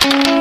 [0.00, 0.39] Thank you.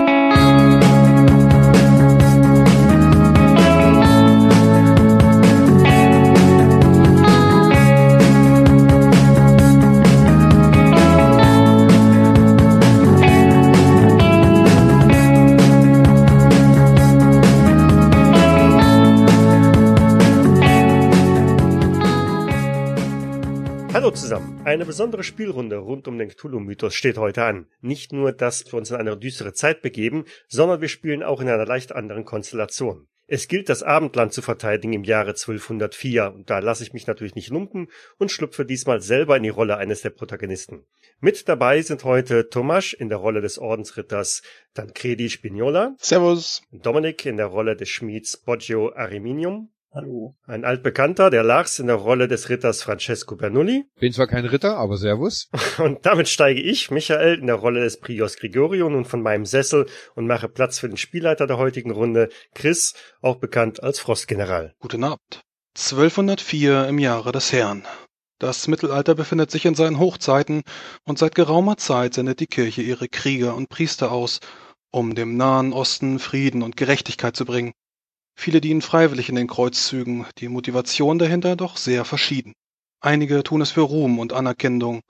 [24.80, 27.68] Eine besondere Spielrunde rund um den Cthulhu-Mythos steht heute an.
[27.82, 31.50] Nicht nur, dass wir uns in eine düstere Zeit begeben, sondern wir spielen auch in
[31.50, 33.10] einer leicht anderen Konstellation.
[33.28, 37.36] Es gilt, das Abendland zu verteidigen im Jahre 1204 und da lasse ich mich natürlich
[37.36, 37.90] nicht lumpen
[38.20, 40.86] und schlüpfe diesmal selber in die Rolle eines der Protagonisten.
[41.20, 44.44] Mit dabei sind heute Tomasz in der Rolle des Ordensritters
[44.76, 45.94] Tancredi Spignola.
[45.98, 46.62] Servus.
[46.72, 49.74] Dominik in der Rolle des Schmieds Boggio Ariminium.
[49.92, 50.36] Hallo.
[50.46, 53.86] Ein altbekannter, der Lars in der Rolle des Ritters Francesco Bernoulli.
[54.00, 55.50] Bin zwar kein Ritter, aber Servus.
[55.80, 59.88] Und damit steige ich, Michael, in der Rolle des Prios Gregorio nun von meinem Sessel
[60.14, 62.94] und mache Platz für den Spielleiter der heutigen Runde, Chris,
[63.24, 64.76] auch bekannt als Frostgeneral.
[64.80, 65.42] Guten Abend.
[65.76, 67.84] 1204 im Jahre des Herrn.
[68.38, 70.62] Das Mittelalter befindet sich in seinen Hochzeiten
[71.04, 74.40] und seit geraumer Zeit sendet die Kirche ihre Krieger und Priester aus,
[74.92, 77.74] um dem Nahen Osten Frieden und Gerechtigkeit zu bringen.
[78.42, 82.54] Viele dienen freiwillig in den Kreuzzügen, die Motivation dahinter doch sehr verschieden.
[83.02, 85.02] Einige tun es für Ruhm und Anerkennung,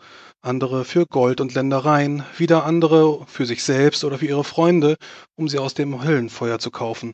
[0.41, 4.95] andere für Gold und Ländereien, wieder andere für sich selbst oder für ihre Freunde,
[5.35, 7.11] um sie aus dem Höllenfeuer zu kaufen.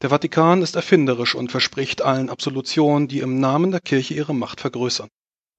[0.00, 4.62] Der Vatikan ist erfinderisch und verspricht allen Absolutionen, die im Namen der Kirche ihre Macht
[4.62, 5.10] vergrößern.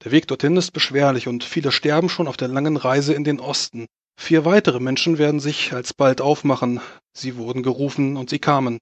[0.04, 3.40] Der Weg dorthin ist beschwerlich und viele sterben schon auf der langen Reise in den
[3.40, 3.86] Osten.
[4.20, 6.82] Vier weitere Menschen werden sich alsbald aufmachen.
[7.14, 8.80] Sie wurden gerufen und sie kamen.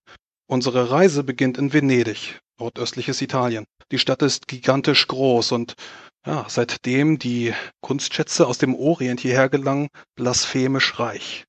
[0.52, 3.66] Unsere Reise beginnt in Venedig, nordöstliches Italien.
[3.92, 5.76] Die Stadt ist gigantisch groß und
[6.26, 11.46] ja, seitdem die Kunstschätze aus dem Orient hierher gelangen, blasphemisch reich.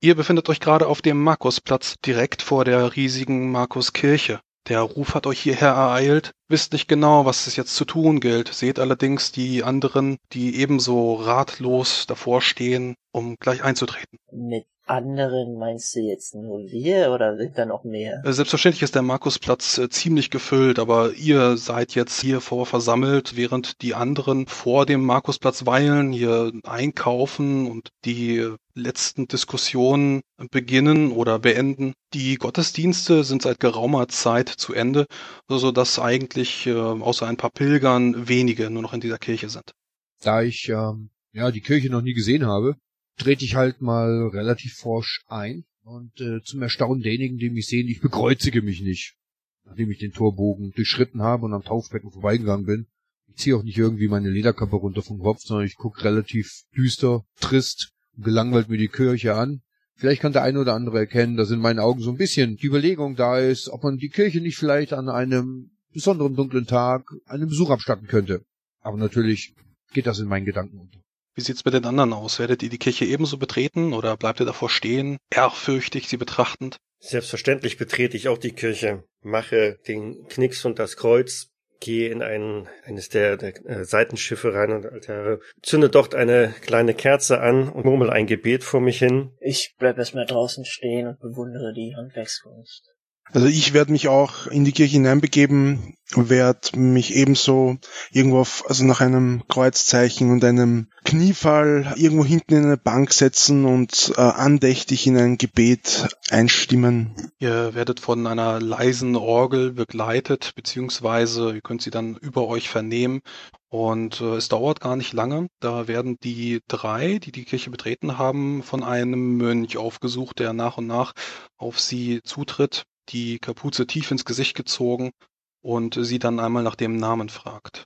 [0.00, 4.40] Ihr befindet euch gerade auf dem Markusplatz, direkt vor der riesigen Markuskirche.
[4.68, 8.52] Der Ruf hat euch hierher ereilt, wisst nicht genau, was es jetzt zu tun gilt,
[8.52, 14.18] seht allerdings die anderen, die ebenso ratlos davor stehen, um gleich einzutreten.
[14.32, 18.22] Mit anderen meinst du jetzt nur wir oder sind da noch mehr?
[18.24, 23.36] Äh, selbstverständlich ist der Markusplatz äh, ziemlich gefüllt, aber ihr seid jetzt hier vor versammelt,
[23.36, 30.20] während die anderen vor dem Markusplatz weilen, hier einkaufen und die letzten Diskussionen
[30.50, 31.94] beginnen oder beenden.
[32.12, 35.06] Die Gottesdienste sind seit geraumer Zeit zu Ende,
[35.48, 39.72] so dass eigentlich äh, außer ein paar Pilgern wenige nur noch in dieser Kirche sind.
[40.20, 42.76] Da ich ähm, ja die Kirche noch nie gesehen habe,
[43.18, 47.88] trete ich halt mal relativ forsch ein und äh, zum Erstaunen derjenigen, die mich sehen,
[47.88, 49.16] ich bekreuzige mich nicht,
[49.64, 52.86] nachdem ich den Torbogen durchschritten habe und am Taufbecken vorbeigegangen bin.
[53.28, 57.24] Ich ziehe auch nicht irgendwie meine Lederkappe runter vom Kopf, sondern ich gucke relativ düster,
[57.40, 59.62] trist und gelangweilt mir die Kirche an.
[59.94, 62.66] Vielleicht kann der eine oder andere erkennen, dass in meinen Augen so ein bisschen die
[62.66, 67.48] Überlegung da ist, ob man die Kirche nicht vielleicht an einem besonderen dunklen Tag einen
[67.48, 68.44] Besuch abstatten könnte.
[68.80, 69.54] Aber natürlich
[69.92, 71.01] geht das in meinen Gedanken unter.
[71.34, 72.38] Wie sieht's mit den anderen aus?
[72.38, 76.76] Werdet ihr die Kirche ebenso betreten oder bleibt ihr davor stehen, ehrfürchtig sie betrachtend?
[76.98, 81.48] Selbstverständlich betrete ich auch die Kirche, mache den Knicks und das Kreuz,
[81.80, 86.94] gehe in einen, eines der, der äh, Seitenschiffe rein und Altare, zünde dort eine kleine
[86.94, 89.32] Kerze an und murmel ein Gebet vor mich hin.
[89.40, 92.91] Ich bleib erstmal draußen stehen und bewundere die Handwerkskunst.
[93.32, 97.78] Also ich werde mich auch in die Kirche hineinbegeben, werde mich ebenso
[98.10, 103.64] irgendwo auf, also nach einem Kreuzzeichen und einem Kniefall irgendwo hinten in eine Bank setzen
[103.64, 107.32] und äh, andächtig in ein Gebet einstimmen.
[107.38, 113.22] Ihr werdet von einer leisen Orgel begleitet, beziehungsweise ihr könnt sie dann über euch vernehmen.
[113.70, 115.48] Und äh, es dauert gar nicht lange.
[115.58, 120.76] Da werden die drei, die die Kirche betreten haben, von einem Mönch aufgesucht, der nach
[120.76, 121.14] und nach
[121.56, 125.12] auf sie zutritt die Kapuze tief ins Gesicht gezogen
[125.60, 127.84] und sie dann einmal nach dem Namen fragt.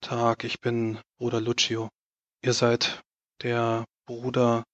[0.00, 1.88] Tag, ich bin Bruder Lucio.
[2.42, 3.02] Ihr seid
[3.42, 4.64] der Bruder,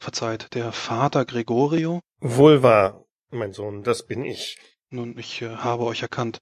[0.00, 2.00] verzeiht, der Vater Gregorio?
[2.20, 4.58] Wohl wahr, mein Sohn, das bin ich.
[4.90, 6.38] Nun, ich äh, habe euch erkannt.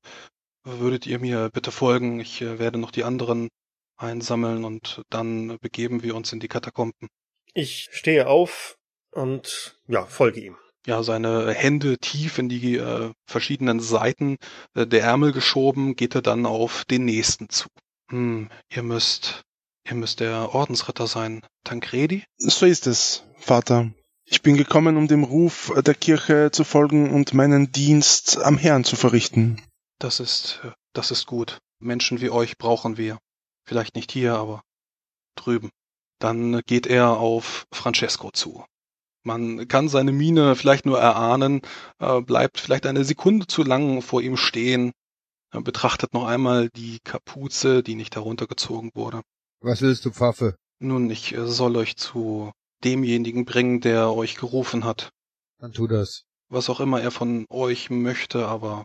[0.65, 2.21] Würdet ihr mir bitte folgen?
[2.21, 3.49] Ich äh, werde noch die anderen
[3.97, 7.09] einsammeln und dann begeben wir uns in die Katakomben.
[7.53, 8.77] Ich stehe auf
[9.13, 14.37] und ja, folge ihm ja, seine Hände tief in die äh, verschiedenen Seiten
[14.75, 17.69] äh, der Ärmel geschoben, geht er dann auf den nächsten zu.
[18.11, 19.43] Hm, ihr müsst,
[19.89, 21.41] ihr müsst der Ordensritter sein.
[21.65, 22.25] Tancredi?
[22.37, 23.91] So ist es, Vater.
[24.27, 28.85] Ich bin gekommen, um dem Ruf der Kirche zu folgen und meinen Dienst am Herrn
[28.85, 29.63] zu verrichten.
[29.99, 31.59] Das ist, äh, das ist gut.
[31.79, 33.19] Menschen wie euch brauchen wir.
[33.67, 34.63] Vielleicht nicht hier, aber
[35.37, 35.71] drüben.
[36.19, 38.65] Dann geht er auf Francesco zu.
[39.25, 41.63] Man kann seine Miene vielleicht nur erahnen,
[41.99, 44.93] äh, bleibt vielleicht eine Sekunde zu lang vor ihm stehen,
[45.53, 49.23] äh, betrachtet noch einmal die Kapuze, die nicht heruntergezogen wurde.
[49.61, 50.57] Was willst du, Pfaffe?
[50.79, 52.53] Nun, ich äh, soll euch zu
[52.85, 55.11] demjenigen bringen, der euch gerufen hat.
[55.59, 56.25] Dann tu das.
[56.51, 58.85] Was auch immer er von euch möchte, aber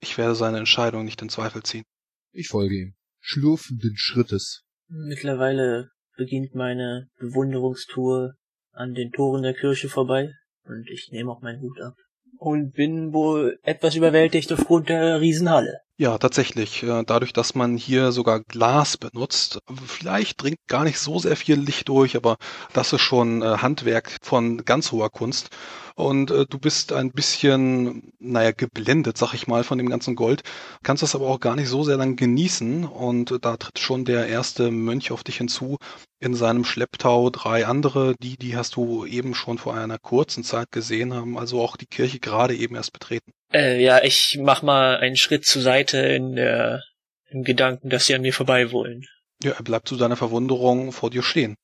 [0.00, 1.84] ich werde seine Entscheidung nicht in Zweifel ziehen.
[2.32, 2.94] Ich folge ihm.
[3.20, 4.62] Schlurfenden Schrittes.
[4.88, 8.34] Mittlerweile beginnt meine Bewunderungstour
[8.76, 10.30] an den Toren der Kirche vorbei
[10.64, 11.94] und ich nehme auch meinen Hut ab.
[12.38, 15.78] Und bin wohl etwas überwältigt aufgrund der Riesenhalle.
[15.96, 16.82] Ja, tatsächlich.
[16.82, 21.58] äh, Dadurch, dass man hier sogar Glas benutzt, vielleicht dringt gar nicht so sehr viel
[21.58, 22.36] Licht durch, aber
[22.74, 25.48] das ist schon äh, Handwerk von ganz hoher Kunst.
[25.96, 30.42] Und äh, du bist ein bisschen, naja, geblendet, sag ich mal, von dem ganzen Gold,
[30.82, 32.84] kannst das aber auch gar nicht so sehr lang genießen.
[32.84, 35.78] Und äh, da tritt schon der erste Mönch auf dich hinzu,
[36.20, 40.70] in seinem Schlepptau drei andere, die, die hast du eben schon vor einer kurzen Zeit
[40.70, 43.32] gesehen haben, also auch die Kirche gerade eben erst betreten.
[43.50, 46.82] Äh, ja, ich mach mal einen Schritt zur Seite in der,
[47.30, 49.06] im Gedanken, dass sie an mir vorbei wollen.
[49.42, 51.56] Ja, er bleibt zu deiner Verwunderung vor dir stehen.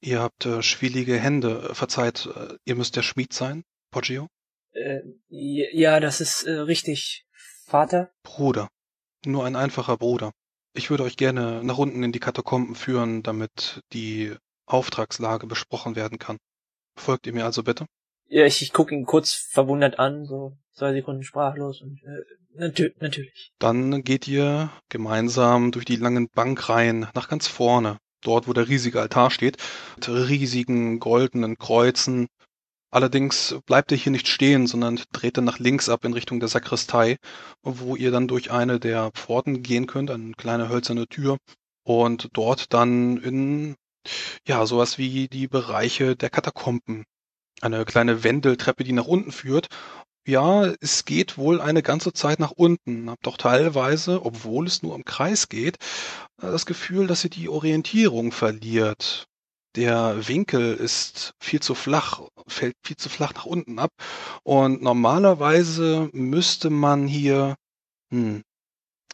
[0.00, 1.70] Ihr habt äh, schwielige Hände.
[1.72, 4.28] Verzeiht, äh, ihr müsst der Schmied sein, Poggio?
[4.72, 7.24] Äh, ja, das ist äh, richtig.
[7.64, 8.10] Vater?
[8.22, 8.68] Bruder.
[9.24, 10.32] Nur ein einfacher Bruder.
[10.74, 14.34] Ich würde euch gerne nach unten in die Katakomben führen, damit die
[14.66, 16.38] Auftragslage besprochen werden kann.
[16.96, 17.86] Folgt ihr mir also bitte?
[18.26, 22.22] Ja, ich, ich gucke ihn kurz verwundert an, so zwei Sekunden sprachlos und äh,
[22.54, 23.52] natür natürlich.
[23.58, 29.00] Dann geht ihr gemeinsam durch die langen Bankreihen nach ganz vorne, dort wo der riesige
[29.00, 29.56] Altar steht,
[29.96, 32.28] mit riesigen goldenen Kreuzen.
[32.90, 36.48] Allerdings bleibt ihr hier nicht stehen, sondern dreht dann nach links ab in Richtung der
[36.48, 37.16] Sakristei,
[37.62, 41.36] wo ihr dann durch eine der Pforten gehen könnt, eine kleine hölzerne Tür,
[41.84, 43.76] und dort dann in
[44.46, 47.04] ja sowas wie die Bereiche der Katakomben
[47.60, 49.68] eine kleine Wendeltreppe, die nach unten führt.
[50.26, 53.10] Ja, es geht wohl eine ganze Zeit nach unten.
[53.10, 55.78] Habt doch teilweise, obwohl es nur im Kreis geht,
[56.36, 59.27] das Gefühl, dass ihr die Orientierung verliert.
[59.78, 63.92] Der Winkel ist viel zu flach, fällt viel zu flach nach unten ab.
[64.42, 67.54] Und normalerweise müsste man hier,
[68.10, 68.42] hm,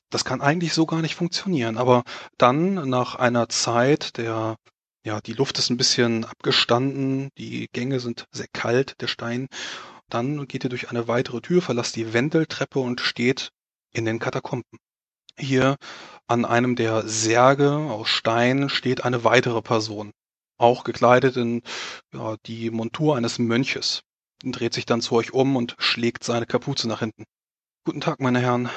[0.08, 1.76] das kann eigentlich so gar nicht funktionieren.
[1.76, 2.02] Aber
[2.38, 4.56] dann nach einer Zeit der
[5.04, 9.48] ja, die Luft ist ein bisschen abgestanden, die Gänge sind sehr kalt, der Stein.
[10.08, 13.50] Dann geht ihr durch eine weitere Tür, verlasst die Wendeltreppe und steht
[13.92, 14.78] in den Katakomben.
[15.38, 15.76] Hier
[16.26, 20.12] an einem der Särge aus Stein steht eine weitere Person,
[20.58, 21.62] auch gekleidet in
[22.12, 24.02] ja, die Montur eines Mönches,
[24.42, 27.24] dreht sich dann zu euch um und schlägt seine Kapuze nach hinten.
[27.84, 28.70] Guten Tag, meine Herren.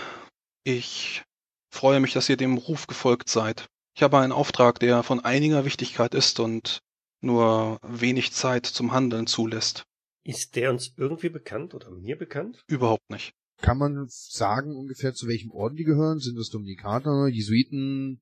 [0.63, 1.24] Ich
[1.71, 3.68] freue mich, dass ihr dem Ruf gefolgt seid.
[3.95, 6.79] Ich habe einen Auftrag, der von einiger Wichtigkeit ist und
[7.21, 9.85] nur wenig Zeit zum Handeln zulässt.
[10.24, 12.62] Ist der uns irgendwie bekannt oder mir bekannt?
[12.68, 13.33] Überhaupt nicht.
[13.62, 16.19] Kann man sagen ungefähr zu welchem Orden die gehören?
[16.19, 18.21] Sind das Dominikaner, Jesuiten,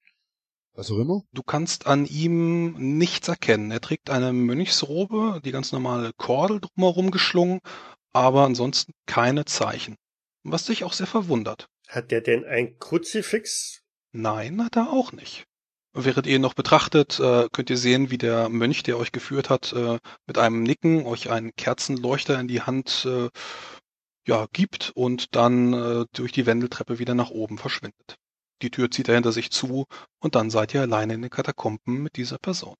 [0.76, 1.24] was auch immer?
[1.32, 3.72] Du kannst an ihm nichts erkennen.
[3.72, 7.60] Er trägt eine Mönchsrobe, die ganz normale Kordel drumherum geschlungen,
[8.14, 9.96] aber ansonsten keine Zeichen.
[10.44, 11.68] Was dich auch sehr verwundert.
[11.88, 13.82] Hat der denn ein Kruzifix?
[14.12, 15.46] Nein, hat er auch nicht.
[15.94, 19.50] Während ihr ihn noch betrachtet, äh, könnt ihr sehen, wie der Mönch, der euch geführt
[19.50, 23.30] hat, äh, mit einem Nicken euch einen Kerzenleuchter in die Hand äh,
[24.28, 28.18] ja, gibt und dann durch die Wendeltreppe wieder nach oben verschwindet.
[28.66, 29.86] Die Tür zieht er hinter sich zu
[30.20, 32.74] und dann seid ihr alleine in den Katakomben mit dieser Person.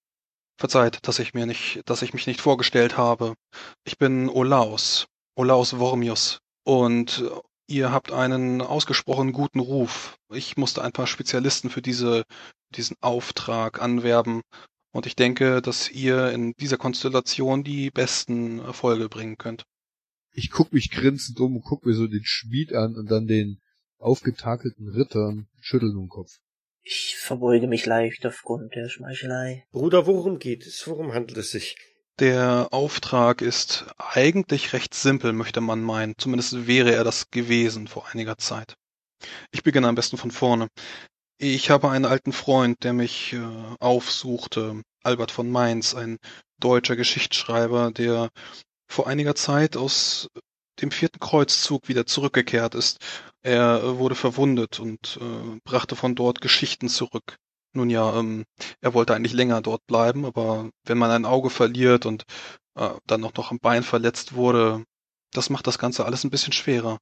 [0.58, 3.36] Verzeiht, dass ich mir nicht, dass ich mich nicht vorgestellt habe.
[3.84, 7.24] Ich bin Olaus, Olaus Wormius und
[7.68, 10.18] ihr habt einen ausgesprochen guten Ruf.
[10.34, 12.24] Ich musste ein paar Spezialisten für diese
[12.76, 14.42] diesen Auftrag anwerben.
[14.92, 19.66] Und ich denke, dass ihr in dieser Konstellation die besten Erfolge bringen könnt.
[20.32, 23.62] Ich guck mich grinsend um und guck mir so den Schmied an und dann den
[24.00, 26.40] aufgetakelten Ritter und schüttel den Kopf.
[26.82, 29.66] Ich verbeuge mich leicht aufgrund der Schmeichelei.
[29.72, 30.88] Bruder, worum geht es?
[30.88, 31.76] Worum handelt es sich?
[32.20, 36.14] Der Auftrag ist eigentlich recht simpel, möchte man meinen.
[36.18, 38.76] Zumindest wäre er das gewesen vor einiger Zeit.
[39.52, 40.68] Ich beginne am besten von vorne.
[41.38, 43.40] Ich habe einen alten Freund, der mich äh,
[43.80, 46.18] aufsuchte, Albert von Mainz, ein
[46.60, 48.30] deutscher Geschichtsschreiber, der
[48.88, 50.30] vor einiger Zeit aus
[50.82, 53.00] dem vierten Kreuzzug wieder zurückgekehrt ist.
[53.46, 57.38] Er äh, wurde verwundet und äh, brachte von dort Geschichten zurück.
[57.74, 58.46] Nun ja, ähm,
[58.82, 62.24] er wollte eigentlich länger dort bleiben, aber wenn man ein Auge verliert und
[62.74, 64.84] äh, dann auch noch am Bein verletzt wurde,
[65.32, 66.98] das macht das Ganze alles ein bisschen schwerer.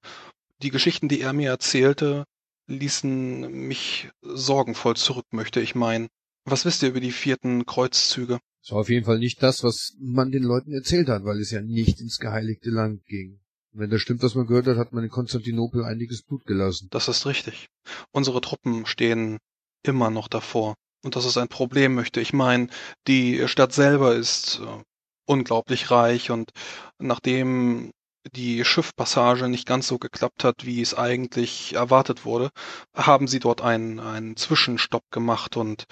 [0.62, 2.26] Die Geschichten, die er mir erzählte,
[2.68, 6.10] ließen mich sorgenvoll zurück, möchte ich meinen.
[6.44, 8.40] Was wisst ihr über die vierten Kreuzzüge?
[8.62, 11.52] Es war auf jeden Fall nicht das, was man den Leuten erzählt hat, weil es
[11.52, 13.40] ja nicht ins geheiligte Land ging.
[13.74, 16.90] Wenn das stimmt, was man gehört hat, hat man in Konstantinopel einiges Blut gelassen.
[16.92, 17.68] Das ist richtig.
[18.12, 19.40] Unsere Truppen stehen
[19.84, 20.76] immer noch davor.
[21.04, 22.72] Und das ist ein Problem, möchte ich meinen.
[23.08, 24.84] Die Stadt selber ist äh,
[25.26, 26.52] unglaublich reich und
[27.00, 27.92] nachdem
[28.36, 32.52] die Schiffpassage nicht ganz so geklappt hat, wie es eigentlich erwartet wurde,
[32.96, 35.86] haben sie dort einen, einen Zwischenstopp gemacht und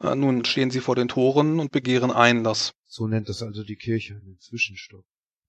[0.00, 2.72] äh, nun stehen sie vor den Toren und begehren Einlass.
[2.86, 5.04] So nennt das also die Kirche, einen Zwischenstopp.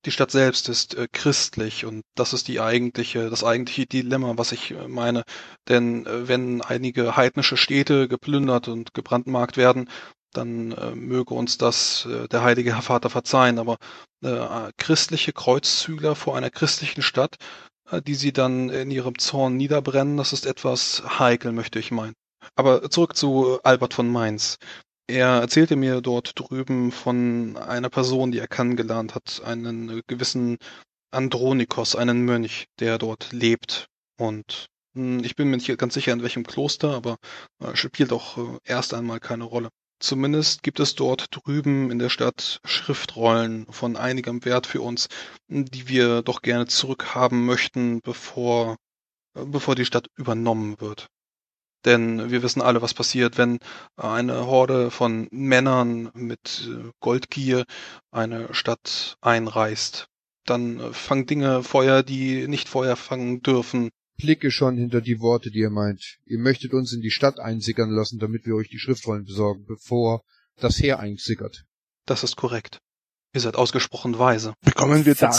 [0.06, 4.52] Die Stadt selbst ist äh, christlich und das ist die eigentliche, das eigentliche Dilemma, was
[4.52, 5.24] ich äh, meine.
[5.68, 9.90] Denn äh, wenn einige heidnische Städte geplündert und gebrandmarkt werden,
[10.32, 13.60] dann äh, möge uns das äh, der heilige Herr Vater verzeihen.
[13.60, 13.78] Aber
[14.78, 17.36] christliche Kreuzzügler vor einer christlichen Stadt,
[18.08, 22.16] die sie dann in ihrem Zorn niederbrennen, das ist etwas heikel, möchte ich meinen.
[22.56, 24.58] Aber zurück zu Albert von Mainz.
[25.08, 30.58] Er erzählte mir dort drüben von einer Person, die er kennengelernt hat, einen gewissen
[31.12, 33.88] Andronikos, einen Mönch, der dort lebt.
[34.18, 37.18] Und hm, ich bin mir nicht ganz sicher, in welchem Kloster, aber
[37.60, 39.70] äh, spielt auch äh, erst einmal keine Rolle.
[40.00, 45.08] Zumindest gibt es dort drüben in der Stadt Schriftrollen von einigem Wert für uns,
[45.48, 48.78] die wir doch gerne zurückhaben möchten, bevor,
[49.36, 51.08] äh, bevor die Stadt übernommen wird.
[51.86, 53.60] Denn wir wissen alle, was passiert, wenn
[53.96, 57.66] eine Horde von Männern mit äh, Goldgier
[58.12, 60.08] eine Stadt einreißt.
[60.46, 63.90] Dann äh, fangen Dinge Feuer, die nicht Feuer fangen dürfen.
[64.18, 66.18] Blicke schon hinter die Worte, die ihr meint.
[66.26, 70.24] Ihr möchtet uns in die Stadt einsickern lassen, damit wir euch die Schriftrollen besorgen, bevor
[70.58, 71.66] das Heer einsickert.
[72.06, 72.80] Das ist korrekt.
[73.34, 74.54] Ihr seid ausgesprochen weise.
[74.62, 75.32] Bekommen wir da...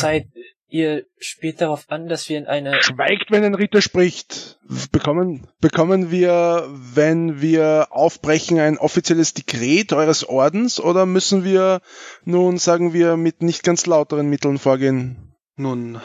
[0.68, 2.82] Ihr spielt darauf an, dass wir in eine...
[2.82, 4.58] Schweigt, wenn ein Ritter spricht.
[4.90, 11.80] Bekommen, bekommen wir, wenn wir aufbrechen, ein offizielles Dekret eures Ordens oder müssen wir
[12.24, 15.34] nun, sagen wir, mit nicht ganz lauteren Mitteln vorgehen?
[15.54, 16.00] Nun,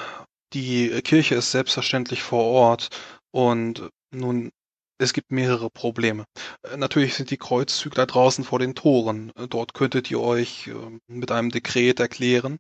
[0.53, 2.89] die Kirche ist selbstverständlich vor Ort
[3.31, 4.51] und nun
[5.01, 6.25] es gibt mehrere Probleme.
[6.63, 9.31] Äh, natürlich sind die Kreuzzügler draußen vor den Toren.
[9.35, 10.73] Äh, dort könntet ihr euch äh,
[11.07, 12.57] mit einem Dekret erklären.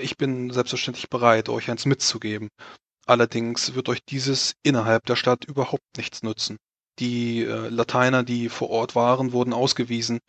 [0.00, 2.48] Ich bin selbstverständlich bereit, euch eins mitzugeben.
[3.06, 6.56] Allerdings wird euch dieses innerhalb der Stadt überhaupt nichts nützen.
[6.98, 10.20] Die Lateiner, die vor Ort waren, wurden ausgewiesen,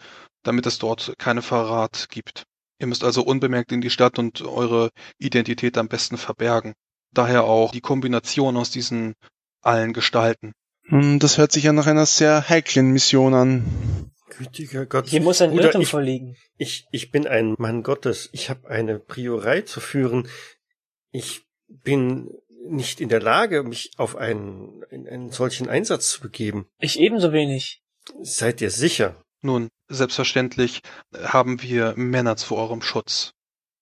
[0.44, 2.46] damit es dort keine Verrat gibt.
[2.80, 4.90] Ihr müsst also unbemerkt in die Stadt und eure
[5.20, 6.74] Identität am besten verbergen.
[7.14, 9.14] Daher auch die Kombination aus diesen
[9.62, 10.54] allen Gestalten.
[10.90, 14.12] Das hört sich ja nach einer sehr heiklen Mission an.
[14.38, 15.08] Gütiger Gott.
[15.08, 16.36] Hier muss ein Bruder, Irrtum ich, vorliegen.
[16.58, 18.30] Ich, ich bin ein Mann Gottes.
[18.34, 20.28] Ich habe eine Priorei zu führen.
[21.12, 22.30] Ich bin
[22.66, 26.68] nicht in der Lage, mich auf einen, in einen solchen Einsatz zu begeben.
[26.80, 27.82] Ich ebenso wenig.
[28.22, 29.16] Seid ihr sicher?
[29.42, 30.82] Nun, selbstverständlich
[31.14, 33.34] haben wir Männer zu eurem Schutz.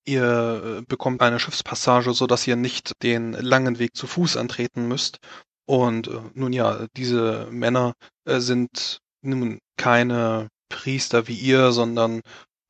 [0.04, 4.88] Ihr äh, bekommt eine Schiffspassage, so dass ihr nicht den langen Weg zu Fuß antreten
[4.88, 5.20] müsst
[5.66, 7.94] und äh, nun ja, diese Männer
[8.26, 12.22] äh, sind nun keine Priester wie ihr, sondern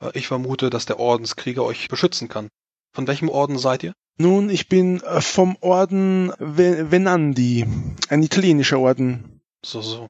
[0.01, 2.49] äh, ich vermute, dass der Ordenskrieger euch beschützen kann.
[2.93, 3.93] Von welchem Orden seid ihr?
[4.17, 7.65] Nun, ich bin äh, vom Orden Venandi,
[8.09, 9.41] ein italienischer Orden.
[9.65, 10.07] So, so.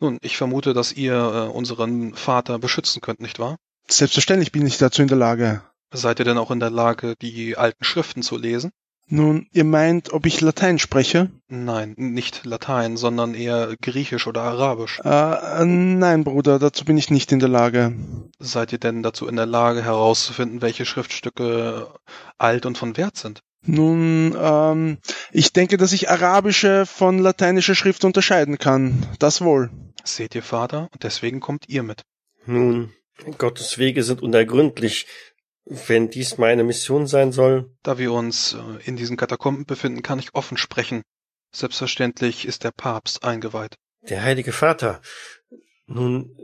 [0.00, 3.56] Nun, ich vermute, dass ihr äh, unseren Vater beschützen könnt, nicht wahr?
[3.88, 5.62] Selbstverständlich bin ich dazu in der Lage.
[5.92, 8.72] Seid ihr denn auch in der Lage, die alten Schriften zu lesen?
[9.06, 11.30] Nun, ihr meint, ob ich Latein spreche?
[11.48, 15.00] Nein, nicht Latein, sondern eher Griechisch oder Arabisch.
[15.04, 17.94] Äh, nein, Bruder, dazu bin ich nicht in der Lage.
[18.38, 21.92] Seid ihr denn dazu in der Lage herauszufinden, welche Schriftstücke
[22.38, 23.40] alt und von Wert sind?
[23.66, 24.98] Nun, ähm,
[25.32, 29.06] ich denke, dass ich arabische von lateinischer Schrift unterscheiden kann.
[29.18, 29.70] Das wohl.
[30.02, 32.02] Seht ihr, Vater, und deswegen kommt ihr mit.
[32.46, 32.92] Nun,
[33.38, 35.06] Gottes Wege sind unergründlich.
[35.66, 37.70] Wenn dies meine Mission sein soll.
[37.82, 41.02] Da wir uns äh, in diesen Katakomben befinden, kann ich offen sprechen.
[41.52, 43.76] Selbstverständlich ist der Papst eingeweiht.
[44.08, 45.00] Der Heilige Vater.
[45.86, 46.36] Nun,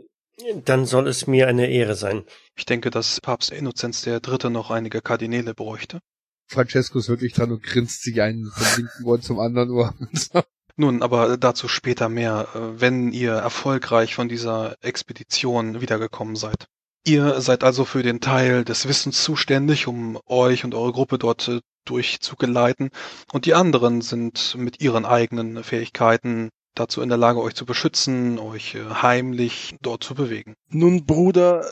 [0.65, 2.25] dann soll es mir eine Ehre sein.
[2.57, 6.01] Ich denke, dass Papst Innozenz der Dritte noch einige Kardinäle bräuchte.
[6.47, 9.95] Francesco ist wirklich dran und grinst sich einen vom linken Ohr zum anderen Ohr.
[10.77, 16.69] Nun, aber dazu später mehr, äh, wenn ihr erfolgreich von dieser Expedition wiedergekommen seid.
[17.05, 21.49] Ihr seid also für den Teil des Wissens zuständig, um euch und eure Gruppe dort
[21.49, 22.91] äh, durchzugeleiten.
[23.33, 28.39] Und die anderen sind mit ihren eigenen Fähigkeiten dazu in der Lage, euch zu beschützen,
[28.39, 30.55] euch äh, heimlich dort zu bewegen.
[30.69, 31.65] Nun, Bruder,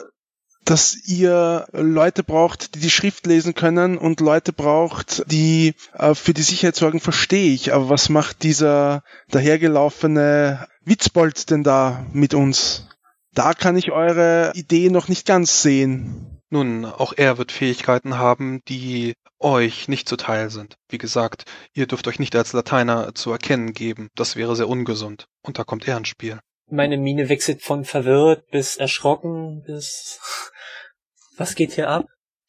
[0.65, 6.33] dass ihr Leute braucht, die die Schrift lesen können und Leute braucht, die äh, für
[6.33, 7.73] die Sicherheit sorgen, verstehe ich.
[7.73, 12.88] Aber was macht dieser dahergelaufene Witzbold denn da mit uns?
[13.33, 16.41] Da kann ich eure Idee noch nicht ganz sehen.
[16.49, 20.75] Nun, auch er wird Fähigkeiten haben, die euch nicht zuteil sind.
[20.89, 24.09] Wie gesagt, ihr dürft euch nicht als Lateiner zu erkennen geben.
[24.15, 25.27] Das wäre sehr ungesund.
[25.43, 26.39] Und da kommt er ins Spiel.
[26.71, 30.19] Meine Miene wechselt von verwirrt bis erschrocken bis...
[31.37, 32.05] Was geht hier ab?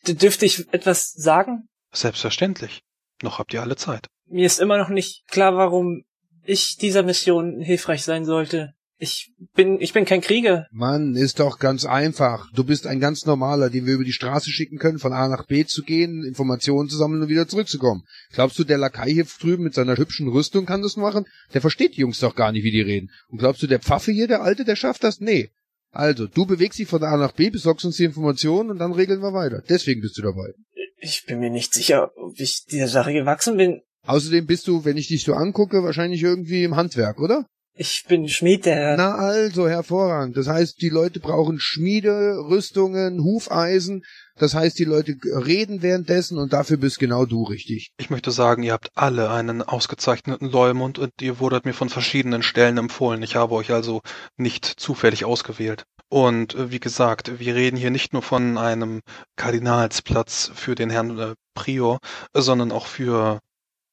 [0.06, 1.68] D dürfte ich etwas sagen?
[1.92, 2.82] Selbstverständlich.
[3.22, 4.08] Noch habt ihr alle Zeit.
[4.26, 6.02] Mir ist immer noch nicht klar, warum
[6.42, 8.72] ich dieser Mission hilfreich sein sollte.
[9.02, 10.66] Ich bin, ich bin kein Krieger.
[10.72, 12.46] Mann, ist doch ganz einfach.
[12.54, 15.46] Du bist ein ganz normaler, den wir über die Straße schicken können, von A nach
[15.46, 18.02] B zu gehen, Informationen zu sammeln und wieder zurückzukommen.
[18.34, 21.24] Glaubst du, der Lakai hier drüben mit seiner hübschen Rüstung kann das machen?
[21.54, 23.08] Der versteht die Jungs doch gar nicht, wie die reden.
[23.28, 25.18] Und glaubst du, der Pfaffe hier, der Alte, der schafft das?
[25.18, 25.48] Nee.
[25.92, 29.22] Also, du bewegst dich von A nach B, besorgst uns die Informationen und dann regeln
[29.22, 29.62] wir weiter.
[29.66, 30.52] Deswegen bist du dabei.
[30.98, 33.80] Ich bin mir nicht sicher, ob ich dieser Sache gewachsen bin.
[34.02, 37.46] Außerdem bist du, wenn ich dich so angucke, wahrscheinlich irgendwie im Handwerk, oder?
[37.82, 38.98] Ich bin Schmied, der...
[38.98, 40.36] Na also, hervorragend.
[40.36, 44.02] Das heißt, die Leute brauchen Schmiede, Rüstungen, Hufeisen.
[44.36, 47.92] Das heißt, die Leute reden währenddessen und dafür bist genau du richtig.
[47.96, 52.42] Ich möchte sagen, ihr habt alle einen ausgezeichneten Leumund und ihr wurdet mir von verschiedenen
[52.42, 53.22] Stellen empfohlen.
[53.22, 54.02] Ich habe euch also
[54.36, 55.84] nicht zufällig ausgewählt.
[56.10, 59.00] Und äh, wie gesagt, wir reden hier nicht nur von einem
[59.36, 61.98] Kardinalsplatz für den Herrn äh, Prior,
[62.34, 63.40] sondern auch für,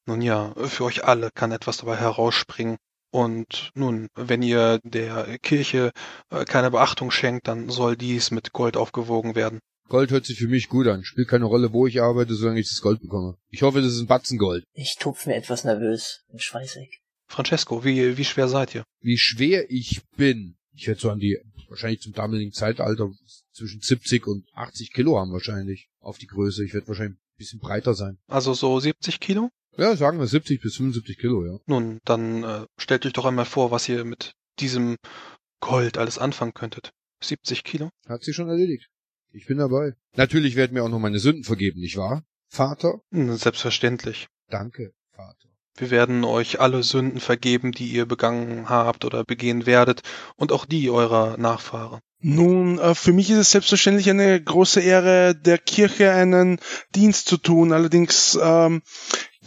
[0.06, 2.76] nun ja, für euch alle kann etwas dabei herausspringen.
[3.10, 5.92] Und nun, wenn ihr der Kirche
[6.30, 9.60] äh, keine Beachtung schenkt, dann soll dies mit Gold aufgewogen werden.
[9.88, 11.02] Gold hört sich für mich gut an.
[11.02, 13.38] Spielt keine Rolle, wo ich arbeite, solange ich das Gold bekomme.
[13.48, 14.64] Ich hoffe, das ist ein Batzen Gold.
[14.74, 17.00] Ich tupf mir etwas nervös und schweißig.
[17.26, 18.84] Francesco, wie, wie schwer seid ihr?
[19.00, 20.56] Wie schwer ich bin.
[20.74, 21.38] Ich hätte so an die,
[21.68, 23.10] wahrscheinlich zum damaligen Zeitalter,
[23.52, 25.88] zwischen 70 und 80 Kilo haben wahrscheinlich.
[26.00, 26.64] Auf die Größe.
[26.64, 28.18] Ich werde wahrscheinlich ein bisschen breiter sein.
[28.28, 29.50] Also so 70 Kilo?
[29.78, 31.58] Ja, sagen wir 70 bis 75 Kilo, ja.
[31.66, 34.96] Nun, dann äh, stellt euch doch einmal vor, was ihr mit diesem
[35.60, 36.90] Gold alles anfangen könntet.
[37.22, 37.90] 70 Kilo?
[38.08, 38.88] Hat sich schon erledigt.
[39.32, 39.94] Ich bin dabei.
[40.16, 42.24] Natürlich werden mir auch noch meine Sünden vergeben, nicht wahr?
[42.48, 43.00] Vater?
[43.12, 44.26] Hm, Selbstverständlich.
[44.48, 45.48] Danke, Vater.
[45.76, 50.02] Wir werden euch alle Sünden vergeben, die ihr begangen habt oder begehen werdet,
[50.34, 52.00] und auch die eurer Nachfahren.
[52.20, 56.58] Nun, äh, für mich ist es selbstverständlich eine große Ehre, der Kirche einen
[56.96, 57.72] Dienst zu tun.
[57.72, 58.82] Allerdings ähm,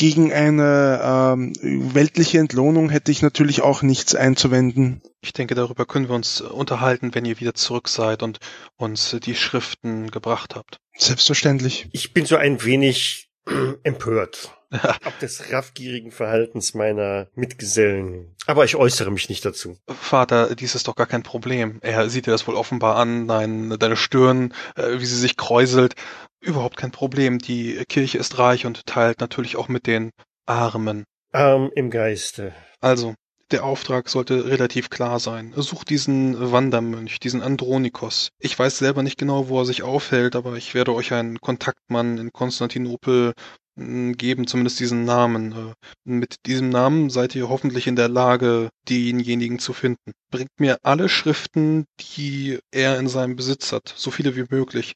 [0.02, 1.54] gegen eine ähm,
[1.94, 5.04] weltliche Entlohnung hätte ich natürlich auch nichts einzuwenden.
[5.22, 8.40] Ich denke, darüber können wir uns unterhalten, wenn ihr wieder zurück seid und
[8.78, 10.80] uns die Schriften gebracht habt.
[10.98, 11.88] Selbstverständlich.
[11.92, 13.30] Ich bin so ein wenig
[13.84, 14.58] empört.
[14.72, 18.36] Ab des raffgierigen Verhaltens meiner Mitgesellen.
[18.48, 19.78] Aber ich äußere mich nicht dazu.
[19.90, 21.80] Vater, dies ist doch gar kein Problem.
[21.82, 25.96] Er sieht dir das wohl offenbar an, dein, deine Stirn, äh, wie sie sich kräuselt.
[26.40, 27.40] Überhaupt kein Problem.
[27.40, 30.12] Die Kirche ist reich und teilt natürlich auch mit den
[30.46, 31.04] Armen.
[31.34, 32.54] Arm im Geiste.
[32.80, 33.16] Also,
[33.52, 35.54] der Auftrag sollte relativ klar sein.
[35.56, 38.30] Sucht diesen Wandermönch, diesen Andronikos.
[38.40, 42.18] Ich weiß selber nicht genau, wo er sich aufhält, aber ich werde euch einen Kontaktmann
[42.18, 43.34] in Konstantinopel
[43.78, 45.52] hm, geben, zumindest diesen Namen.
[45.52, 50.12] Äh, mit diesem Namen seid ihr hoffentlich in der Lage, denjenigen zu finden.
[50.30, 54.94] Bringt mir alle Schriften, die er in seinem Besitz hat, so viele wie möglich.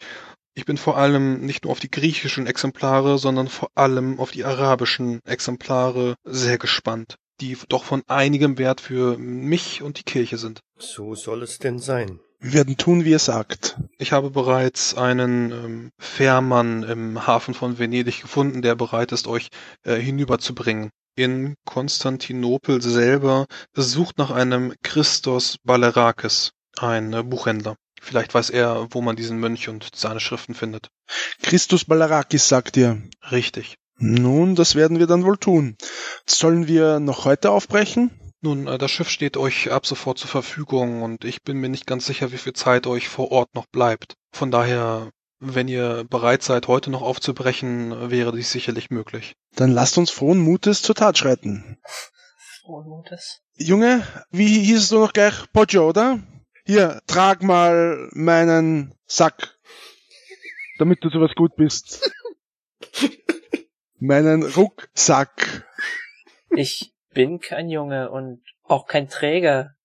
[0.57, 4.45] Ich bin vor allem nicht nur auf die griechischen Exemplare, sondern vor allem auf die
[4.45, 10.59] arabischen Exemplare sehr gespannt, die doch von einigem Wert für mich und die Kirche sind.
[10.77, 12.19] So soll es denn sein.
[12.39, 13.77] Wir werden tun, wie er sagt.
[13.97, 19.49] Ich habe bereits einen ähm, Fährmann im Hafen von Venedig gefunden, der bereit ist, euch
[19.83, 20.91] äh, hinüberzubringen.
[21.15, 27.77] In Konstantinopel selber sucht nach einem Christos Balerakis, ein äh, Buchhändler.
[28.01, 30.89] Vielleicht weiß er, wo man diesen Mönch und seine Schriften findet.
[31.41, 33.01] Christus Balarakis sagt ihr.
[33.31, 33.77] Richtig.
[33.97, 35.75] Nun, das werden wir dann wohl tun.
[36.25, 38.11] Sollen wir noch heute aufbrechen?
[38.41, 41.87] Nun, äh, das Schiff steht euch ab sofort zur Verfügung und ich bin mir nicht
[41.87, 44.15] ganz sicher, wie viel Zeit euch vor Ort noch bleibt.
[44.31, 49.33] Von daher, wenn ihr bereit seid, heute noch aufzubrechen, wäre dies sicherlich möglich.
[49.55, 51.77] Dann lasst uns frohen Mutes zur Tat schreiten.
[52.61, 53.41] Frohen Mutes.
[53.55, 55.33] Junge, wie hieß du noch gleich?
[55.53, 56.19] Poggio, oder?
[56.65, 59.57] Hier, trag mal meinen Sack,
[60.77, 62.11] damit du sowas gut bist.
[64.05, 65.65] Meinen Rucksack.
[66.55, 69.75] Ich bin kein Junge und auch kein Träger.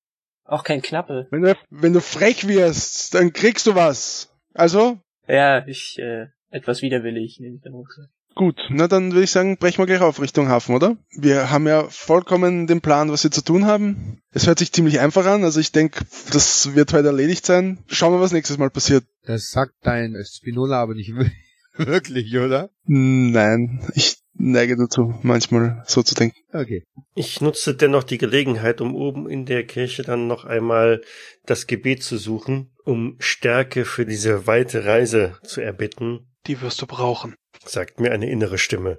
[0.44, 1.28] Auch kein Knappe.
[1.30, 4.34] Wenn du, wenn du frech wirst, dann kriegst du was.
[4.52, 4.98] Also?
[5.28, 8.08] Ja, ich, äh, etwas widerwillig nehme ich den Rucksack.
[8.34, 10.96] Gut, na dann würde ich sagen, brechen wir gleich auf Richtung Hafen, oder?
[11.16, 14.22] Wir haben ja vollkommen den Plan, was wir zu tun haben.
[14.32, 17.78] Es hört sich ziemlich einfach an, also ich denke, das wird heute erledigt sein.
[17.88, 19.04] Schauen wir, was nächstes Mal passiert.
[19.24, 21.34] Das sagt dein Spinola aber nicht wirklich,
[21.78, 22.70] oder?
[22.84, 26.36] Nein, ich neige dazu, manchmal so zu denken.
[26.52, 26.84] Okay.
[27.14, 31.02] Ich nutze dennoch die Gelegenheit, um oben in der Kirche dann noch einmal
[31.46, 36.26] das Gebet zu suchen um Stärke für diese weite Reise zu erbitten.
[36.46, 38.98] Die wirst du brauchen, sagt mir eine innere Stimme.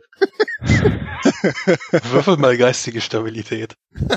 [2.12, 3.76] Würfel mal geistige Stabilität.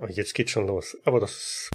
[0.00, 0.96] Oh, jetzt geht schon los.
[1.04, 1.70] Aber das,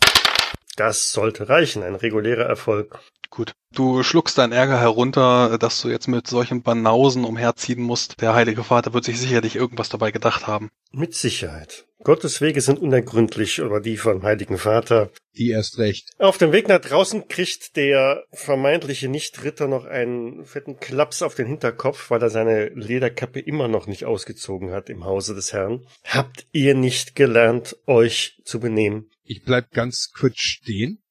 [0.78, 1.84] das sollte reichen.
[1.84, 2.97] Ein regulärer Erfolg.
[3.34, 3.54] Gut.
[3.74, 8.22] Du schluckst deinen Ärger herunter, dass du jetzt mit solchen Banausen umherziehen musst.
[8.22, 10.69] Der Heilige Vater wird sich sicherlich irgendwas dabei gedacht haben.
[10.91, 11.88] Mit Sicherheit.
[12.04, 15.10] Gottes Wege sind unergründlich, oder die vom Heiligen Vater.
[15.36, 16.12] Die erst recht.
[16.19, 21.48] Auf dem Weg nach draußen kriegt der vermeintliche Nichtritter noch einen fetten Klaps auf den
[21.48, 25.88] Hinterkopf, weil er seine Lederkappe immer noch nicht ausgezogen hat im Hause des Herrn.
[26.04, 29.10] Habt ihr nicht gelernt, euch zu benehmen?
[29.24, 31.03] Ich bleib ganz kurz stehen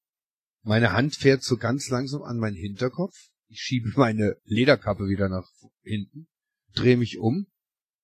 [0.63, 3.17] meine Hand fährt so ganz langsam an meinen Hinterkopf.
[3.49, 5.49] Ich schiebe meine Lederkappe wieder nach
[5.83, 6.29] hinten,
[6.75, 7.47] drehe mich um.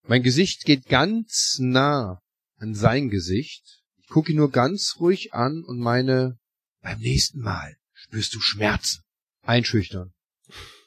[0.07, 2.21] Mein Gesicht geht ganz nah
[2.57, 3.83] an sein Gesicht.
[3.97, 6.39] Ich gucke ihn nur ganz ruhig an und meine,
[6.81, 9.03] beim nächsten Mal spürst du Schmerzen.
[9.43, 10.13] Einschüchtern.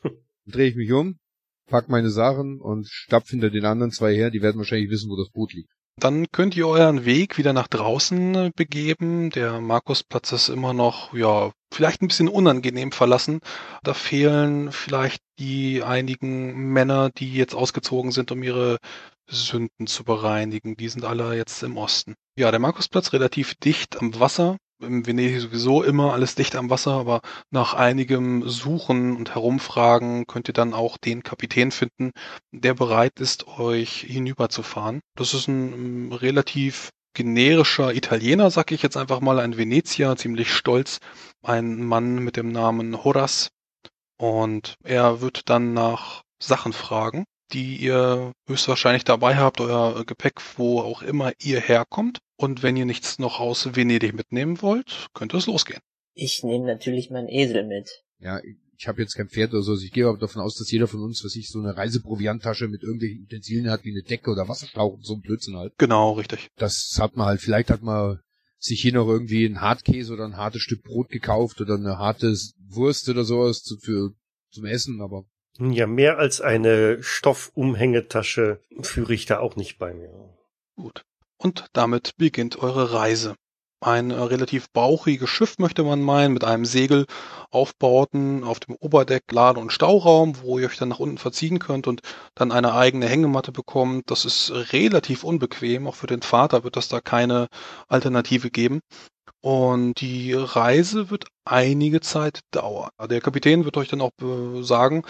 [0.45, 1.19] drehe ich mich um,
[1.67, 4.31] pack meine Sachen und stapf hinter den anderen zwei her.
[4.31, 5.71] Die werden wahrscheinlich wissen, wo das Boot liegt.
[6.02, 9.30] Dann könnt ihr euren Weg wieder nach draußen äh, begeben.
[9.30, 13.40] Der Markusplatz ist immer noch, ja, vielleicht ein bisschen unangenehm verlassen.
[13.84, 18.80] Da fehlen vielleicht die einigen Männer, die jetzt ausgezogen sind, um ihre
[19.28, 20.76] Sünden zu bereinigen.
[20.76, 22.16] Die sind alle jetzt im Osten.
[22.36, 26.91] Ja, der Markusplatz relativ dicht am Wasser im Venedig sowieso immer alles dicht am Wasser,
[26.94, 32.12] aber nach einigem Suchen und Herumfragen könnt ihr dann auch den Kapitän finden,
[32.52, 35.02] der bereit ist, euch hinüberzufahren.
[35.15, 40.54] Das ist ein um, relativ generischer Italiener, sag ich jetzt einfach mal, ein Venezier, ziemlich
[40.54, 41.00] stolz,
[41.44, 43.50] ein Mann mit dem Namen Horace.
[44.17, 50.82] Und er wird dann nach Sachen fragen, die ihr höchstwahrscheinlich dabei habt, euer Gepäck, wo
[50.82, 52.20] auch immer ihr herkommt.
[52.41, 55.80] Und wenn ihr nichts noch aus Venedig mitnehmen wollt, könnte es losgehen.
[56.15, 58.04] Ich nehme natürlich meinen Esel mit.
[58.17, 58.41] Ja,
[58.75, 59.73] ich habe jetzt kein Pferd oder so.
[59.73, 62.67] Also ich gehe aber davon aus, dass jeder von uns, was ich so eine Reiseprovianttasche
[62.67, 65.73] mit irgendwelchen Utensilien hat, wie eine Decke oder Wasserschlauch und so ein Blödsinn halt.
[65.77, 66.49] Genau, richtig.
[66.58, 68.19] Das hat man halt, vielleicht hat man
[68.58, 72.36] sich hier noch irgendwie ein Hartkäse oder ein hartes Stück Brot gekauft oder eine harte
[72.69, 74.15] Wurst oder sowas zu, für,
[74.49, 75.25] zum Essen, aber.
[75.60, 80.10] Ja, mehr als eine Stoffumhängetasche führe ich da auch nicht bei mir.
[80.75, 81.04] Gut
[81.41, 83.36] und damit beginnt eure Reise.
[83.84, 87.08] Ein äh, relativ bauchiges Schiff möchte man meinen, mit einem Segel,
[87.49, 91.88] Aufbauten auf dem Oberdeck, Lade- und Stauraum, wo ihr euch dann nach unten verziehen könnt
[91.88, 92.01] und
[92.36, 94.12] dann eine eigene Hängematte bekommt.
[94.12, 97.47] Das ist relativ unbequem, auch für den Vater wird das da keine
[97.88, 98.82] Alternative geben.
[99.41, 102.91] Und die Reise wird einige Zeit dauern.
[103.10, 104.12] Der Kapitän wird euch dann auch
[104.62, 105.04] sagen,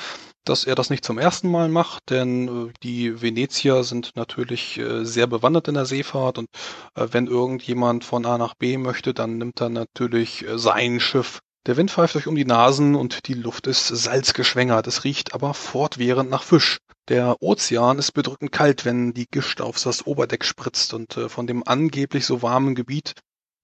[0.45, 5.03] dass er das nicht zum ersten Mal macht, denn äh, die Venezier sind natürlich äh,
[5.05, 6.47] sehr bewandert in der Seefahrt und
[6.95, 11.41] äh, wenn irgendjemand von A nach B möchte, dann nimmt er natürlich sein Schiff.
[11.67, 14.87] Der Wind pfeift euch um die Nasen und die Luft ist salzgeschwängert.
[14.87, 16.79] Es riecht aber fortwährend nach Fisch.
[17.07, 21.67] Der Ozean ist bedrückend kalt, wenn die Gischt auf das Oberdeck spritzt und von dem
[21.67, 23.13] angeblich so warmen Gebiet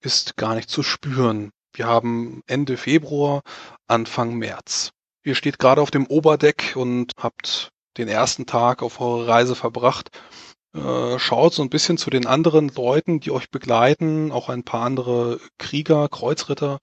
[0.00, 1.50] ist gar nicht zu spüren.
[1.72, 3.42] Wir haben Ende Februar,
[3.86, 4.90] Anfang März.
[5.24, 10.10] Ihr steht gerade auf dem Oberdeck und habt den ersten Tag auf eurer Reise verbracht.
[10.74, 14.82] Äh, schaut so ein bisschen zu den anderen Leuten, die euch begleiten, auch ein paar
[14.82, 16.78] andere Krieger, Kreuzritter,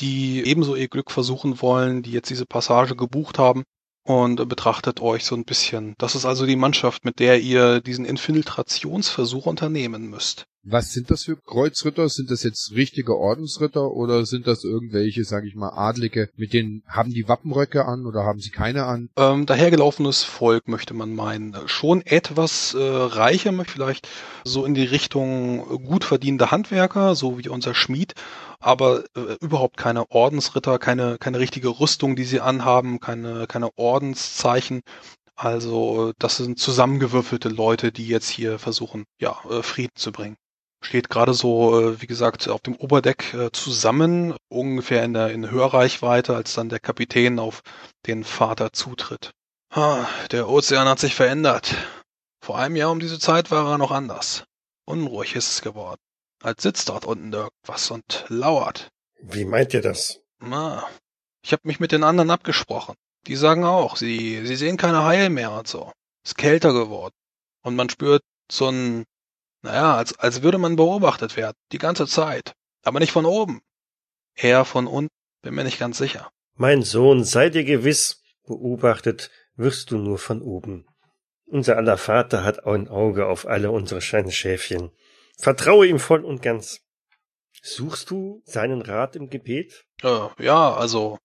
[0.00, 3.64] die ebenso ihr Glück versuchen wollen, die jetzt diese Passage gebucht haben
[4.04, 5.94] und betrachtet euch so ein bisschen.
[5.98, 10.46] Das ist also die Mannschaft, mit der ihr diesen Infiltrationsversuch unternehmen müsst.
[10.62, 12.08] Was sind das für Kreuzritter?
[12.10, 16.82] Sind das jetzt richtige Ordensritter oder sind das irgendwelche, sage ich mal, Adlige, mit denen
[16.86, 19.08] haben die Wappenröcke an oder haben sie keine an?
[19.16, 21.56] Ähm, dahergelaufenes Volk möchte man meinen.
[21.66, 24.08] Schon etwas äh, reicher, vielleicht
[24.44, 28.12] so in die Richtung gut verdienende Handwerker, so wie unser Schmied,
[28.58, 34.82] aber äh, überhaupt keine Ordensritter, keine, keine richtige Rüstung, die sie anhaben, keine, keine Ordenszeichen.
[35.36, 40.36] Also das sind zusammengewürfelte Leute, die jetzt hier versuchen, ja, äh, Frieden zu bringen
[40.82, 45.50] steht gerade so, äh, wie gesagt, auf dem Oberdeck äh, zusammen, ungefähr in der in
[45.50, 47.62] Hörreichweite, als dann der Kapitän auf
[48.06, 49.32] den Vater zutritt.
[49.74, 51.74] Ha, der Ozean hat sich verändert.
[52.42, 54.44] Vor einem Jahr um diese Zeit war er noch anders.
[54.84, 56.00] Unruhig ist es geworden.
[56.42, 58.88] Als sitzt dort unten irgendwas und lauert.
[59.20, 60.20] Wie meint ihr das?
[60.40, 60.88] Na,
[61.42, 62.94] ich habe mich mit den anderen abgesprochen.
[63.26, 65.92] Die sagen auch, sie, sie sehen keine Heil mehr und so.
[66.24, 67.14] Ist kälter geworden.
[67.62, 69.04] Und man spürt so ein
[69.62, 72.54] naja, als, als würde man beobachtet werden, die ganze Zeit.
[72.82, 73.60] Aber nicht von oben.
[74.34, 76.30] Eher von unten, bin mir nicht ganz sicher.
[76.54, 80.86] Mein Sohn, sei dir gewiss, beobachtet wirst du nur von oben.
[81.46, 84.90] Unser aller Vater hat ein Auge auf alle unsere kleinen Schäfchen.
[85.36, 86.80] Vertraue ihm voll und ganz.
[87.62, 89.84] Suchst du seinen Rat im Gebet?
[90.02, 91.18] Äh, ja, also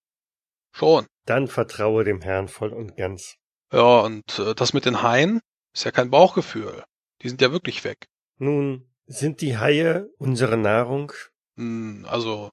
[0.74, 1.06] schon.
[1.26, 3.36] Dann vertraue dem Herrn voll und ganz.
[3.72, 5.42] Ja, und äh, das mit den Haien
[5.74, 6.84] ist ja kein Bauchgefühl.
[7.22, 8.08] Die sind ja wirklich weg.
[8.38, 11.12] Nun, sind die Haie unsere Nahrung?
[11.56, 12.50] Hm, also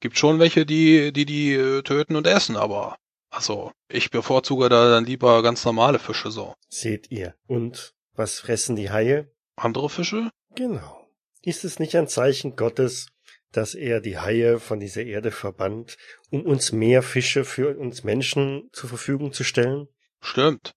[0.00, 2.96] gibt schon welche, die die die äh, töten und essen, aber
[3.30, 6.54] also ich bevorzuge da dann lieber ganz normale Fische so.
[6.68, 7.34] Seht ihr.
[7.46, 9.30] Und was fressen die Haie?
[9.56, 10.30] Andere Fische?
[10.54, 11.08] Genau.
[11.42, 13.08] Ist es nicht ein Zeichen Gottes,
[13.52, 15.96] dass er die Haie von dieser Erde verbannt,
[16.30, 19.88] um uns mehr Fische für uns Menschen zur Verfügung zu stellen?
[20.20, 20.72] Stimmt.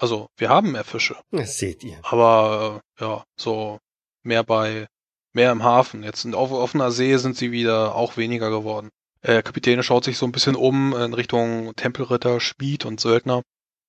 [0.00, 1.16] Also wir haben mehr Fische.
[1.30, 1.98] Das seht ihr.
[2.02, 3.78] Aber äh, ja, so
[4.22, 4.86] mehr bei
[5.34, 6.02] mehr im Hafen.
[6.02, 8.88] Jetzt in, auf offener See sind sie wieder auch weniger geworden.
[9.20, 13.42] Äh, Kapitän schaut sich so ein bisschen um in Richtung Tempelritter, Schmied und Söldner.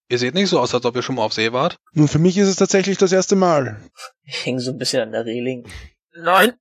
[0.09, 1.77] Ihr seht nicht so aus, als ob ihr schon mal auf See wart.
[1.93, 3.81] Nun, für mich ist es tatsächlich das erste Mal.
[4.23, 5.65] Ich hänge so ein bisschen an der Reling.
[6.13, 6.53] Nein!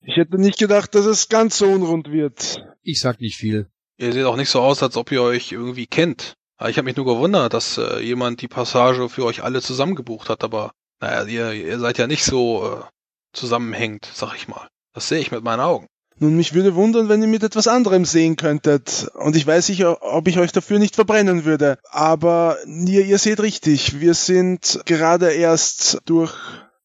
[0.00, 2.64] Ich hätte nicht gedacht, dass es ganz so unrund wird.
[2.82, 3.68] Ich sag nicht viel.
[3.98, 6.36] Ihr seht auch nicht so aus, als ob ihr euch irgendwie kennt.
[6.58, 10.28] Aber Ich habe mich nur gewundert, dass äh, jemand die Passage für euch alle zusammengebucht
[10.28, 12.84] hat, aber naja, ihr, ihr seid ja nicht so äh,
[13.32, 14.68] zusammenhängend, sag ich mal.
[14.94, 15.86] Das sehe ich mit meinen Augen.
[16.18, 19.08] Nun, mich würde wundern, wenn ihr mit etwas anderem sehen könntet.
[19.12, 21.78] Und ich weiß nicht, ob ich euch dafür nicht verbrennen würde.
[21.90, 26.32] Aber ihr, ihr seht richtig, wir sind gerade erst durch,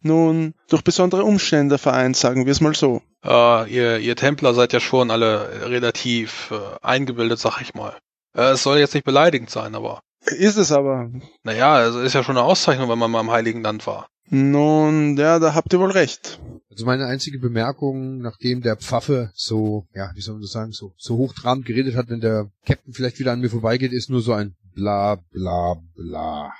[0.02, 3.02] nun, durch besondere Umstände vereint, sagen wir es mal so.
[3.24, 7.96] Äh, ihr, ihr Templer seid ja schon alle relativ äh, eingebildet, sag ich mal.
[8.36, 11.12] Äh, es soll jetzt nicht beleidigend sein, aber Ist es aber.
[11.44, 14.08] naja, es ist ja schon eine Auszeichnung, wenn man mal im Heiligen Land war.
[14.30, 16.40] Nun, ja, da habt ihr wohl recht.
[16.70, 20.94] Also meine einzige Bemerkung, nachdem der Pfaffe so, ja, wie soll man das sagen, so,
[20.98, 24.32] so hochtrabend geredet hat, wenn der Captain vielleicht wieder an mir vorbeigeht, ist nur so
[24.32, 26.54] ein bla bla bla.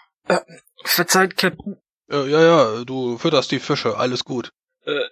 [0.84, 1.78] Verzeiht, Captain.
[2.10, 4.52] Äh, ja, ja, du fütterst die Fische, alles gut.
[4.86, 5.06] Äh,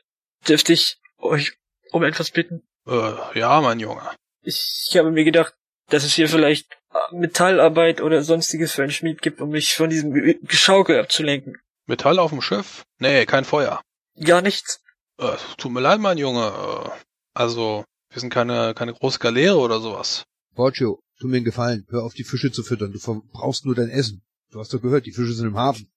[0.47, 1.53] dürfte ich euch
[1.91, 2.63] um etwas bitten?
[2.85, 4.01] Äh, ja, mein Junge.
[4.41, 5.53] Ich habe mir gedacht,
[5.89, 6.67] dass es hier vielleicht
[7.11, 11.57] Metallarbeit oder sonstiges für einen Schmied gibt, um mich von diesem Ge- Geschaukel abzulenken.
[11.85, 12.83] Metall auf dem Schiff?
[12.99, 13.81] Nee, kein Feuer.
[14.23, 14.81] Gar nichts.
[15.17, 16.47] Äh, tut mir leid, mein Junge.
[16.47, 16.89] Äh,
[17.33, 20.25] also, wir sind keine, keine große Galeere oder sowas.
[20.55, 23.89] Borgio, tu mir einen Gefallen, hör auf die Fische zu füttern, du verbrauchst nur dein
[23.89, 24.23] Essen.
[24.51, 25.91] Du hast doch gehört, die Fische sind im Hafen.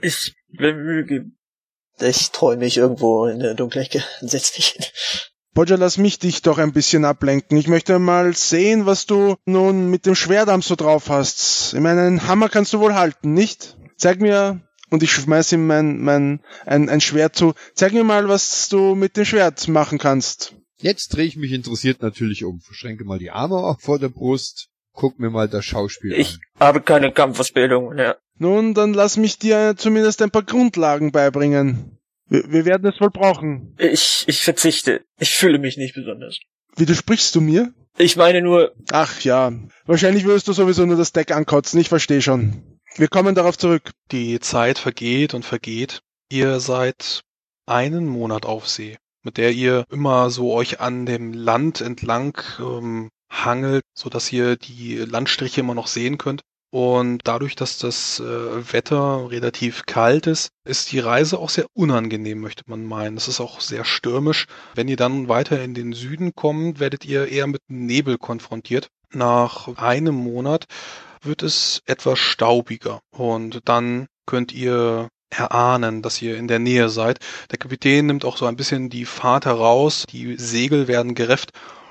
[0.00, 1.38] Ich will Mühe geben.
[2.00, 4.84] Ich träume mich irgendwo in der dunklen Ecke und setz mich hin.
[5.54, 7.58] Bodja, lass mich dich doch ein bisschen ablenken.
[7.58, 11.74] Ich möchte mal sehen, was du nun mit dem Schwerdarm so drauf hast.
[11.74, 13.76] Ich meine, einen Hammer kannst du wohl halten, nicht?
[13.96, 17.52] Zeig mir, und ich schmeiß ihm mein, mein, ein, ein Schwert zu.
[17.74, 20.54] Zeig mir mal, was du mit dem Schwert machen kannst.
[20.78, 25.18] Jetzt drehe ich mich interessiert natürlich um, verschränke mal die Arme vor der Brust, guck
[25.18, 26.66] mir mal das Schauspiel Ich an.
[26.66, 27.98] habe keine Kampfausbildung.
[27.98, 28.16] Ja.
[28.38, 31.98] Nun, dann lass mich dir zumindest ein paar Grundlagen beibringen.
[32.28, 33.74] Wir, wir werden es wohl brauchen.
[33.78, 35.04] Ich, ich verzichte.
[35.18, 36.38] Ich fühle mich nicht besonders.
[36.76, 37.72] Widersprichst du mir?
[37.98, 39.52] Ich meine nur, Ach ja,
[39.84, 42.78] wahrscheinlich würdest du sowieso nur das Deck ankotzen, ich verstehe schon.
[42.96, 43.90] Wir kommen darauf zurück.
[44.10, 46.00] Die Zeit vergeht und vergeht.
[46.30, 47.22] Ihr seid
[47.66, 53.10] einen Monat auf See, mit der ihr immer so euch an dem Land entlang ähm,
[53.30, 56.42] hangelt, so dass ihr die Landstriche immer noch sehen könnt.
[56.72, 62.40] Und dadurch, dass das äh, Wetter relativ kalt ist, ist die Reise auch sehr unangenehm,
[62.40, 63.18] möchte man meinen.
[63.18, 64.46] Es ist auch sehr stürmisch.
[64.74, 68.88] Wenn ihr dann weiter in den Süden kommt, werdet ihr eher mit Nebel konfrontiert.
[69.12, 70.64] Nach einem Monat
[71.20, 77.18] wird es etwas staubiger und dann könnt ihr erahnen, dass ihr in der Nähe seid.
[77.50, 81.50] Der Kapitän nimmt auch so ein bisschen die Fahrt heraus, die Segel werden gerefft.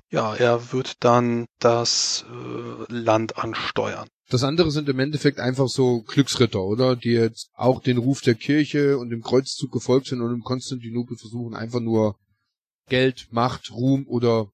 [0.09, 4.07] Ja, er wird dann das äh, Land ansteuern.
[4.31, 6.95] Das andere sind im Endeffekt einfach so Glücksritter, oder?
[6.95, 11.17] Die jetzt auch den Ruf der Kirche und dem Kreuzzug gefolgt sind und im Konstantinopel
[11.17, 12.15] versuchen einfach nur
[12.87, 14.47] Geld, Macht, Ruhm oder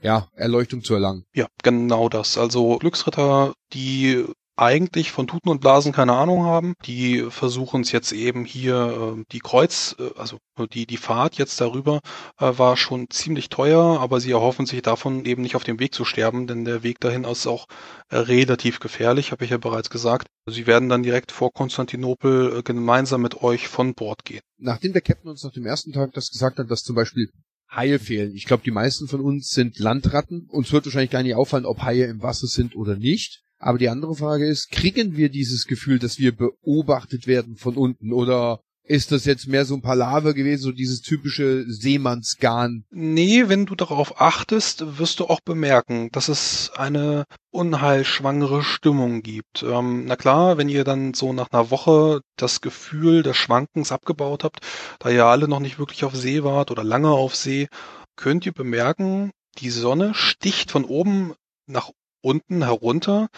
[0.00, 1.26] ja, Erleuchtung zu erlangen.
[1.34, 2.38] Ja, genau das.
[2.38, 4.24] Also Glücksritter, die
[4.60, 9.24] eigentlich von Tuten und Blasen keine Ahnung haben, die versuchen es jetzt eben hier, äh,
[9.32, 10.38] die Kreuz, äh, also
[10.74, 12.00] die, die Fahrt jetzt darüber
[12.38, 15.94] äh, war schon ziemlich teuer, aber sie erhoffen sich davon eben nicht auf dem Weg
[15.94, 17.66] zu sterben, denn der Weg dahin ist auch
[18.10, 20.28] äh, relativ gefährlich, habe ich ja bereits gesagt.
[20.46, 24.42] Sie werden dann direkt vor Konstantinopel äh, gemeinsam mit euch von Bord gehen.
[24.58, 27.30] Nachdem der Captain uns nach dem ersten Tag das gesagt hat, dass zum Beispiel
[27.70, 28.34] Haie fehlen.
[28.34, 30.48] Ich glaube, die meisten von uns sind Landratten.
[30.50, 33.42] Uns wird wahrscheinlich gar nicht auffallen, ob Haie im Wasser sind oder nicht.
[33.60, 38.12] Aber die andere Frage ist, kriegen wir dieses Gefühl, dass wir beobachtet werden von unten?
[38.12, 42.84] Oder ist das jetzt mehr so ein Palaver gewesen, so dieses typische Seemannsgarn?
[42.90, 49.62] Nee, wenn du darauf achtest, wirst du auch bemerken, dass es eine unheilschwangere Stimmung gibt.
[49.62, 54.42] Ähm, na klar, wenn ihr dann so nach einer Woche das Gefühl des Schwankens abgebaut
[54.42, 54.60] habt,
[54.98, 57.68] da ihr alle noch nicht wirklich auf See wart oder lange auf See,
[58.16, 61.34] könnt ihr bemerken, die Sonne sticht von oben
[61.66, 61.90] nach
[62.22, 63.28] unten herunter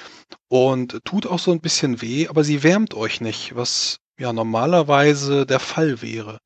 [0.49, 5.47] und tut auch so ein bisschen weh, aber sie wärmt euch nicht, was ja normalerweise
[5.47, 6.39] der Fall wäre.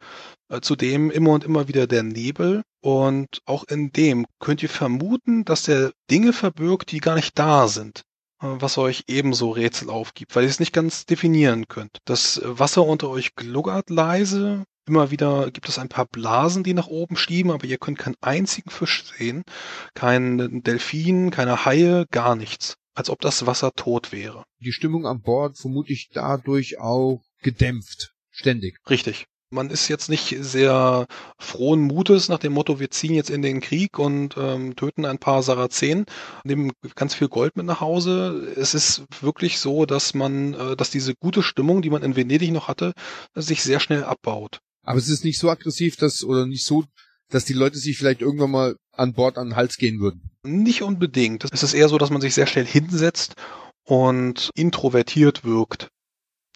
[0.49, 5.45] Äh, zudem immer und immer wieder der Nebel und auch in dem könnt ihr vermuten,
[5.45, 8.03] dass er Dinge verbirgt, die gar nicht da sind
[8.41, 11.99] äh, was euch ebenso Rätsel aufgibt, weil ihr es nicht ganz definieren könnt.
[12.05, 16.87] Das Wasser unter euch gluckert leise, Immer wieder gibt es ein paar Blasen, die nach
[16.87, 19.43] oben schieben, aber ihr könnt keinen einzigen Fisch sehen,
[19.95, 22.77] keinen Delfin, keine Haie, gar nichts.
[22.95, 24.45] Als ob das Wasser tot wäre.
[24.61, 28.15] Die Stimmung an Bord vermutlich dadurch auch gedämpft.
[28.31, 28.79] Ständig.
[28.89, 29.27] Richtig.
[29.51, 31.07] Man ist jetzt nicht sehr
[31.39, 35.19] frohen Mutes nach dem Motto, wir ziehen jetzt in den Krieg und ähm, töten ein
[35.19, 36.07] paar Sarazenen,
[36.45, 38.55] nehmen ganz viel Gold mit nach Hause.
[38.57, 42.51] Es ist wirklich so, dass man, äh, dass diese gute Stimmung, die man in Venedig
[42.51, 42.93] noch hatte,
[43.35, 44.61] sich sehr schnell abbaut.
[44.87, 46.85] Aber es ist nicht so aggressiv, dass, oder nicht so,
[47.29, 50.31] dass die Leute sich vielleicht irgendwann mal an Bord an den Hals gehen würden.
[50.45, 51.45] Nicht unbedingt.
[51.53, 53.35] Es ist eher so, dass man sich sehr schnell hinsetzt
[53.85, 55.89] und introvertiert wirkt.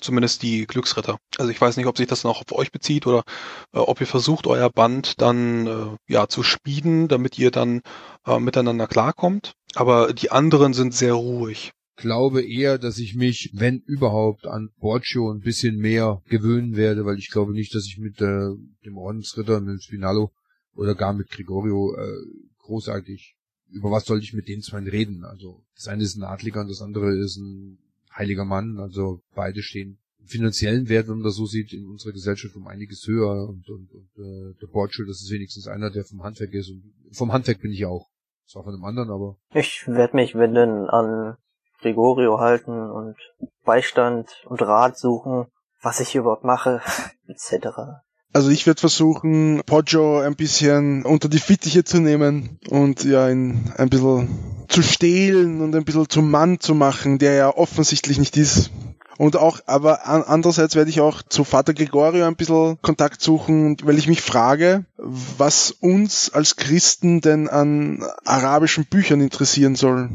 [0.00, 1.18] Zumindest die Glücksritter.
[1.36, 3.22] Also ich weiß nicht, ob sich das noch auf euch bezieht oder
[3.74, 7.82] äh, ob ihr versucht, euer Band dann äh, ja zu spieden, damit ihr dann
[8.24, 9.52] äh, miteinander klarkommt.
[9.74, 15.30] Aber die anderen sind sehr ruhig glaube eher, dass ich mich, wenn überhaupt, an Borgio
[15.30, 18.50] ein bisschen mehr gewöhnen werde, weil ich glaube nicht, dass ich mit äh,
[18.84, 20.32] dem Ordensritter, mit Spinalo
[20.74, 22.18] oder gar mit Gregorio äh,
[22.58, 23.36] großartig
[23.72, 25.24] über was soll ich mit den zwei reden?
[25.24, 27.78] Also das eine ist ein Adliger und das andere ist ein
[28.14, 28.78] heiliger Mann.
[28.78, 33.06] Also beide stehen finanziellen Wert, wenn man das so sieht, in unserer Gesellschaft um einiges
[33.06, 33.48] höher.
[33.48, 36.70] Und, und, und äh, der Borgio, das ist wenigstens einer, der vom Handwerk ist.
[36.70, 38.08] Und vom Handwerk bin ich auch.
[38.46, 39.38] Zwar von einem anderen, aber.
[39.54, 41.36] Ich werde mich wenden an
[41.80, 43.16] Gregorio halten und
[43.64, 45.46] Beistand und Rat suchen,
[45.82, 46.80] was ich hier überhaupt mache,
[47.28, 47.68] etc.
[48.32, 53.72] Also ich werde versuchen, Poggio ein bisschen unter die Fittiche zu nehmen und ja, ihn
[53.76, 54.28] ein bisschen
[54.68, 58.70] zu stehlen und ein bisschen zum Mann zu machen, der ja offensichtlich nicht ist.
[59.18, 63.98] Und auch, aber andererseits werde ich auch zu Vater Gregorio ein bisschen Kontakt suchen, weil
[63.98, 70.08] ich mich frage, was uns als Christen denn an arabischen Büchern interessieren soll.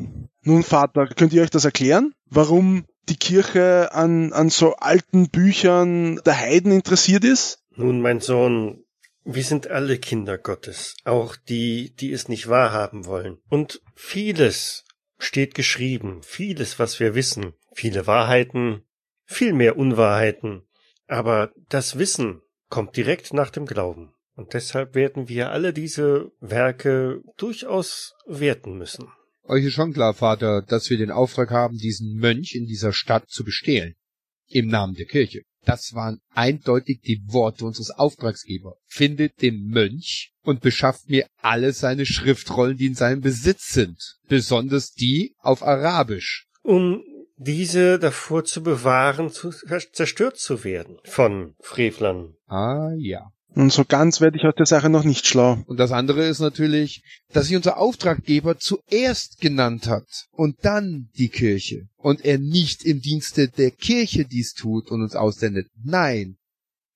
[0.47, 2.13] Nun, Vater, könnt ihr euch das erklären?
[2.27, 7.63] Warum die Kirche an, an so alten Büchern der Heiden interessiert ist?
[7.71, 8.85] Nun, mein Sohn,
[9.23, 13.39] wir sind alle Kinder Gottes, auch die, die es nicht wahrhaben wollen.
[13.49, 14.85] Und vieles
[15.17, 18.83] steht geschrieben, vieles, was wir wissen, viele Wahrheiten,
[19.25, 20.67] viel mehr Unwahrheiten.
[21.07, 24.13] Aber das Wissen kommt direkt nach dem Glauben.
[24.35, 29.07] Und deshalb werden wir alle diese Werke durchaus werten müssen.
[29.47, 33.29] Euch ist schon klar, Vater, dass wir den Auftrag haben, diesen Mönch in dieser Stadt
[33.29, 33.95] zu bestehlen.
[34.47, 35.41] Im Namen der Kirche.
[35.65, 38.75] Das waren eindeutig die Worte unseres Auftragsgeber.
[38.85, 43.97] Findet den Mönch und beschafft mir alle seine Schriftrollen, die in seinem Besitz sind.
[44.27, 46.47] Besonders die auf Arabisch.
[46.61, 47.03] Um
[47.37, 49.51] diese davor zu bewahren, zu,
[49.91, 52.35] zerstört zu werden von Frevlern.
[52.47, 53.31] Ah ja.
[53.55, 55.63] Und so ganz werde ich aus der Sache noch nicht schlau.
[55.67, 61.29] Und das andere ist natürlich, dass sich unser Auftraggeber zuerst genannt hat und dann die
[61.29, 61.87] Kirche.
[61.95, 65.69] Und er nicht im Dienste der Kirche dies tut und uns aussendet.
[65.81, 66.37] Nein,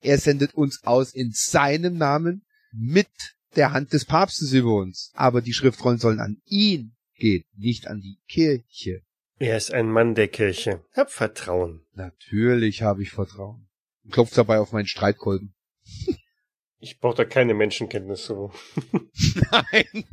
[0.02, 2.44] er sendet uns aus in seinem Namen
[2.74, 3.08] mit
[3.56, 5.12] der Hand des Papstes über uns.
[5.14, 9.02] Aber die Schriftrollen sollen an ihn gehen, nicht an die Kirche.
[9.38, 10.84] Er ist ein Mann der Kirche.
[10.94, 11.86] Hab Vertrauen.
[11.94, 13.70] Natürlich habe ich Vertrauen.
[14.12, 15.54] Klopft dabei auf meinen Streitkolben.
[16.80, 18.52] Ich brauche da keine Menschenkenntnis so.
[19.52, 20.06] Nein.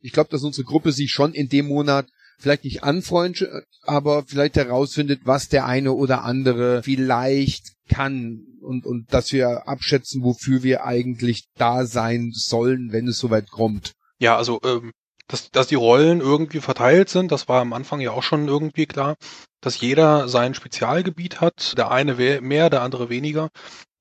[0.00, 2.08] Ich glaube, dass unsere Gruppe sich schon in dem Monat
[2.38, 3.48] vielleicht nicht anfreundet,
[3.82, 10.24] aber vielleicht herausfindet, was der eine oder andere vielleicht kann und, und dass wir abschätzen,
[10.24, 13.92] wofür wir eigentlich da sein sollen, wenn es soweit kommt.
[14.18, 14.92] Ja, also ähm,
[15.28, 18.86] dass, dass die Rollen irgendwie verteilt sind, das war am Anfang ja auch schon irgendwie
[18.86, 19.16] klar,
[19.60, 23.48] dass jeder sein Spezialgebiet hat, der eine mehr, der andere weniger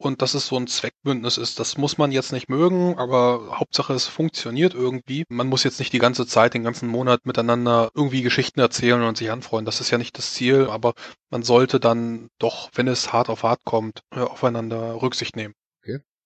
[0.02, 1.60] und dass es so ein Zweckbündnis ist.
[1.60, 5.24] Das muss man jetzt nicht mögen, aber Hauptsache es funktioniert irgendwie.
[5.30, 9.18] Man muss jetzt nicht die ganze Zeit, den ganzen Monat miteinander irgendwie Geschichten erzählen und
[9.18, 9.66] sich anfreuen.
[9.66, 10.94] Das ist ja nicht das Ziel, aber
[11.30, 15.54] man sollte dann doch, wenn es hart auf hart kommt, aufeinander Rücksicht nehmen.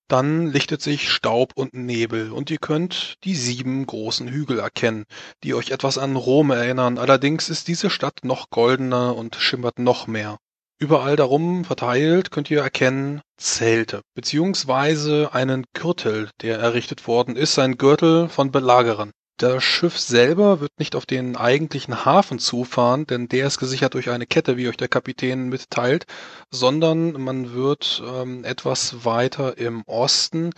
[0.07, 5.05] Dann lichtet sich Staub und Nebel und ihr könnt die sieben großen Hügel erkennen,
[5.43, 6.99] die euch etwas an Rom erinnern.
[6.99, 10.37] Allerdings ist diese Stadt noch goldener und schimmert noch mehr.
[10.77, 17.77] Überall darum verteilt könnt ihr erkennen Zelte, beziehungsweise einen Gürtel, der errichtet worden ist, ein
[17.77, 19.11] Gürtel von Belagerern.
[19.38, 24.09] Das Schiff selber wird nicht auf den eigentlichen Hafen zufahren, denn der ist gesichert durch
[24.09, 26.05] eine Kette, wie euch der Kapitän mitteilt,
[26.51, 30.51] sondern man wird ähm, etwas weiter im Osten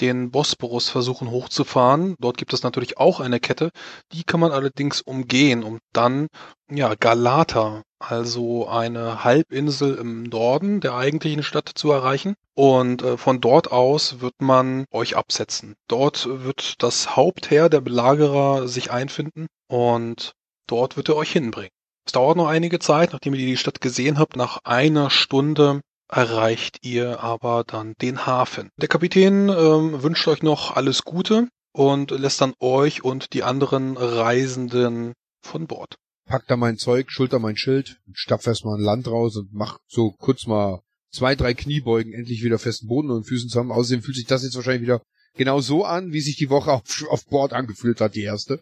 [0.00, 2.16] den Bosporus versuchen hochzufahren.
[2.18, 3.70] Dort gibt es natürlich auch eine Kette,
[4.12, 6.28] die kann man allerdings umgehen, um dann
[6.70, 12.34] ja Galata, also eine Halbinsel im Norden der eigentlichen Stadt zu erreichen.
[12.54, 15.74] Und äh, von dort aus wird man euch absetzen.
[15.88, 20.32] Dort wird das Hauptheer der Belagerer sich einfinden und
[20.66, 21.70] dort wird er euch hinbringen.
[22.04, 24.36] Es dauert noch einige Zeit, nachdem ihr die Stadt gesehen habt.
[24.36, 25.82] Nach einer Stunde
[26.12, 28.68] erreicht ihr aber dann den Hafen.
[28.76, 33.96] Der Kapitän ähm, wünscht euch noch alles Gute und lässt dann euch und die anderen
[33.96, 35.96] Reisenden von Bord.
[36.26, 40.12] Pack da mein Zeug, schulter mein Schild, stapf erstmal ein Land raus und mach so
[40.12, 43.72] kurz mal zwei, drei Kniebeugen, endlich wieder festen Boden und Füßen zusammen.
[43.72, 45.02] Außerdem fühlt sich das jetzt wahrscheinlich wieder
[45.34, 48.60] genau so an, wie sich die Woche auf, auf Bord angefühlt hat, die erste.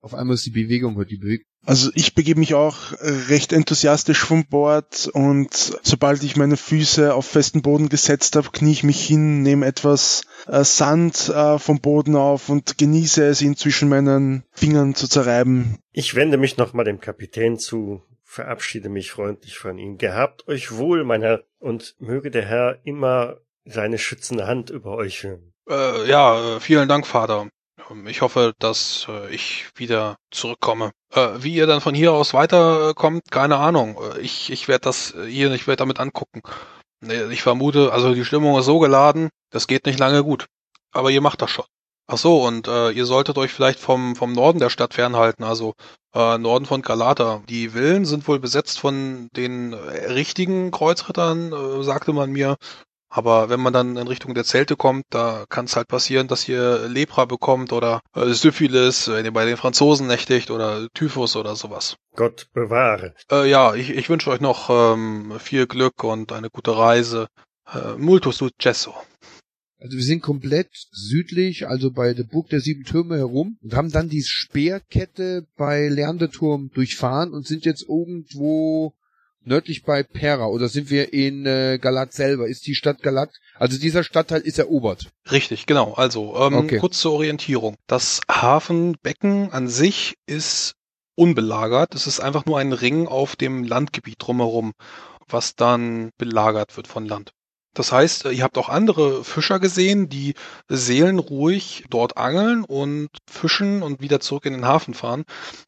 [0.00, 1.44] Auf einmal ist die Bewegung, hört die Bewegung.
[1.66, 7.26] Also ich begebe mich auch recht enthusiastisch vom Bord und sobald ich meine Füße auf
[7.26, 12.16] festen Boden gesetzt habe, knie ich mich hin, nehme etwas äh, Sand äh, vom Boden
[12.16, 15.78] auf und genieße es, ihn zwischen meinen Fingern zu zerreiben.
[15.92, 19.98] Ich wende mich nochmal dem Kapitän zu, verabschiede mich freundlich von ihm.
[19.98, 25.18] Gehabt euch wohl, mein Herr, und möge der Herr immer seine schützende Hand über euch
[25.18, 25.52] führen.
[25.68, 27.48] Äh, ja, äh, vielen Dank, Vater.
[28.06, 30.92] Ich hoffe, dass äh, ich wieder zurückkomme.
[31.12, 33.98] Äh, wie ihr dann von hier aus weiterkommt, keine Ahnung.
[34.14, 36.42] Äh, ich, ich werde das hier nicht weiter damit angucken.
[37.30, 40.46] Ich vermute, also die Stimmung ist so geladen, das geht nicht lange gut.
[40.92, 41.64] Aber ihr macht das schon.
[42.10, 45.74] Ach so, und äh, ihr solltet euch vielleicht vom, vom Norden der Stadt fernhalten, also
[46.14, 47.42] äh, Norden von Galata.
[47.48, 52.56] Die Villen sind wohl besetzt von den richtigen Kreuzrittern, äh, sagte man mir.
[53.08, 56.48] Aber wenn man dann in Richtung der Zelte kommt, da kann es halt passieren, dass
[56.48, 61.56] ihr Lepra bekommt oder äh, Syphilis, wenn ihr bei den Franzosen nächtigt oder Typhus oder
[61.56, 61.96] sowas.
[62.16, 63.14] Gott bewahre.
[63.30, 67.28] Äh, ja, ich, ich wünsche euch noch ähm, viel Glück und eine gute Reise.
[67.72, 68.94] Äh, multo successo.
[69.80, 73.92] Also wir sind komplett südlich, also bei der Burg der Sieben Türme herum und haben
[73.92, 78.94] dann die Speerkette bei Lerndeturm durchfahren und sind jetzt irgendwo
[79.44, 82.48] nördlich bei Pera oder sind wir in äh, Galat selber?
[82.48, 83.30] Ist die Stadt Galat?
[83.56, 85.10] Also dieser Stadtteil ist erobert.
[85.30, 85.94] Richtig, genau.
[85.94, 86.78] Also ähm, okay.
[86.78, 87.76] kurz zur Orientierung.
[87.86, 90.74] Das Hafenbecken an sich ist
[91.14, 91.94] unbelagert.
[91.94, 94.72] Es ist einfach nur ein Ring auf dem Landgebiet drumherum,
[95.26, 97.32] was dann belagert wird von Land.
[97.78, 100.34] Das heißt, ihr habt auch andere Fischer gesehen, die
[100.68, 105.24] seelenruhig dort angeln und fischen und wieder zurück in den Hafen fahren.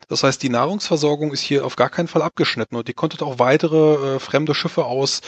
[0.08, 3.38] Das heißt, die Nahrungsversorgung ist hier auf gar keinen Fall abgeschnitten und ihr konntet auch
[3.38, 5.20] weitere äh, fremde Schiffe aus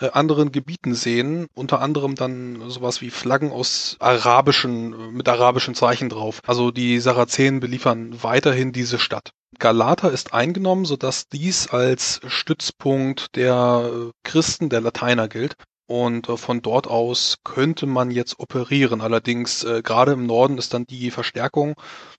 [0.00, 6.08] äh, anderen Gebieten sehen, unter anderem dann sowas wie Flaggen aus arabischen, mit arabischen Zeichen
[6.08, 6.40] drauf.
[6.46, 9.32] Also die Sarazenen beliefern weiterhin diese Stadt.
[9.58, 15.56] Galata ist eingenommen, sodass dies als Stützpunkt der äh, Christen, der Lateiner gilt.
[15.88, 19.00] Und äh, von dort aus könnte man jetzt operieren.
[19.00, 21.74] Allerdings äh, gerade im Norden ist dann die Verstärkung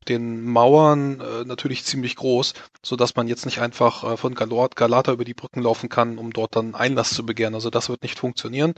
[0.07, 2.53] den Mauern äh, natürlich ziemlich groß,
[2.84, 6.17] so dass man jetzt nicht einfach äh, von Galort, Galata über die Brücken laufen kann,
[6.17, 7.53] um dort dann Einlass zu begehren.
[7.53, 8.74] Also das wird nicht funktionieren.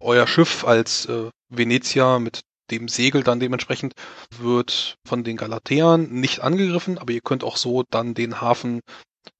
[0.00, 2.40] Euer Schiff als äh, Venezia mit
[2.72, 3.94] dem Segel dann dementsprechend
[4.36, 8.80] wird von den Galateern nicht angegriffen, aber ihr könnt auch so dann den Hafen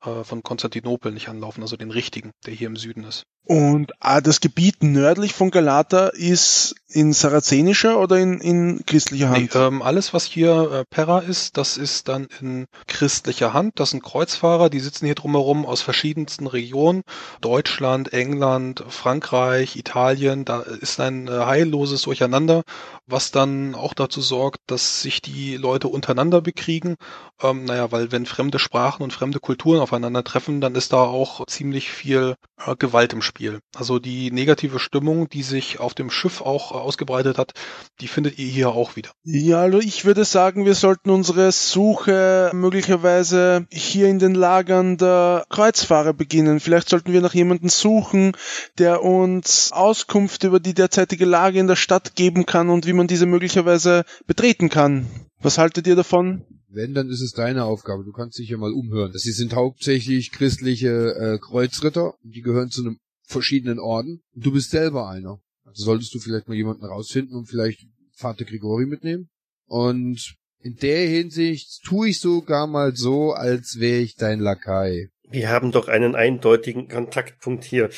[0.05, 3.25] äh, von Konstantinopel nicht anlaufen, also den richtigen, der hier im Süden ist.
[3.45, 9.55] Und ah, das Gebiet nördlich von Galata ist in sarazenischer oder in, in christlicher Hand?
[9.55, 13.81] Nee, ähm, alles, was hier äh, Pera ist, das ist dann in christlicher Hand.
[13.81, 17.03] Das sind Kreuzfahrer, die sitzen hier drumherum aus verschiedensten Regionen.
[17.41, 20.45] Deutschland, England, Frankreich, Italien.
[20.45, 22.63] Da ist ein äh, heilloses Durcheinander,
[23.07, 26.95] was dann auch dazu sorgt, dass sich die Leute untereinander bekriegen.
[27.43, 31.91] Ähm, naja, weil wenn fremde Sprachen und fremde Kulturen aufeinandertreffen, dann ist da auch ziemlich
[31.91, 32.35] viel
[32.67, 33.61] äh, Gewalt im Spiel.
[33.75, 37.53] Also die negative Stimmung, die sich auf dem Schiff auch ausgebreitet hat,
[38.01, 39.11] die findet ihr hier auch wieder.
[39.25, 45.45] Ja, also ich würde sagen, wir sollten unsere Suche möglicherweise hier in den Lagern der
[45.49, 46.61] Kreuzfahrer beginnen.
[46.61, 48.37] Vielleicht sollten wir nach jemandem suchen,
[48.79, 53.07] der uns Auskunft über die derzeitige Lage in der Stadt geben kann und wie man
[53.07, 55.07] diese möglicherweise betreten kann.
[55.41, 56.45] Was haltet ihr davon?
[56.75, 58.05] Wenn, dann ist es deine Aufgabe.
[58.05, 59.13] Du kannst dich ja mal umhören.
[59.15, 62.15] Sie sind hauptsächlich christliche äh, Kreuzritter.
[62.23, 64.23] Die gehören zu einem verschiedenen Orden.
[64.35, 65.41] Und du bist selber einer.
[65.65, 69.29] Also solltest du vielleicht mal jemanden rausfinden und vielleicht Vater Grigori mitnehmen.
[69.67, 75.12] Und in der Hinsicht tue ich sogar mal so, als wäre ich dein Lakai.
[75.33, 77.91] Wir haben doch einen eindeutigen Kontaktpunkt hier.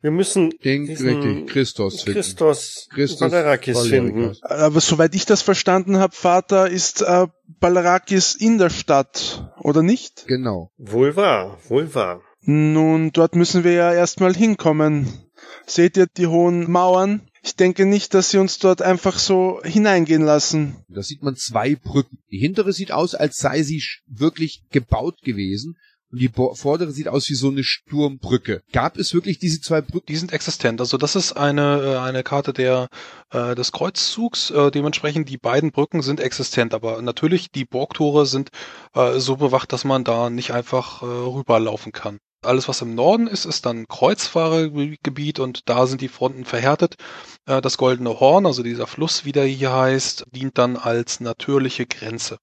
[0.00, 2.20] Wir müssen den richtig, Christos finden.
[2.20, 4.36] Christos, Christos Balarakis finden.
[4.42, 7.26] Aber soweit ich das verstanden habe, Vater, ist äh,
[7.60, 10.26] Balarakis in der Stadt, oder nicht?
[10.26, 10.70] Genau.
[10.78, 12.22] Wohl wahr, wohl wahr.
[12.42, 15.08] Nun, dort müssen wir ja erstmal hinkommen.
[15.66, 17.28] Seht ihr die hohen Mauern?
[17.42, 20.76] Ich denke nicht, dass sie uns dort einfach so hineingehen lassen.
[20.88, 22.18] Da sieht man zwei Brücken.
[22.30, 25.76] Die hintere sieht aus, als sei sie wirklich gebaut gewesen.
[26.10, 28.62] Und die vordere sieht aus wie so eine Sturmbrücke.
[28.72, 30.06] Gab es wirklich diese zwei Brücken?
[30.06, 30.80] Die sind existent.
[30.80, 32.88] Also das ist eine, äh, eine Karte der,
[33.30, 34.50] äh, des Kreuzzugs.
[34.50, 36.72] Äh, dementsprechend die beiden Brücken sind existent.
[36.72, 38.50] Aber natürlich, die Burgtore sind
[38.94, 42.18] äh, so bewacht, dass man da nicht einfach äh, rüberlaufen kann.
[42.42, 46.94] Alles, was im Norden ist, ist dann Kreuzfahrergebiet und da sind die Fronten verhärtet.
[47.46, 51.84] Äh, das Goldene Horn, also dieser Fluss, wie der hier heißt, dient dann als natürliche
[51.84, 52.38] Grenze.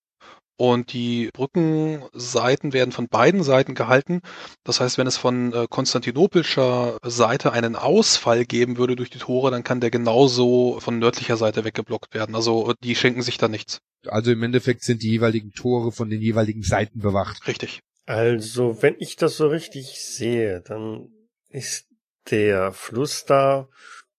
[0.58, 4.22] Und die Brückenseiten werden von beiden Seiten gehalten.
[4.64, 9.51] Das heißt, wenn es von äh, konstantinopelscher Seite einen Ausfall geben würde durch die Tore,
[9.51, 12.36] dann kann der genauso von nördlicher Seite weggeblockt werden.
[12.36, 13.80] Also die schenken sich da nichts.
[14.08, 17.47] Also im Endeffekt sind die jeweiligen Tore von den jeweiligen Seiten bewacht.
[17.47, 17.82] Richtig.
[18.06, 21.10] Also, wenn ich das so richtig sehe, dann
[21.49, 21.88] ist
[22.30, 23.68] der Fluss da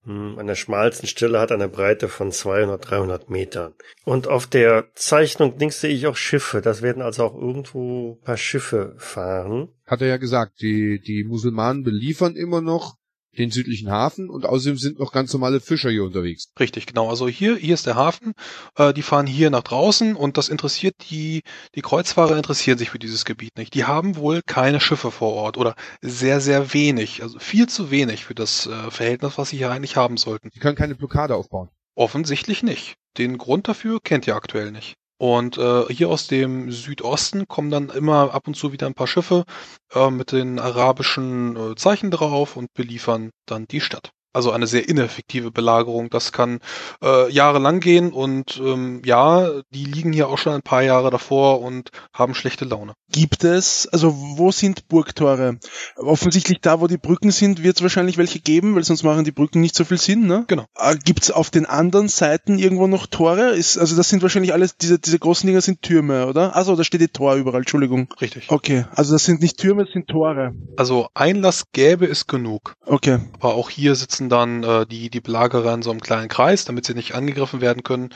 [0.06, 3.74] an der schmalsten Stelle hat eine Breite von 200, 300 Metern.
[4.04, 6.60] Und auf der Zeichnung links sehe ich auch Schiffe.
[6.60, 9.68] Das werden also auch irgendwo paar Schiffe fahren.
[9.84, 12.96] Hat er ja gesagt, die, die Musulmanen beliefern immer noch
[13.38, 16.52] den südlichen Hafen und außerdem sind noch ganz normale Fischer hier unterwegs.
[16.58, 17.08] Richtig, genau.
[17.08, 18.32] Also hier, hier ist der Hafen.
[18.76, 21.42] Äh, die fahren hier nach draußen und das interessiert die,
[21.74, 23.74] die Kreuzfahrer interessieren sich für dieses Gebiet nicht.
[23.74, 27.22] Die haben wohl keine Schiffe vor Ort oder sehr, sehr wenig.
[27.22, 30.50] Also viel zu wenig für das äh, Verhältnis, was sie hier eigentlich haben sollten.
[30.54, 31.68] Die können keine Blockade aufbauen.
[31.94, 32.96] Offensichtlich nicht.
[33.18, 34.96] Den Grund dafür kennt ihr aktuell nicht.
[35.18, 39.06] Und äh, hier aus dem Südosten kommen dann immer ab und zu wieder ein paar
[39.06, 39.44] Schiffe
[39.92, 44.12] äh, mit den arabischen äh, Zeichen drauf und beliefern dann die Stadt.
[44.36, 46.10] Also eine sehr ineffektive Belagerung.
[46.10, 46.60] Das kann
[47.02, 51.62] äh, jahrelang gehen und ähm, ja, die liegen hier auch schon ein paar Jahre davor
[51.62, 52.92] und haben schlechte Laune.
[53.10, 55.58] Gibt es, also wo sind Burgtore?
[55.96, 59.32] Offensichtlich da, wo die Brücken sind, wird es wahrscheinlich welche geben, weil sonst machen die
[59.32, 60.44] Brücken nicht so viel Sinn, ne?
[60.48, 60.66] Genau.
[60.76, 63.52] Äh, Gibt es auf den anderen Seiten irgendwo noch Tore?
[63.52, 66.54] Ist, also das sind wahrscheinlich alles, diese, diese großen Dinger sind Türme, oder?
[66.54, 68.12] Also da steht die Tor überall, Entschuldigung.
[68.20, 68.50] Richtig.
[68.50, 70.52] Okay, also das sind nicht Türme, das sind Tore.
[70.76, 72.74] Also Einlass gäbe es genug.
[72.84, 73.20] Okay.
[73.40, 76.86] Aber auch hier sitzen dann äh, die, die Belagerer in so einem kleinen Kreis, damit
[76.86, 78.10] sie nicht angegriffen werden können.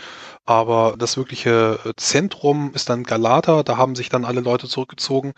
[0.44, 5.32] Aber das wirkliche äh, Zentrum ist dann Galata, da haben sich dann alle Leute zurückgezogen.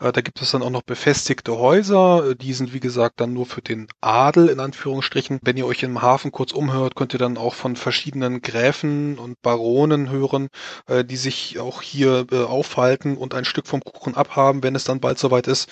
[0.00, 3.46] Äh, da gibt es dann auch noch befestigte Häuser, die sind wie gesagt dann nur
[3.46, 5.40] für den Adel in Anführungsstrichen.
[5.42, 9.40] Wenn ihr euch im Hafen kurz umhört, könnt ihr dann auch von verschiedenen Gräfen und
[9.42, 10.48] Baronen hören,
[10.86, 14.84] äh, die sich auch hier äh, aufhalten und ein Stück vom Kuchen abhaben, wenn es
[14.84, 15.68] dann bald soweit ist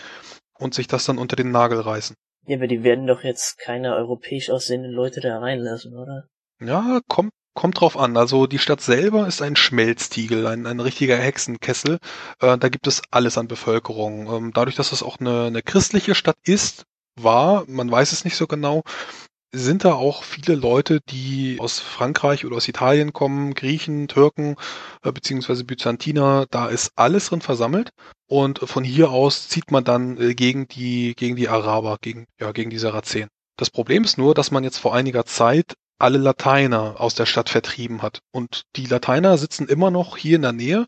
[0.59, 2.17] und sich das dann unter den Nagel reißen.
[2.47, 6.29] Ja, aber die werden doch jetzt keine europäisch aussehenden Leute da reinlassen, oder?
[6.61, 8.17] Ja, kommt Kommt drauf an.
[8.17, 11.99] Also die Stadt selber ist ein Schmelztiegel, ein, ein richtiger Hexenkessel.
[12.41, 14.27] Äh, da gibt es alles an Bevölkerung.
[14.33, 16.85] Ähm, dadurch, dass es auch eine, eine christliche Stadt ist,
[17.21, 18.83] war, man weiß es nicht so genau,
[19.53, 24.57] sind da auch viele Leute, die aus Frankreich oder aus Italien kommen, Griechen, Türken
[25.03, 27.91] äh, beziehungsweise Byzantiner, da ist alles drin versammelt
[28.27, 32.53] und von hier aus zieht man dann äh, gegen die gegen die Araber, gegen ja
[32.53, 33.29] gegen die Sarazenen.
[33.59, 37.49] Das Problem ist nur, dass man jetzt vor einiger Zeit alle Lateiner aus der Stadt
[37.49, 40.87] vertrieben hat und die Lateiner sitzen immer noch hier in der Nähe,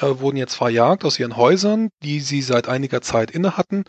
[0.00, 3.84] äh, wurden jetzt verjagt aus ihren Häusern, die sie seit einiger Zeit inne hatten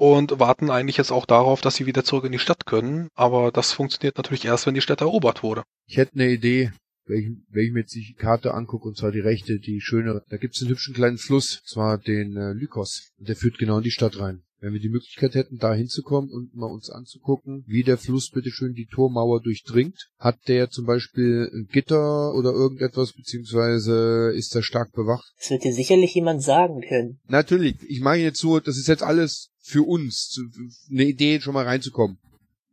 [0.00, 3.08] und warten eigentlich jetzt auch darauf, dass sie wieder zurück in die Stadt können.
[3.14, 5.62] Aber das funktioniert natürlich erst, wenn die Stadt erobert wurde.
[5.86, 6.72] Ich hätte eine Idee,
[7.04, 10.22] wenn ich, wenn ich mir jetzt die Karte angucke, und zwar die rechte, die schöne,
[10.30, 13.10] da gibt es einen hübschen kleinen Fluss, zwar den äh, Lykos.
[13.18, 14.42] Und der führt genau in die Stadt rein.
[14.60, 18.72] Wenn wir die Möglichkeit hätten, da hinzukommen und mal uns anzugucken, wie der Fluss bitteschön
[18.72, 24.92] die Tormauer durchdringt, hat der zum Beispiel ein Gitter oder irgendetwas, beziehungsweise ist er stark
[24.92, 25.30] bewacht?
[25.38, 27.20] Das wird dir sicherlich jemand sagen können.
[27.28, 30.40] Natürlich, ich meine jetzt so, das ist jetzt alles für uns
[30.90, 32.18] eine Idee, schon mal reinzukommen.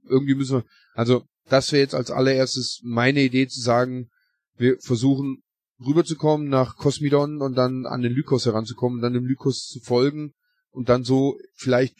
[0.07, 4.09] Irgendwie müssen wir, also das wäre jetzt als allererstes meine Idee zu sagen,
[4.57, 5.43] wir versuchen
[5.85, 10.33] rüberzukommen nach Kosmidon und dann an den Lykos heranzukommen, dann dem Lykos zu folgen
[10.71, 11.95] und dann so vielleicht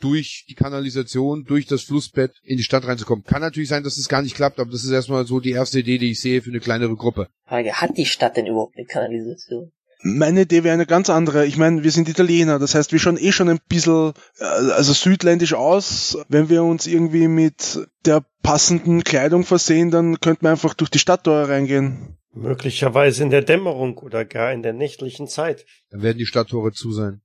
[0.00, 3.24] durch die Kanalisation, durch das Flussbett in die Stadt reinzukommen.
[3.24, 5.50] Kann natürlich sein, dass es das gar nicht klappt, aber das ist erstmal so die
[5.50, 7.28] erste Idee, die ich sehe für eine kleinere Gruppe.
[7.46, 9.72] Frage, hat die Stadt denn überhaupt eine Kanalisation?
[10.02, 11.46] Meine Idee wäre eine ganz andere.
[11.46, 14.92] Ich meine, wir sind Italiener, das heißt, wir schauen eh schon ein bisschen äh, also
[14.92, 16.18] südländisch aus.
[16.28, 20.98] Wenn wir uns irgendwie mit der passenden Kleidung versehen, dann könnten wir einfach durch die
[20.98, 22.16] Stadttore reingehen.
[22.32, 25.66] Möglicherweise in der Dämmerung oder gar in der nächtlichen Zeit.
[25.90, 27.20] Dann werden die Stadttore zu sein.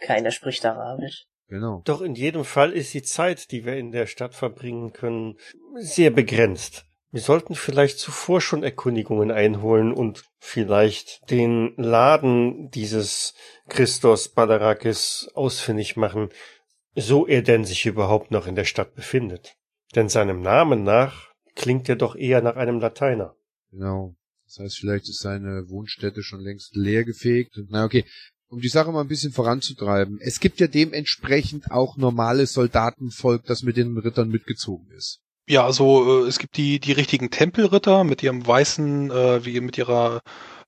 [0.00, 1.26] Keiner spricht Arabisch.
[1.48, 1.82] Genau.
[1.84, 5.38] Doch in jedem Fall ist die Zeit, die wir in der Stadt verbringen können,
[5.76, 6.84] sehr begrenzt.
[7.10, 13.32] Wir sollten vielleicht zuvor schon Erkundigungen einholen und vielleicht den Laden dieses
[13.68, 16.28] Christos Badarakis ausfindig machen,
[16.94, 19.56] so er denn sich überhaupt noch in der Stadt befindet.
[19.94, 23.34] Denn seinem Namen nach klingt ja doch eher nach einem Lateiner.
[23.70, 24.14] Genau.
[24.44, 27.58] Das heißt, vielleicht ist seine Wohnstätte schon längst leergefegt.
[27.68, 28.04] Na okay,
[28.48, 30.18] um die Sache mal ein bisschen voranzutreiben.
[30.20, 35.20] Es gibt ja dementsprechend auch normales Soldatenvolk, das mit den Rittern mitgezogen ist.
[35.48, 39.78] Ja, also äh, es gibt die die richtigen Tempelritter mit ihrem weißen, äh, wie mit
[39.78, 40.20] ihrer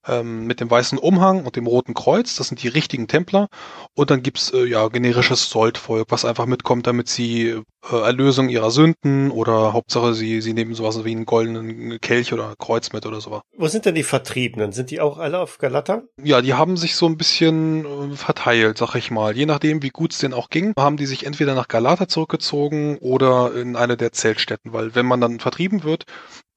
[0.07, 2.37] ähm, mit dem weißen Umhang und dem roten Kreuz.
[2.37, 3.49] Das sind die richtigen Templer.
[3.95, 8.71] Und dann gibt's äh, ja generisches Soldvolk, was einfach mitkommt, damit sie äh, Erlösung ihrer
[8.71, 13.21] Sünden oder Hauptsache sie, sie nehmen sowas wie einen goldenen Kelch oder Kreuz mit oder
[13.21, 13.43] sowas.
[13.57, 14.73] Wo sind denn die Vertriebenen?
[14.73, 16.03] Sind die auch alle auf Galata?
[16.23, 19.37] Ja, die haben sich so ein bisschen äh, verteilt, sag ich mal.
[19.37, 22.99] Je nachdem, wie gut es denen auch ging, haben die sich entweder nach Galata zurückgezogen
[22.99, 26.05] oder in eine der Zeltstätten, weil wenn man dann vertrieben wird,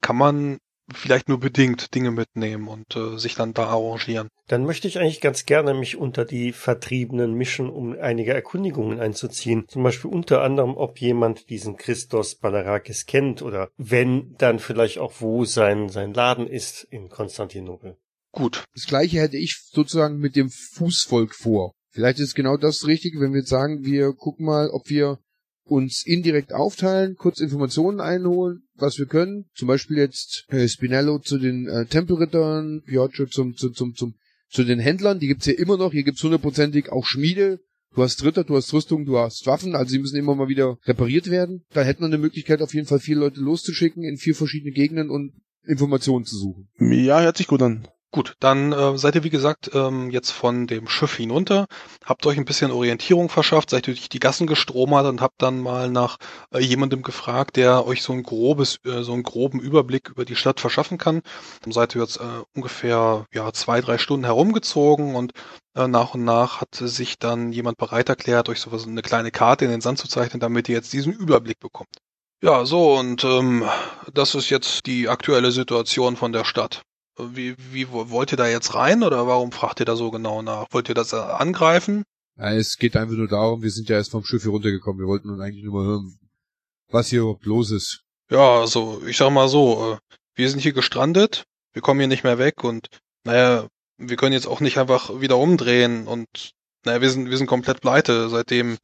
[0.02, 0.58] kann man
[0.92, 4.30] vielleicht nur bedingt Dinge mitnehmen und äh, sich dann da arrangieren.
[4.48, 9.66] Dann möchte ich eigentlich ganz gerne mich unter die Vertriebenen mischen, um einige Erkundigungen einzuziehen.
[9.68, 15.14] Zum Beispiel unter anderem, ob jemand diesen Christos Balarakis kennt oder wenn, dann vielleicht auch
[15.20, 17.98] wo sein, sein Laden ist in Konstantinopel.
[18.32, 18.66] Gut.
[18.74, 21.74] Das gleiche hätte ich sozusagen mit dem Fußvolk vor.
[21.92, 25.20] Vielleicht ist genau das Richtige, wenn wir jetzt sagen, wir gucken mal, ob wir
[25.66, 29.46] uns indirekt aufteilen, kurz Informationen einholen, was wir können.
[29.56, 34.16] Zum Beispiel jetzt äh, Spinello zu den äh, Tempelrittern, Pioccio zum, zu, zum, zum,
[34.50, 35.92] zu den Händlern, die gibt's hier immer noch.
[35.92, 37.60] Hier gibt's hundertprozentig auch Schmiede.
[37.96, 40.78] Du hast Ritter, du hast Rüstung, du hast Waffen, also sie müssen immer mal wieder
[40.86, 41.64] repariert werden.
[41.74, 45.12] Da hätten wir eine Möglichkeit, auf jeden Fall vier Leute loszuschicken in vier verschiedene Gegenden
[45.12, 45.34] und
[45.66, 46.70] Informationen zu suchen.
[46.80, 47.88] Ja, hört sich gut an.
[48.14, 51.66] Gut, dann äh, seid ihr wie gesagt ähm, jetzt von dem Schiff hinunter,
[52.06, 55.90] habt euch ein bisschen Orientierung verschafft, seid durch die Gassen gestromert und habt dann mal
[55.90, 56.18] nach
[56.54, 60.36] äh, jemandem gefragt, der euch so ein grobes, äh, so einen groben Überblick über die
[60.36, 61.24] Stadt verschaffen kann.
[61.64, 65.32] Dann seid ihr jetzt äh, ungefähr ja zwei, drei Stunden herumgezogen und
[65.76, 69.66] äh, nach und nach hat sich dann jemand bereit erklärt, euch sowas eine kleine Karte
[69.66, 71.98] in den Sand zu zeichnen, damit ihr jetzt diesen Überblick bekommt.
[72.44, 73.68] Ja, so und ähm,
[74.14, 76.84] das ist jetzt die aktuelle Situation von der Stadt.
[77.18, 80.66] Wie, wie wollt ihr da jetzt rein oder warum fragt ihr da so genau nach?
[80.72, 82.04] Wollt ihr das äh, angreifen?
[82.38, 85.00] Ja, es geht einfach nur darum, wir sind ja erst vom Schiff hier runtergekommen.
[85.00, 86.18] Wir wollten nun eigentlich nur mal hören,
[86.90, 88.04] was hier überhaupt los ist.
[88.32, 91.44] Ja, also ich sag mal so, äh, wir sind hier gestrandet,
[91.74, 92.88] wir kommen hier nicht mehr weg und
[93.24, 96.54] naja, wir können jetzt auch nicht einfach wieder umdrehen und
[96.84, 98.78] naja, wir sind, wir sind komplett pleite, seitdem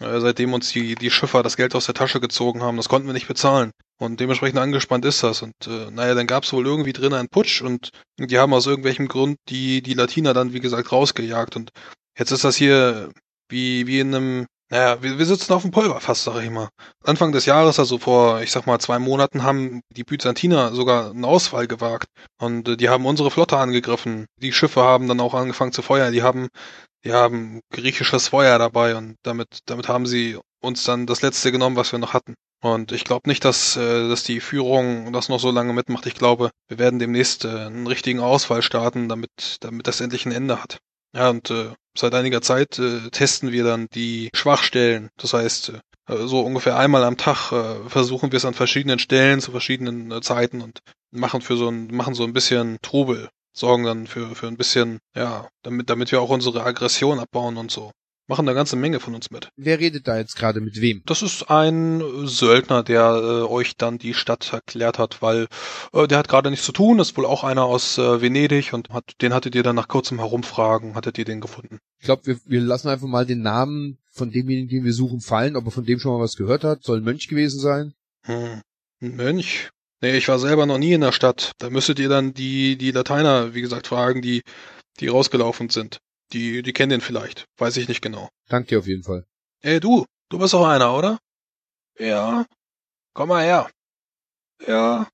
[0.00, 2.76] äh, seitdem uns die, die Schiffer das Geld aus der Tasche gezogen haben.
[2.76, 3.70] Das konnten wir nicht bezahlen.
[3.98, 5.42] Und dementsprechend angespannt ist das.
[5.42, 8.66] Und äh, naja, dann gab es wohl irgendwie drin einen Putsch und die haben aus
[8.66, 11.54] irgendwelchem Grund die, die Latiner dann, wie gesagt, rausgejagt.
[11.56, 11.70] Und
[12.18, 13.10] jetzt ist das hier
[13.50, 16.70] wie, wie in einem, naja, wir, wir sitzen auf dem Pulverfass, sag ich mal.
[17.04, 21.26] Anfang des Jahres, also vor, ich sag mal, zwei Monaten, haben die Byzantiner sogar einen
[21.26, 22.06] Ausfall gewagt.
[22.38, 24.24] Und äh, die haben unsere Flotte angegriffen.
[24.40, 26.14] Die Schiffe haben dann auch angefangen zu feuern.
[26.14, 26.48] Die haben
[27.04, 31.76] die haben griechisches Feuer dabei und damit, damit haben sie uns dann das letzte genommen,
[31.76, 32.34] was wir noch hatten.
[32.62, 36.04] Und ich glaube nicht, dass, äh, dass die Führung das noch so lange mitmacht.
[36.06, 40.32] Ich glaube, wir werden demnächst äh, einen richtigen Ausfall starten, damit, damit das endlich ein
[40.32, 40.78] Ende hat.
[41.14, 45.08] Ja, und äh, seit einiger Zeit äh, testen wir dann die Schwachstellen.
[45.16, 49.40] Das heißt, äh, so ungefähr einmal am Tag äh, versuchen wir es an verschiedenen Stellen
[49.40, 50.80] zu verschiedenen äh, Zeiten und
[51.10, 53.30] machen für so ein, machen so ein bisschen Trubel
[53.60, 57.70] sorgen dann für, für ein bisschen, ja, damit, damit wir auch unsere Aggression abbauen und
[57.70, 57.92] so.
[58.26, 59.48] Machen eine ganze Menge von uns mit.
[59.56, 61.02] Wer redet da jetzt gerade mit wem?
[61.04, 65.48] Das ist ein Söldner, der äh, euch dann die Stadt erklärt hat, weil
[65.92, 68.90] äh, der hat gerade nichts zu tun, ist wohl auch einer aus äh, Venedig und
[68.90, 71.78] hat, den hattet ihr dann nach kurzem Herumfragen, hattet ihr den gefunden.
[71.98, 75.56] Ich glaube, wir, wir lassen einfach mal den Namen von demjenigen, den wir suchen, fallen,
[75.56, 76.84] ob er von dem schon mal was gehört hat.
[76.84, 77.94] Soll ein Mönch gewesen sein?
[78.26, 78.60] Hm.
[79.02, 79.70] Ein Mönch?
[80.02, 81.52] Nee, ich war selber noch nie in der Stadt.
[81.58, 84.42] Da müsstet ihr dann die, die Lateiner, wie gesagt, fragen, die,
[84.98, 85.98] die rausgelaufen sind.
[86.32, 87.44] Die, die kennen den vielleicht.
[87.58, 88.30] Weiß ich nicht genau.
[88.48, 89.26] Dank dir auf jeden Fall.
[89.60, 91.18] Ey, du, du bist auch einer, oder?
[91.98, 92.46] Ja.
[93.12, 93.70] Komm mal her.
[94.66, 95.08] Ja.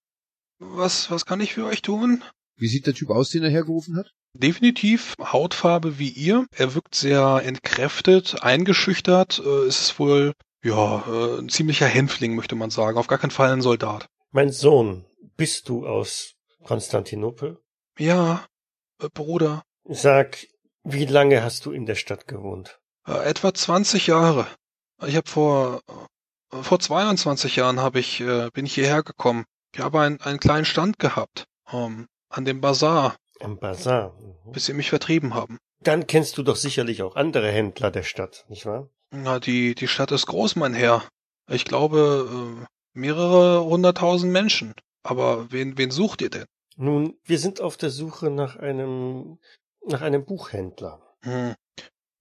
[0.58, 2.22] Was, was kann ich für euch tun?
[2.56, 4.12] Wie sieht der Typ aus, den er hergerufen hat?
[4.34, 6.46] Definitiv Hautfarbe wie ihr.
[6.52, 9.42] Er wirkt sehr entkräftet, eingeschüchtert.
[9.44, 10.32] Äh, ist wohl,
[10.62, 12.98] ja, äh, ein ziemlicher Hänfling, möchte man sagen.
[12.98, 14.08] Auf gar keinen Fall ein Soldat.
[14.36, 15.06] Mein Sohn,
[15.38, 17.58] bist du aus Konstantinopel?
[17.98, 18.44] Ja,
[19.02, 19.62] äh, Bruder.
[19.88, 20.46] Sag,
[20.84, 22.78] wie lange hast du in der Stadt gewohnt?
[23.08, 24.46] Äh, etwa 20 Jahre.
[25.06, 25.80] Ich habe vor
[26.52, 28.22] äh, vor 22 Jahren habe ich
[28.52, 29.46] bin ich hierher gekommen.
[29.74, 33.16] Ich habe einen, einen kleinen Stand gehabt ähm, an dem Bazar.
[33.40, 34.18] Am Bazar.
[34.20, 34.52] Mhm.
[34.52, 35.56] Bis sie mich vertrieben haben.
[35.80, 38.90] Dann kennst du doch sicherlich auch andere Händler der Stadt, nicht wahr?
[39.10, 41.02] Na, die die Stadt ist groß, mein Herr.
[41.48, 44.74] Ich glaube, mehrere hunderttausend Menschen.
[45.02, 46.46] Aber wen, wen sucht ihr denn?
[46.76, 49.38] Nun, wir sind auf der Suche nach einem,
[49.86, 51.00] nach einem Buchhändler.
[51.22, 51.54] Hm.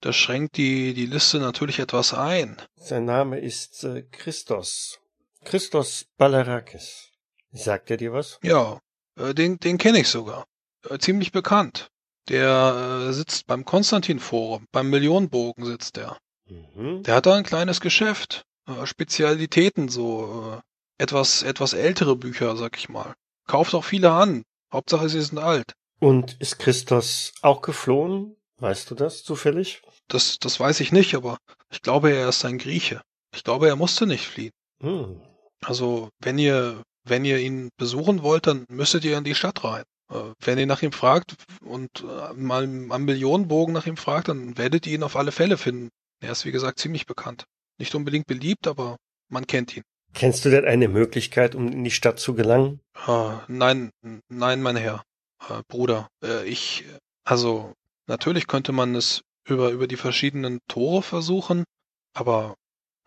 [0.02, 2.62] Das schränkt die, die Liste natürlich etwas ein.
[2.76, 5.00] Sein Name ist äh, Christos.
[5.44, 7.12] Christos Balarakis.
[7.52, 8.40] Sagt er dir was?
[8.44, 8.80] Ja,
[9.18, 10.46] äh, den, den kenne ich sogar.
[10.90, 11.90] Äh, ziemlich bekannt.
[12.30, 16.18] Der äh, sitzt beim Konstantin-Forum, beim Millionenbogen sitzt der.
[16.48, 17.04] Mhm.
[17.04, 18.46] Der hat da ein kleines Geschäft.
[18.68, 23.14] Äh, Spezialitäten, so äh, etwas, etwas ältere Bücher, sag ich mal.
[23.48, 24.44] Kauft auch viele an.
[24.72, 25.74] Hauptsache, sie sind alt.
[26.00, 28.36] Und ist Christos auch geflohen?
[28.58, 29.82] Weißt du das zufällig?
[30.08, 31.38] Das, das weiß ich nicht, aber
[31.70, 33.02] ich glaube, er ist ein Grieche.
[33.34, 34.52] Ich glaube, er musste nicht fliehen.
[34.82, 35.22] Hm.
[35.64, 39.84] Also, wenn ihr, wenn ihr ihn besuchen wollt, dann müsstet ihr in die Stadt rein.
[40.12, 44.58] Äh, Wenn ihr nach ihm fragt und äh, mal am Millionenbogen nach ihm fragt, dann
[44.58, 45.90] werdet ihr ihn auf alle Fälle finden.
[46.22, 47.46] Er ist, wie gesagt, ziemlich bekannt.
[47.78, 48.98] Nicht unbedingt beliebt, aber
[49.30, 49.84] man kennt ihn.
[50.14, 52.80] Kennst du denn eine Möglichkeit, um in die Stadt zu gelangen?
[52.94, 53.92] Ah, nein,
[54.30, 55.04] nein, mein Herr,
[55.50, 56.86] äh, Bruder, äh, ich,
[57.26, 57.74] also,
[58.08, 61.66] natürlich könnte man es über, über die verschiedenen Tore versuchen,
[62.14, 62.56] aber,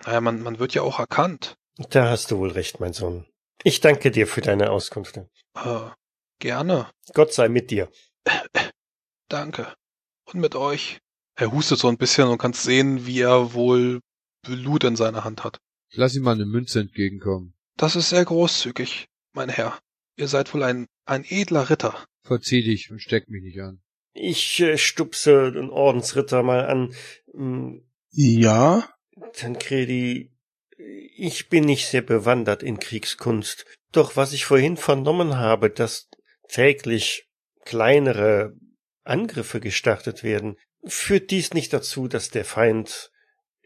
[0.04, 1.56] naja, man, man wird ja auch erkannt.
[1.90, 3.26] Da hast du wohl recht, mein Sohn.
[3.64, 5.30] Ich danke dir für deine Auskünfte.
[5.54, 5.90] Äh,
[6.40, 7.90] gerne, Gott sei mit dir.
[9.28, 9.74] danke.
[10.26, 10.98] Und mit euch.
[11.36, 14.00] Er hustet so ein bisschen und kannst sehen, wie er wohl
[14.57, 15.59] Blut in seiner Hand hat.
[15.92, 17.55] Lass ihm mal eine Münze entgegenkommen.
[17.76, 19.78] Das ist sehr großzügig, mein Herr.
[20.16, 22.05] Ihr seid wohl ein, ein edler Ritter.
[22.22, 23.80] Verzieh dich und steck mich nicht an.
[24.12, 26.94] Ich äh, stupse den Ordensritter mal an.
[27.32, 28.88] Hm, Ja,
[29.32, 30.32] Tancredi,
[31.16, 33.64] ich bin nicht sehr bewandert in Kriegskunst.
[33.92, 36.09] Doch was ich vorhin vernommen habe, dass
[36.49, 37.28] täglich
[37.64, 38.57] kleinere
[39.05, 43.11] Angriffe gestartet werden, führt dies nicht dazu, dass der Feind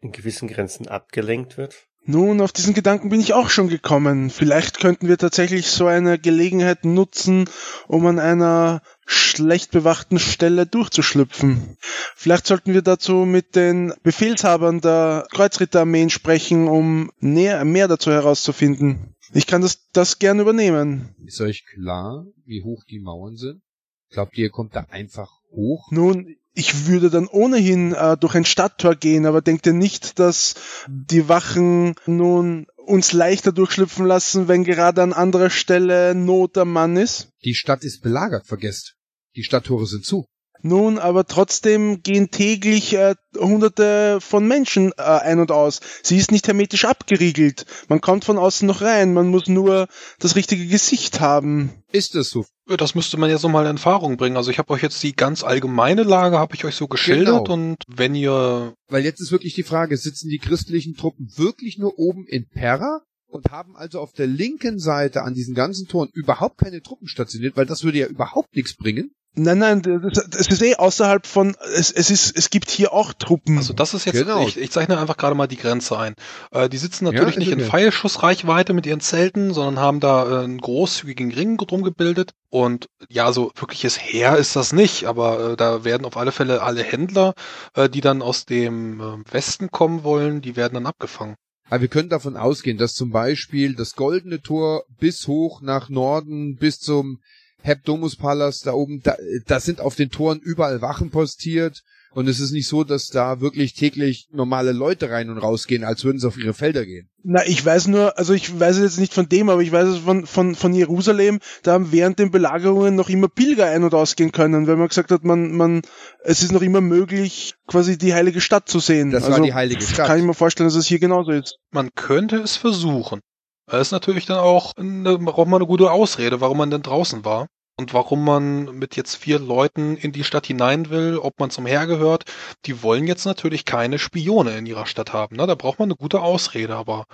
[0.03, 1.87] in gewissen Grenzen abgelenkt wird?
[2.05, 4.29] Nun, auf diesen Gedanken bin ich auch schon gekommen.
[4.29, 7.49] Vielleicht könnten wir tatsächlich so eine Gelegenheit nutzen,
[7.87, 11.77] um an einer schlecht bewachten Stelle durchzuschlüpfen.
[12.17, 19.15] Vielleicht sollten wir dazu mit den Befehlshabern der Kreuzritterarmeen sprechen, um näher, mehr dazu herauszufinden.
[19.33, 21.15] Ich kann das, das gern übernehmen.
[21.25, 23.63] Ist euch klar, wie hoch die Mauern sind?
[24.11, 25.91] Glaubt ihr, ihr kommt da einfach hoch?
[25.93, 30.55] Nun, ich würde dann ohnehin äh, durch ein Stadttor gehen, aber denkt ihr nicht, dass
[30.89, 36.97] die Wachen nun uns leichter durchschlüpfen lassen, wenn gerade an anderer Stelle Not am Mann
[36.97, 37.29] ist?
[37.45, 38.97] Die Stadt ist belagert, vergesst.
[39.35, 40.27] Die Stadttore sind zu.
[40.65, 45.81] Nun, aber trotzdem gehen täglich äh, hunderte von Menschen äh, ein und aus.
[46.05, 47.67] Sie ist nicht hermetisch abgeriegelt.
[47.89, 49.13] Man kommt von außen noch rein.
[49.13, 49.89] Man muss nur
[50.21, 51.83] das richtige Gesicht haben.
[51.91, 52.45] Ist es so?
[52.67, 54.37] Das müsste man ja so mal in Erfahrung bringen.
[54.37, 57.53] Also ich habe euch jetzt die ganz allgemeine Lage, habe ich euch so geschildert Genau.
[57.53, 61.99] und wenn ihr Weil jetzt ist wirklich die Frage, sitzen die christlichen Truppen wirklich nur
[61.99, 63.01] oben in Pera
[63.33, 67.57] und haben also auf der linken Seite an diesen ganzen Toren überhaupt keine Truppen stationiert,
[67.57, 69.13] weil das würde ja überhaupt nichts bringen.
[69.35, 71.57] Nein, nein, das, das ist eh außerhalb von.
[71.75, 73.57] Es, es ist, es gibt hier auch Truppen.
[73.57, 74.47] Also das ist jetzt, Genau.
[74.47, 76.15] ich, ich zeichne einfach gerade mal die Grenze ein.
[76.51, 77.71] Äh, die sitzen natürlich Ja, nicht in okay.
[77.71, 82.33] Pfeilschussreichweite mit ihren Zelten, sondern haben da äh, einen großzügigen Ring drum gebildet.
[82.51, 86.61] Und ja, so wirkliches Heer ist das nicht, aber äh, da werden auf alle Fälle
[86.61, 87.33] alle Händler,
[87.75, 91.37] äh, die dann aus dem äh, Westen kommen wollen, die werden dann abgefangen.
[91.69, 96.57] Aber wir können davon ausgehen, dass zum Beispiel das Goldene Tor bis hoch nach Norden,
[96.57, 97.21] bis zum
[97.63, 101.83] Hebdomus Palast da oben, da, da sind auf den Toren überall Wachen postiert.
[102.15, 106.05] Und es ist nicht so, dass da wirklich täglich normale Leute rein und rausgehen, als
[106.05, 107.09] würden sie auf ihre Felder gehen.
[107.23, 109.89] Na, ich weiß nur, also ich weiß es jetzt nicht von dem, aber ich weiß
[109.89, 113.95] es von, von, von Jerusalem, da haben während den Belagerungen noch immer Pilger ein- und
[113.95, 115.83] ausgehen können, weil man gesagt hat, man, man,
[116.23, 119.11] es ist noch immer möglich, quasi die heilige Stadt zu sehen.
[119.11, 120.07] Das war also, die heilige Stadt.
[120.07, 121.59] Kann ich mir vorstellen, dass es hier genauso ist.
[121.71, 123.21] Man könnte es versuchen.
[123.67, 127.25] Das ist natürlich dann auch eine, braucht man eine gute Ausrede, warum man denn draußen
[127.25, 127.47] war.
[127.77, 131.67] Und warum man mit jetzt vier Leuten in die Stadt hinein will, ob man zum
[131.67, 132.25] Heer gehört.
[132.67, 135.37] Die wollen jetzt natürlich keine Spione in ihrer Stadt haben.
[135.37, 135.47] Ne?
[135.47, 136.77] Da braucht man eine gute Ausrede.
[136.77, 137.07] Aber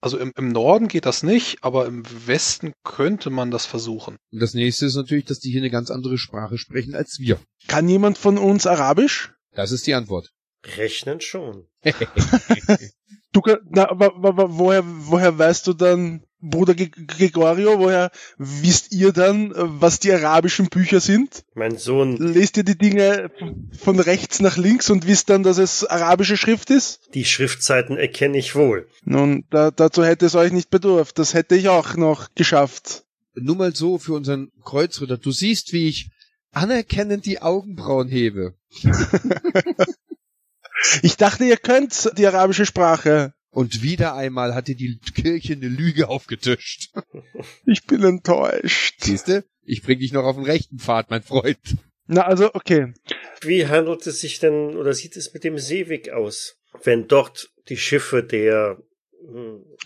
[0.00, 4.16] also im, im Norden geht das nicht, aber im Westen könnte man das versuchen.
[4.32, 7.38] Und das nächste ist natürlich, dass die hier eine ganz andere Sprache sprechen als wir.
[7.68, 9.32] Kann jemand von uns Arabisch?
[9.52, 10.30] Das ist die Antwort.
[10.76, 11.66] Rechnen schon.
[13.32, 13.40] Du,
[13.70, 20.00] na, aber, aber woher, woher weißt du dann, Bruder Gregorio, woher wisst ihr dann, was
[20.00, 21.44] die arabischen Bücher sind?
[21.54, 23.30] Mein Sohn, Lest ihr die Dinge
[23.78, 27.00] von rechts nach links und wisst dann, dass es arabische Schrift ist?
[27.14, 28.88] die Schriftzeiten erkenne ich wohl.
[29.04, 31.18] Nun, da, dazu hätte es euch nicht bedurft.
[31.18, 33.04] Das hätte ich auch noch geschafft.
[33.34, 35.18] Nur mal so für unseren Kreuzritter.
[35.18, 36.10] Du siehst, wie ich
[36.50, 38.54] anerkennend die Augenbrauen hebe.
[41.02, 43.34] Ich dachte, ihr könnt die arabische Sprache.
[43.52, 46.90] Und wieder einmal hat dir die Kirche eine Lüge aufgetischt.
[47.66, 49.02] Ich bin enttäuscht.
[49.02, 49.44] Siehste?
[49.64, 51.58] Ich bring dich noch auf den rechten Pfad, mein Freund.
[52.06, 52.94] Na, also, okay.
[53.40, 56.56] Wie handelt es sich denn oder sieht es mit dem Seeweg aus?
[56.82, 58.78] Wenn dort die Schiffe der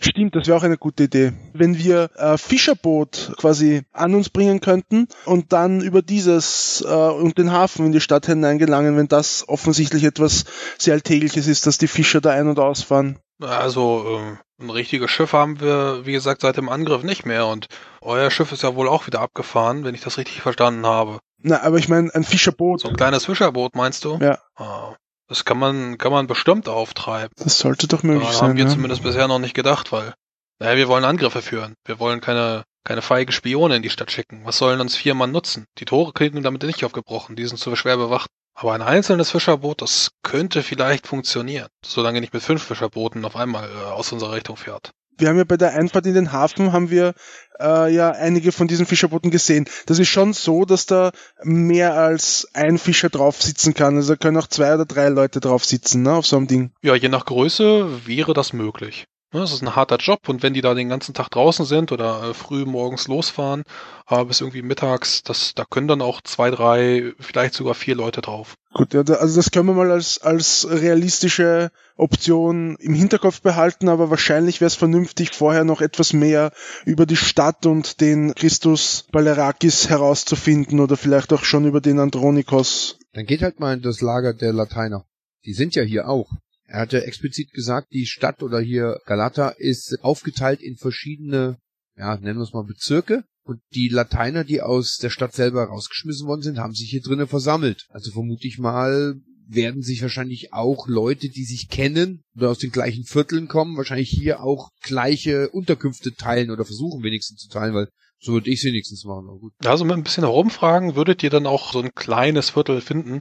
[0.01, 1.33] Stimmt, das wäre auch eine gute Idee.
[1.53, 7.37] Wenn wir äh, Fischerboot quasi an uns bringen könnten und dann über dieses äh, und
[7.37, 10.45] den Hafen in die Stadt hineingelangen, wenn das offensichtlich etwas
[10.79, 13.19] sehr Alltägliches ist, dass die Fischer da ein- und ausfahren.
[13.41, 17.67] Also, äh, ein richtiges Schiff haben wir, wie gesagt, seit dem Angriff nicht mehr und
[18.01, 21.19] euer Schiff ist ja wohl auch wieder abgefahren, wenn ich das richtig verstanden habe.
[21.39, 22.81] Na, aber ich meine, ein Fischerboot.
[22.81, 24.17] So ein kleines Fischerboot, meinst du?
[24.19, 24.39] Ja.
[24.55, 24.95] Ah,
[25.27, 27.31] das kann man, kann man bestimmt auftreiben.
[27.37, 28.49] Das sollte doch möglich sein.
[28.49, 28.69] haben wir ja.
[28.69, 30.13] zumindest bisher noch nicht gedacht, weil,
[30.59, 31.75] naja, wir wollen Angriffe führen.
[31.85, 34.41] Wir wollen keine, keine feige Spione in die Stadt schicken.
[34.45, 35.65] Was sollen uns vier Mann nutzen?
[35.77, 38.31] Die Tore kriegen damit nicht aufgebrochen, die sind zu schwer bewacht.
[38.59, 43.69] Aber ein einzelnes Fischerboot, das könnte vielleicht funktionieren, solange nicht mit fünf Fischerbooten auf einmal
[43.69, 44.89] äh, aus unserer Richtung fährt.
[45.15, 47.13] wir haben ja bei der Einfahrt in den Hafen haben wir
[47.59, 49.65] äh, ja einige von diesen Fischerbooten gesehen.
[49.85, 51.11] Das ist schon so, dass da
[51.43, 53.95] mehr als ein Fischer drauf sitzen kann.
[53.95, 56.71] Also da können auch zwei oder drei Leute drauf sitzen, ne, auf so einem Ding.
[56.81, 59.05] Ja, je nach Größe wäre das möglich.
[59.33, 61.91] Ne, Das ist ein harter Job und wenn die da den ganzen Tag draußen sind
[61.91, 63.63] oder äh, früh morgens losfahren,
[64.09, 68.21] äh, bis irgendwie mittags, das, da können dann auch zwei, drei, vielleicht sogar vier Leute
[68.21, 68.55] drauf.
[68.73, 74.09] Gut, ja, also das können wir mal als, als realistische Option im Hinterkopf behalten, aber
[74.09, 76.53] wahrscheinlich wäre es vernünftig, vorher noch etwas mehr
[76.85, 82.97] über die Stadt und den Christus Balerakis herauszufinden oder vielleicht auch schon über den Andronikos.
[83.11, 85.05] Dann geht halt mal in das Lager der Lateiner.
[85.43, 86.29] Die sind ja hier auch.
[86.67, 91.57] Er hatte explizit gesagt, die Stadt oder hier Galata ist aufgeteilt in verschiedene,
[91.95, 93.23] ja, nennen wir es mal Bezirke.
[93.43, 97.27] Und die Lateiner, die aus der Stadt selber rausgeschmissen worden sind, haben sich hier drinnen
[97.27, 97.85] versammelt.
[97.89, 99.15] Also vermute ich mal,
[99.47, 104.09] werden sich wahrscheinlich auch Leute, die sich kennen oder aus den gleichen Vierteln kommen, wahrscheinlich
[104.09, 107.87] hier auch gleiche Unterkünfte teilen oder versuchen wenigstens zu teilen, weil
[108.19, 109.27] so würde ich es wenigstens machen.
[109.29, 109.53] Aber gut.
[109.65, 113.19] Also mit ein bisschen herumfragen würdet ihr dann auch so ein kleines Viertel finden,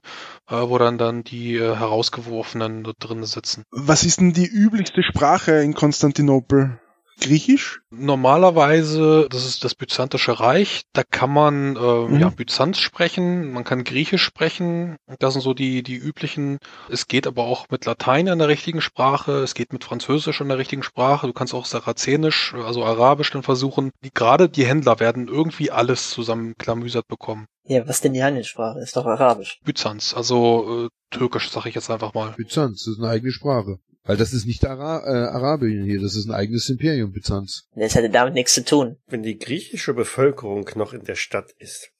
[0.48, 3.64] äh, wo dann dann die äh, herausgeworfenen da drin sitzen.
[3.70, 6.80] Was ist denn die üblichste Sprache in Konstantinopel?
[7.20, 7.80] Griechisch?
[7.90, 12.18] Normalerweise, das ist das Byzantische Reich, da kann man äh, Mhm.
[12.20, 16.58] ja Byzanz sprechen, man kann Griechisch sprechen, das sind so die die üblichen.
[16.90, 20.48] Es geht aber auch mit Latein in der richtigen Sprache, es geht mit Französisch in
[20.48, 21.26] der richtigen Sprache.
[21.26, 23.90] Du kannst auch Sarazenisch, also Arabisch dann versuchen.
[24.04, 27.46] Die, gerade die Händler werden irgendwie alles zusammenklamüsert bekommen.
[27.64, 28.78] Ja, was denn die Handelssprache?
[28.78, 29.58] Ist doch Arabisch.
[29.64, 32.32] Byzanz, also äh, Türkisch, sag ich jetzt einfach mal.
[32.36, 33.78] Byzanz, das ist eine eigene Sprache.
[34.06, 37.68] Weil das ist nicht Ara äh, Arabien hier, das ist ein eigenes Imperium, Byzanz.
[37.74, 38.96] Das hätte damit nichts zu tun.
[39.08, 41.90] Wenn die griechische Bevölkerung noch in der Stadt ist,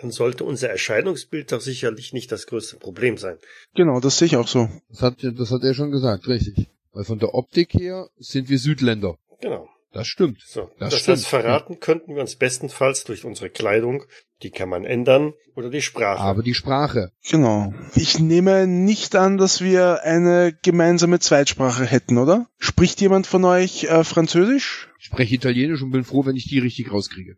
[0.00, 3.38] dann sollte unser Erscheinungsbild doch sicherlich nicht das größte Problem sein.
[3.74, 4.68] Genau, das sehe ich auch so.
[4.88, 6.68] Das hat, das hat er schon gesagt, richtig.
[6.92, 9.16] Weil von der Optik her sind wir Südländer.
[9.40, 9.68] Genau.
[9.96, 10.42] Das stimmt.
[10.46, 10.70] So.
[10.78, 11.18] Das Das, stimmt.
[11.18, 14.04] heißt, verraten könnten wir uns bestenfalls durch unsere Kleidung,
[14.42, 16.20] die kann man ändern, oder die Sprache.
[16.20, 17.12] Aber die Sprache.
[17.28, 17.72] Genau.
[17.94, 22.46] Ich nehme nicht an, dass wir eine gemeinsame Zweitsprache hätten, oder?
[22.58, 24.88] Spricht jemand von euch äh, Französisch?
[24.98, 27.36] Ich spreche Italienisch und bin froh, wenn ich die richtig rauskriege.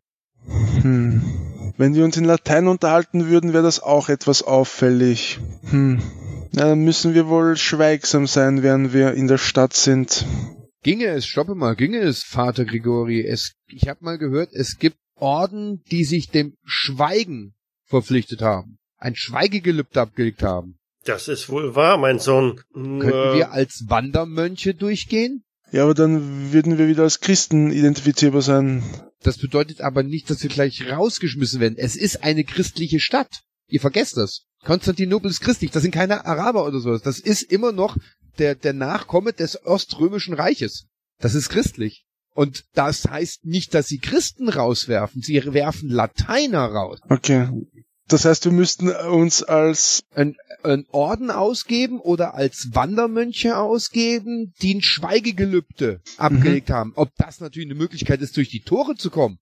[0.82, 1.22] Hm.
[1.76, 5.38] Wenn wir uns in Latein unterhalten würden, wäre das auch etwas auffällig.
[5.70, 6.00] Hm.
[6.52, 10.24] Na, dann müssen wir wohl schweigsam sein, während wir in der Stadt sind.
[10.82, 13.24] Ginge es, stoppe mal, ginge es, Vater Grigori.
[13.24, 17.54] Es, ich habe mal gehört, es gibt Orden, die sich dem Schweigen
[17.84, 18.78] verpflichtet haben.
[18.96, 20.78] Ein Schweigegelübde abgelegt haben.
[21.04, 22.60] Das ist wohl wahr, mein Sohn.
[22.74, 25.42] Nur, Könnten wir als Wandermönche durchgehen?
[25.70, 28.82] Ja, aber dann würden wir wieder als Christen identifizierbar sein.
[29.22, 31.76] Das bedeutet aber nicht, dass wir gleich rausgeschmissen werden.
[31.76, 33.42] Es ist eine christliche Stadt.
[33.68, 34.44] Ihr vergesst das.
[34.64, 35.70] Konstantinopel ist christlich.
[35.70, 37.02] Das sind keine Araber oder sowas.
[37.02, 37.96] Das ist immer noch
[38.38, 40.86] der, der Nachkomme des Oströmischen Reiches.
[41.18, 42.04] Das ist christlich.
[42.34, 45.22] Und das heißt nicht, dass sie Christen rauswerfen.
[45.22, 47.00] Sie werfen Lateiner raus.
[47.08, 47.48] Okay.
[48.06, 54.76] Das heißt, wir müssten uns als Ein, ein Orden ausgeben oder als Wandermönche ausgeben, die
[54.76, 56.92] ein Schweigegelübde abgelegt haben.
[56.94, 59.38] Ob das natürlich eine Möglichkeit ist, durch die Tore zu kommen,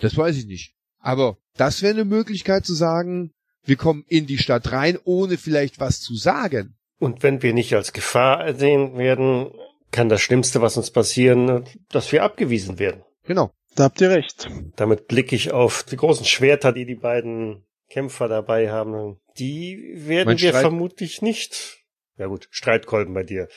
[0.00, 0.74] das weiß ich nicht.
[1.00, 3.32] Aber das wäre eine Möglichkeit zu sagen,
[3.64, 6.77] wir kommen in die Stadt rein, ohne vielleicht was zu sagen.
[6.98, 9.50] Und wenn wir nicht als Gefahr ersehen werden,
[9.90, 13.02] kann das Schlimmste, was uns passieren, dass wir abgewiesen werden.
[13.24, 13.52] Genau.
[13.74, 14.48] Da habt ihr recht.
[14.76, 19.18] Damit blicke ich auf die großen Schwerter, die die beiden Kämpfer dabei haben.
[19.38, 21.84] Die werden Mein wir Streit- vermutlich nicht,
[22.16, 23.48] ja gut, Streitkolben bei dir.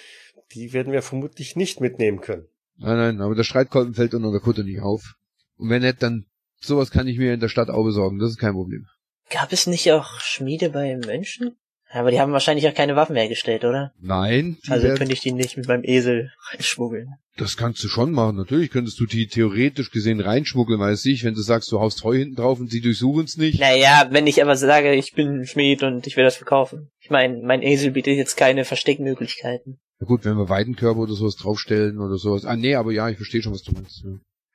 [0.54, 2.46] Die werden wir vermutlich nicht mitnehmen können.
[2.78, 5.16] Nein, nein, aber der Streitkolben fällt unter der Kutte nicht auf.
[5.58, 6.26] Und wenn nicht, dann
[6.60, 8.20] sowas kann ich mir in der Stadt auch besorgen.
[8.20, 8.88] Das ist kein Problem.
[9.30, 11.56] Gab es nicht auch Schmiede bei Mönchen?
[11.94, 13.92] Aber die haben wahrscheinlich auch keine Waffen hergestellt, oder?
[14.00, 17.16] Nein, Also könnte ich die nicht mit meinem Esel reinschmuggeln.
[17.38, 18.36] Das kannst du schon machen.
[18.36, 22.18] Natürlich könntest du die theoretisch gesehen reinschmuggeln, weiß ich, wenn du sagst, du haust Heu
[22.18, 23.60] hinten drauf und sie durchsuchen es nicht.
[23.60, 26.92] Naja, wenn ich aber sage, ich bin Schmied und ich will das verkaufen.
[27.00, 29.80] Ich meine, mein Esel bietet jetzt keine Versteckmöglichkeiten.
[30.00, 32.46] Na gut, wenn wir Weidenkörbe oder sowas draufstellen oder sowas.
[32.46, 34.04] Ah, nee, aber ja, ich verstehe schon, was du meinst.
[34.04, 34.12] Ja.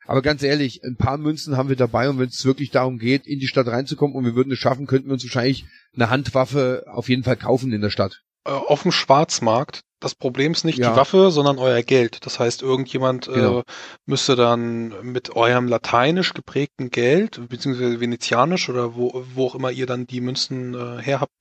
[0.07, 3.27] Aber ganz ehrlich, ein paar Münzen haben wir dabei und wenn es wirklich darum geht,
[3.27, 6.85] in die Stadt reinzukommen und wir würden es schaffen, könnten wir uns wahrscheinlich eine Handwaffe
[6.93, 8.23] auf jeden Fall kaufen in der Stadt.
[8.45, 9.81] Äh, auf dem Schwarzmarkt.
[9.99, 10.91] Das Problem ist nicht Ja.
[10.91, 12.27] die Waffe, sondern euer Geld.
[12.27, 13.61] Das heißt, irgendjemand Genau.
[13.61, 13.65] äh,
[14.05, 19.87] müsste dann mit eurem lateinisch geprägten Geld, beziehungsweise venezianisch oder wo, wo auch immer ihr
[19.87, 21.33] dann die Münzen äh, her habt,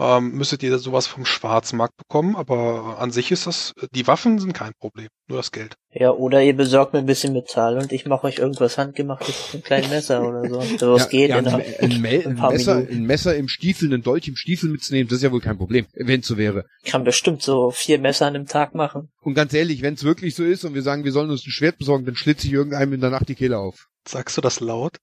[0.00, 2.34] ähm, müsstet ihr sowas vom Schwarzmarkt bekommen.
[2.34, 5.74] Aber an sich ist das, die Waffen sind kein Problem, nur das Geld.
[5.92, 9.62] Ja, oder ihr besorgt mir ein bisschen Metall und ich mache euch irgendwas handgemachtes, ein
[9.62, 10.62] kleines Messer oder so.
[10.78, 14.02] So es geht ja, in ein, ein, ein, ein Messer, ein Messer im Stiefel, einen
[14.02, 16.64] Dolch im Stiefel mitzunehmen, das ist ja wohl kein Problem, wenn es so wäre.
[16.82, 19.10] Ich kann bestimmt so vier Messer an einem Tag machen.
[19.20, 21.50] Und ganz ehrlich, wenn es wirklich so ist und wir sagen, wir sollen uns ein
[21.50, 23.88] Schwert besorgen, dann schlitze ich irgendeinem in der Nacht die Kehle auf.
[24.06, 24.96] Sagst du das laut?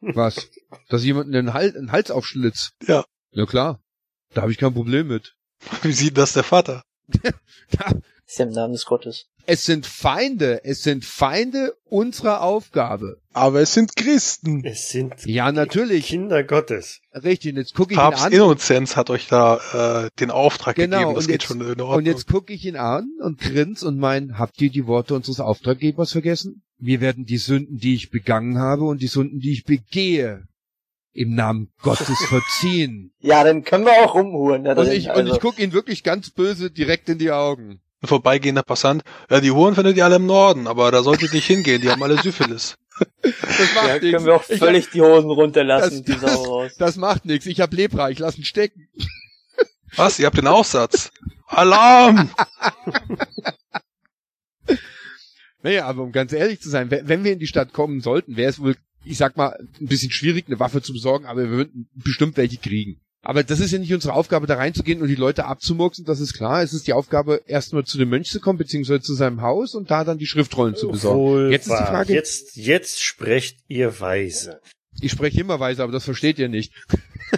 [0.00, 0.48] Was?
[0.88, 2.72] Dass jemand einen, Hals, einen Hals aufschlitzt?
[2.86, 3.04] Ja.
[3.32, 3.80] Ja klar.
[4.34, 5.34] Da habe ich kein Problem mit.
[5.82, 6.82] Wie sieht das der Vater?
[8.26, 9.26] Ist ja im Namen des Gottes.
[9.46, 13.16] Es sind Feinde, es sind Feinde unserer Aufgabe.
[13.32, 14.62] Aber es sind Christen.
[14.66, 16.08] Es sind Ja, natürlich.
[16.08, 17.00] Kinder Gottes.
[17.14, 18.32] Richtig, und jetzt gucke ich ihn Papst an.
[18.32, 21.14] Innozenz hat euch da äh, den Auftrag Genau, gegeben.
[21.14, 21.94] Das und geht jetzt- schon in Ordnung.
[21.96, 25.40] Und jetzt gucke ich ihn an und grins und mein, habt ihr die Worte unseres
[25.40, 26.62] Auftraggebers vergessen?
[26.76, 30.44] Wir werden die Sünden, die ich begangen habe und die Sünden, die ich begehe,
[31.18, 33.12] im Namen Gottes verziehen.
[33.20, 34.64] Ja, dann können wir auch rumhuren.
[34.64, 35.34] Da Und ich, und also.
[35.34, 37.80] ich gucke ihn wirklich ganz böse direkt in die Augen.
[38.00, 39.02] Ein vorbeigehender Passant.
[39.28, 41.90] Ja, die Huren findet ihr alle im Norden, aber da solltet ihr nicht hingehen, die
[41.90, 42.76] haben alle Syphilis.
[43.22, 44.10] Das macht ja, nichts.
[44.10, 46.72] können wir auch Ich völlig die Hosen runterlassen, Das- die Sau raus.
[46.78, 47.46] Das macht nichts.
[47.46, 48.88] Ich hab Lepra, ich lass ihn stecken.
[49.96, 50.18] Was?
[50.18, 51.10] Ihr habt den Aufsatz?
[51.46, 52.30] Alarm!
[55.62, 58.36] Naja, aber um ganz ehrlich zu sein, wenn wenn wir in die Stadt kommen sollten,
[58.36, 61.50] wäre es wohl, ich sag mal, ein bisschen schwierig, eine Waffe zu besorgen, aber wir
[61.50, 63.00] würden bestimmt welche kriegen.
[63.22, 66.34] Aber das ist ja nicht unsere Aufgabe, da reinzugehen und die Leute abzumurksen, das ist
[66.34, 66.62] klar.
[66.62, 69.90] Es ist die Aufgabe, erstmal zu dem Mönch zu kommen, beziehungsweise zu seinem Haus und
[69.90, 71.18] da dann die Schriftrollen zu besorgen.
[71.20, 71.84] Wohl Jetzt ist die.
[71.84, 74.60] Frage, Jetzt, jetzt sprecht ihr weise.
[75.00, 76.72] ich spreche immer weise, aber das versteht ihr nicht.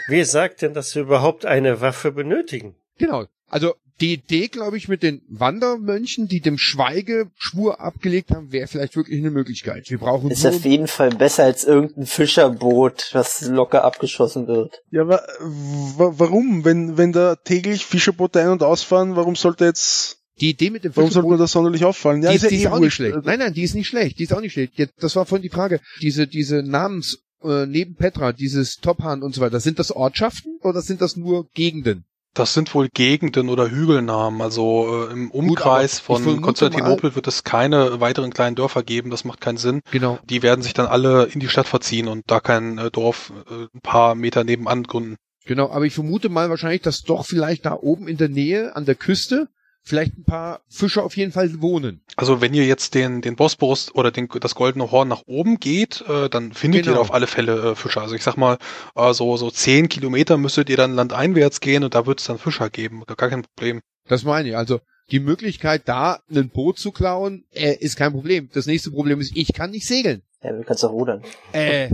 [0.07, 2.77] Wer sagt denn, dass wir überhaupt eine Waffe benötigen?
[2.99, 3.27] Genau.
[3.49, 8.97] Also die Idee, glaube ich, mit den Wandermönchen, die dem Schweigeschwur abgelegt haben, wäre vielleicht
[8.97, 9.91] wirklich eine Möglichkeit.
[9.91, 14.83] Wir brauchen Ist nur auf jeden Fall besser als irgendein Fischerboot, was locker abgeschossen wird.
[14.91, 16.65] Ja, aber wa warum?
[16.65, 20.97] Wenn, wenn da täglich Fischerboote ein- und ausfahren, warum sollte jetzt, die Idee mit dem
[20.97, 22.23] warum sollte mir das sonderlich auffallen?
[22.23, 23.19] Ja, die, ist ja die ist eh auch nicht schlecht.
[23.25, 24.19] Nein, nein, die ist nicht schlecht.
[24.19, 24.73] Die ist auch nicht schlecht.
[24.77, 25.81] Jetzt, das war vorhin die Frage.
[26.01, 30.81] Diese, diese Namens, äh, neben Petra, dieses Tophan und so weiter, sind das Ortschaften oder
[30.81, 32.05] sind das nur Gegenden?
[32.35, 34.41] Das sind wohl Gegenden oder Hügelnamen.
[34.41, 39.11] Also äh, im Gut, Umkreis ich von Konstantinopel wird es keine weiteren kleinen Dörfer geben.
[39.11, 39.81] Das macht keinen Sinn.
[39.91, 40.19] Genau.
[40.25, 43.67] Die werden sich dann alle in die Stadt verziehen und da kein äh, Dorf äh,
[43.75, 45.17] ein paar Meter nebenan gründen.
[45.47, 48.85] Genau, aber ich vermute mal wahrscheinlich, dass doch vielleicht da oben in der Nähe, an
[48.85, 49.49] der Küste,
[49.83, 52.03] vielleicht ein paar Fischer auf jeden Fall wohnen.
[52.17, 56.03] Also wenn ihr jetzt den, den Bosporus oder den, das Goldene Horn nach oben geht,
[56.09, 56.97] äh, dann findet Genau.
[56.97, 58.03] ihr auf alle Fälle äh, Fischer.
[58.03, 58.59] Also ich sag mal,
[58.95, 62.39] äh, so, so zehn Kilometer müsstet ihr dann landeinwärts gehen und da wird es dann
[62.39, 63.03] Fischer geben.
[63.07, 63.81] Gar kein Problem.
[64.09, 64.57] Das meine ich.
[64.57, 68.49] Also die Möglichkeit, da ein Boot zu klauen, äh, ist kein Problem.
[68.53, 70.23] Das nächste Problem ist, ich kann nicht segeln.
[70.43, 71.23] Ja, du kannst doch rudern.
[71.53, 71.87] Äh,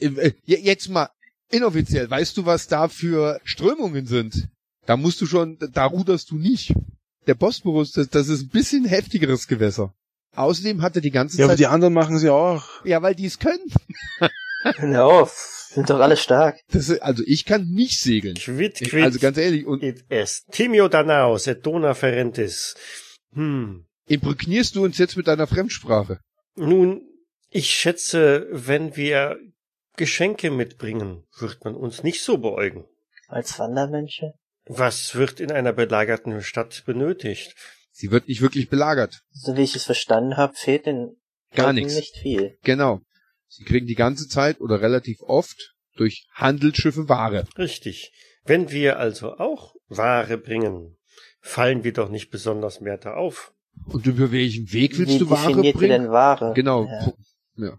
[0.00, 1.08] äh, je- jetzt mal
[1.50, 4.48] inoffiziell, weißt du, was da für Strömungen sind?
[4.86, 6.72] Da musst du schon, da ruderst du nicht.
[7.30, 9.94] Der Bosporus, das, das ist ein bisschen heftigeres Gewässer.
[10.34, 12.84] Außerdem hat er die ganze Ja, aber Zeit, die anderen machen sie auch.
[12.84, 13.70] ja, weil die es können.
[14.64, 16.58] Hör auf, sind doch alle stark.
[16.72, 18.34] Das, ist- also ich kann nicht segeln.
[18.34, 20.46] Quid, quid, also ganz ehrlich, und id est.
[20.50, 22.74] Timio Danaus et dona ferentis.
[23.32, 23.86] Hm.
[24.08, 26.18] imprängnierst du uns jetzt mit deiner Fremdsprache?
[26.56, 27.00] Nun,
[27.48, 29.38] ich schätze, wenn wir
[29.96, 32.86] Geschenke mitbringen, wird man uns nicht so beäugen.
[33.28, 34.32] Als Wandermönche?
[34.66, 37.54] Was wird in einer belagerten Stadt benötigt?
[37.92, 39.22] Sie wird nicht wirklich belagert.
[39.32, 41.16] So wie ich es verstanden habe, fehlt den
[41.54, 41.96] Gar nichts.
[41.96, 42.56] nicht viel.
[42.62, 43.00] Genau.
[43.48, 47.46] Sie kriegen die ganze Zeit oder relativ oft durch Handelsschiffe Ware.
[47.58, 48.12] Richtig.
[48.44, 50.96] Wenn wir also auch Ware bringen,
[51.40, 53.52] fallen wir doch nicht besonders mehr da auf.
[53.86, 56.02] Und über welchen Weg willst wie du Ware bringen?
[56.02, 56.52] denn Ware?
[56.54, 56.86] Genau.
[57.56, 57.78] Ja.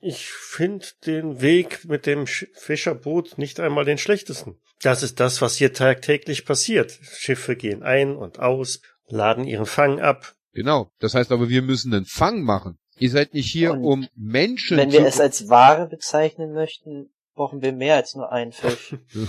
[0.00, 4.60] Ich finde den Weg mit dem Sch Fischerboot nicht einmal den schlechtesten.
[4.82, 6.98] Das ist das, was hier tagtäglich passiert.
[7.02, 10.34] Schiffe gehen ein und aus, laden ihren Fang ab.
[10.52, 10.92] Genau.
[10.98, 12.78] Das heißt aber, wir müssen einen Fang machen.
[12.98, 14.98] Ihr seid nicht hier, Und um Menschen Wenn zu...
[14.98, 18.96] wir es als Ware bezeichnen möchten, brauchen wir mehr als nur einen Fisch.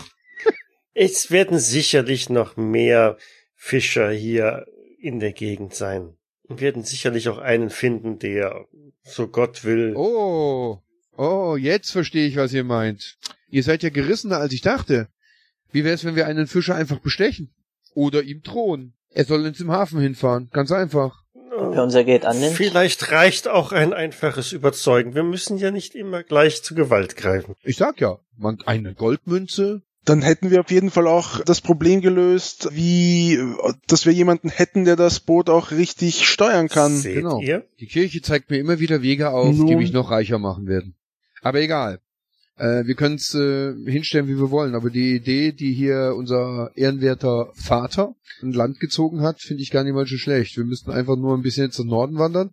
[1.01, 3.17] Es werden sicherlich noch mehr
[3.55, 4.65] Fischer hier
[4.99, 6.17] in der Gegend sein.
[6.49, 8.65] Wir werden sicherlich auch einen finden, der,
[9.03, 10.81] so Gott will, oh,
[11.15, 13.17] oh, jetzt verstehe ich, was ihr meint.
[13.49, 15.07] Ihr seid ja gerissener, als ich dachte.
[15.71, 17.53] Wie wär's, wenn wir einen Fischer einfach bestechen?
[17.93, 18.93] Oder ihm drohen?
[19.11, 20.49] Er soll uns im Hafen hinfahren.
[20.51, 21.23] Ganz einfach.
[21.55, 22.55] Ob er unser Geld annimmt?
[22.55, 25.15] Vielleicht reicht auch ein einfaches Überzeugen.
[25.15, 27.55] Wir müssen ja nicht immer gleich zu Gewalt greifen.
[27.63, 29.81] Ich sag ja, man, eine Goldmünze.
[30.09, 33.37] Dann hätten wir auf jeden Fall auch das Problem gelöst, wie,
[33.87, 36.97] dass wir jemanden hätten, der das Boot auch richtig steuern kann.
[36.97, 37.39] Seht Genau.
[37.41, 37.67] ihr?
[37.79, 39.77] Die Kirche zeigt mir immer wieder Wege auf, die Nun.
[39.77, 40.95] mich noch reicher machen werden.
[41.41, 41.99] Aber egal.
[42.57, 44.73] Äh, wir können es äh, hinstellen, wie wir wollen.
[44.73, 49.83] Aber die Idee, die hier unser ehrenwerter Vater in Land gezogen hat, finde ich gar
[49.83, 50.57] nicht mal so schlecht.
[50.57, 52.49] Wir müssten einfach nur ein bisschen jetzt nach Norden wandern,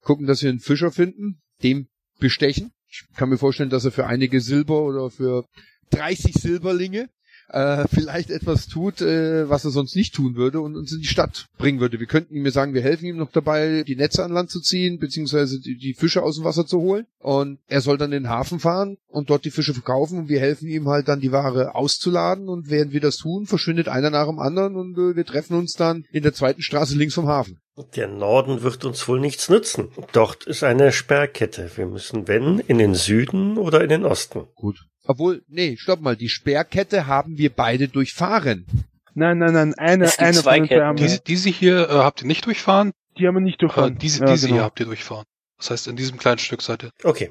[0.00, 1.86] gucken, dass wir einen Fischer finden, dem
[2.18, 2.72] bestechen.
[2.88, 5.44] Ich kann mir vorstellen, dass er für einige Silber oder für
[5.90, 7.08] 30 Silberlinge
[7.48, 11.06] äh, vielleicht etwas tut, äh, was er sonst nicht tun würde und uns in die
[11.06, 12.00] Stadt bringen würde.
[12.00, 14.98] Wir könnten ihm sagen, wir helfen ihm noch dabei, die Netze an Land zu ziehen,
[14.98, 17.06] beziehungsweise die, die Fische aus dem Wasser zu holen.
[17.18, 20.40] Und er soll dann in den Hafen fahren und dort die Fische verkaufen und wir
[20.40, 24.26] helfen ihm halt dann die Ware auszuladen und während wir das tun, verschwindet einer nach
[24.26, 27.60] dem anderen und äh, wir treffen uns dann in der zweiten Straße links vom Hafen.
[27.96, 29.88] Der Norden wird uns wohl nichts nützen.
[30.12, 31.70] Dort ist eine Sperrkette.
[31.74, 34.46] Wir müssen, wenn, in den Süden oder in den Osten.
[34.54, 34.86] Gut.
[35.06, 38.66] Obwohl, nee, stopp mal, die Sperrkette haben wir beide durchfahren.
[39.14, 40.82] Nein, nein, nein, eine, Es eine zwei Ketten.
[40.82, 43.66] haben wir, Diese, diese hier äh, habt ihr nicht durchfahren, die haben wir nicht äh,
[43.66, 43.98] durchfahren.
[43.98, 44.56] diese, Ja, diese genau.
[44.58, 45.24] hier habt ihr durchfahren.
[45.58, 46.90] Das heißt, in diesem kleinen Stück seid ihr.
[47.04, 47.30] Okay.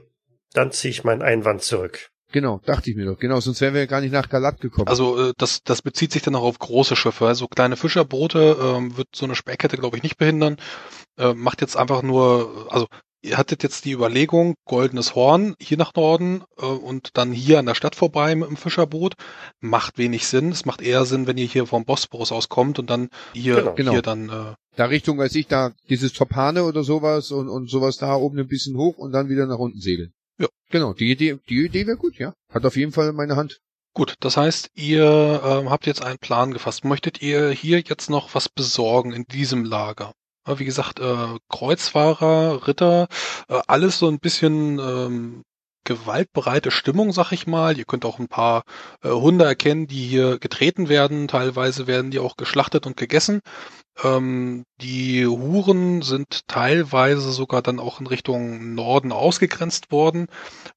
[0.53, 2.09] Dann ziehe ich meinen Einwand zurück.
[2.31, 3.19] Genau, dachte ich mir doch.
[3.19, 4.87] Genau, sonst wären wir ja gar nicht nach Galat gekommen.
[4.87, 7.27] Also äh, das, das bezieht sich dann auch auf große Schiffe.
[7.27, 10.57] Also kleine Fischerboote ähm, wird so eine Sperrkette, glaube ich, nicht behindern.
[11.17, 12.87] Äh, macht jetzt einfach nur, also
[13.23, 17.65] ihr hattet jetzt die Überlegung, goldenes Horn hier nach Norden äh, und dann hier an
[17.65, 19.15] der Stadt vorbei mit dem Fischerboot.
[19.59, 20.51] Macht wenig Sinn.
[20.51, 23.73] Es macht eher Sinn, wenn ihr hier vom Bosporus auskommt und dann hier, Genau.
[23.73, 23.91] Genau.
[23.91, 27.97] hier dann äh, da Richtung, weiß ich, da dieses Topane oder sowas und, und sowas
[27.97, 30.13] da oben ein bisschen hoch und dann wieder nach unten segeln.
[30.39, 30.47] Ja.
[30.69, 32.33] Genau, die Idee, die Idee wäre gut, ja.
[32.49, 33.59] Hat auf jeden Fall meine Hand.
[33.93, 36.83] Gut, das heißt, ihr ähm, habt jetzt einen Plan gefasst.
[36.83, 40.13] Möchtet ihr hier jetzt noch was besorgen in diesem Lager?
[40.45, 43.07] Wie gesagt, äh, Kreuzfahrer, Ritter,
[43.47, 45.43] äh, alles so ein bisschen ähm,
[45.83, 47.77] gewaltbereite Stimmung, sag ich mal.
[47.77, 48.63] Ihr könnt auch ein paar
[49.03, 51.27] äh, Hunde erkennen, die hier getreten werden.
[51.27, 53.41] Teilweise werden die auch geschlachtet und gegessen.
[54.03, 60.27] Ähm, die Huren sind teilweise sogar dann auch in Richtung Norden ausgegrenzt worden,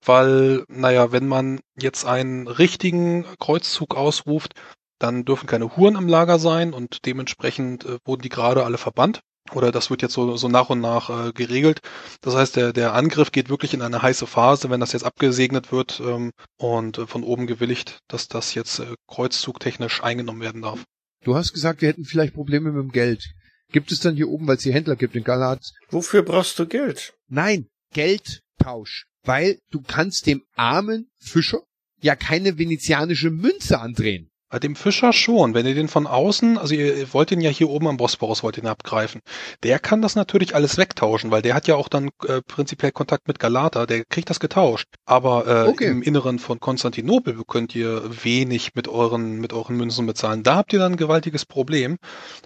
[0.05, 4.55] weil, naja, wenn man jetzt einen richtigen Kreuzzug ausruft,
[4.99, 9.23] dann dürfen keine Huren im Lager sein und dementsprechend äh, wurden die gerade alle verbannt.
[9.53, 11.81] Oder das wird jetzt so, so nach und nach äh, geregelt.
[12.21, 15.73] Das heißt, der, der Angriff geht wirklich in eine heiße Phase, wenn das jetzt abgesegnet
[15.73, 20.85] wird ähm, und äh, von oben gewilligt, dass das jetzt äh, kreuzzugtechnisch eingenommen werden darf.
[21.25, 23.35] Du hast gesagt, wir hätten vielleicht Probleme mit dem Geld.
[23.73, 25.61] Gibt es dann hier oben, weil es hier Händler gibt in Galat?
[25.91, 27.15] Wofür brauchst du Geld?
[27.29, 29.07] Nein, Geldtausch.
[29.25, 31.63] Weil du kannst dem armen Fischer
[32.01, 34.31] ja keine venezianische Münze andrehen.
[34.57, 37.69] Bei dem Fischer schon, wenn ihr den von außen, also ihr wollt den ja hier
[37.69, 39.21] oben am Bosporus, wollt ihn abgreifen.
[39.63, 43.29] Der kann das natürlich alles wegtauschen, weil der hat ja auch dann äh, prinzipiell Kontakt
[43.29, 44.87] mit Galata, der kriegt das getauscht.
[45.05, 45.89] Aber äh, Okay.
[45.89, 50.43] im Inneren von Konstantinopel könnt ihr wenig mit euren, mit euren Münzen bezahlen.
[50.43, 51.99] Da habt ihr dann ein gewaltiges Problem,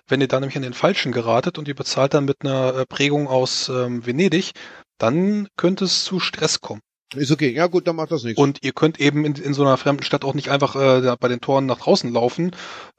[0.08, 2.86] wenn ihr da nämlich an den Falschen geratet und ihr bezahlt dann mit einer äh,
[2.86, 4.50] Prägung aus ähm, Venedig,
[4.98, 6.80] dann könnte es zu Stress kommen.
[7.14, 7.50] Ist okay.
[7.50, 8.40] Ja gut, dann macht das nichts.
[8.40, 11.28] Und ihr könnt eben in, in so einer fremden Stadt auch nicht einfach äh, bei
[11.28, 12.52] den Toren nach draußen laufen,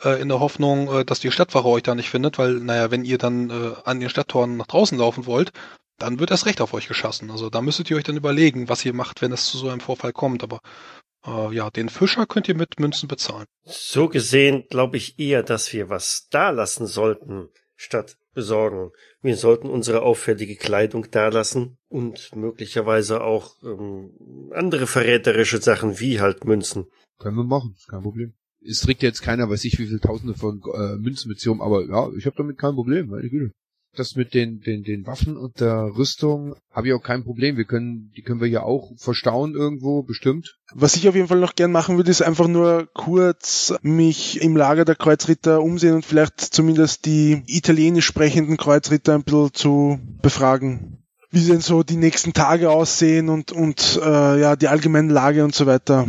[0.04, 3.06] äh, in der Hoffnung, äh, dass die Stadtwache euch da nicht findet, weil, naja, wenn
[3.06, 5.52] ihr dann äh, an den Stadttoren nach draußen laufen wollt,
[5.98, 7.32] dann wird erst recht auf euch geschossen.
[7.32, 9.80] Also da müsstet ihr euch dann überlegen, was ihr macht, wenn es zu so einem
[9.80, 10.44] Vorfall kommt.
[10.44, 10.60] Aber
[11.26, 13.46] äh, ja, den Fischer könnt ihr mit Münzen bezahlen.
[13.64, 18.92] So gesehen glaube ich eher, dass wir was da lassen sollten, statt besorgen.
[19.22, 26.46] Wir sollten unsere auffällige Kleidung dalassen und möglicherweise auch ähm, andere verräterische Sachen wie halt
[26.46, 26.88] Münzen.
[27.20, 28.34] Können wir machen, kein Problem.
[28.64, 31.62] Es trägt jetzt keiner, weiß ich, wie viele Tausende von äh, Münzen mit sich um,
[31.62, 33.52] aber ja, ich habe damit kein Problem, meine Güte.
[33.96, 37.58] Das mit den, den, den Waffen und der Rüstung habe ich auch kein Problem.
[37.58, 40.56] Wir können, die können wir ja auch verstauen irgendwo, bestimmt.
[40.74, 44.56] Was ich auf jeden Fall noch gern machen würde, ist einfach nur kurz mich im
[44.56, 51.01] Lager der Kreuzritter umsehen und vielleicht zumindest die italienisch sprechenden Kreuzritter ein bisschen zu befragen.
[51.34, 55.56] Wie denn so die nächsten Tage aussehen und, und äh, ja, die allgemeine Lage und
[55.56, 56.06] so weiter.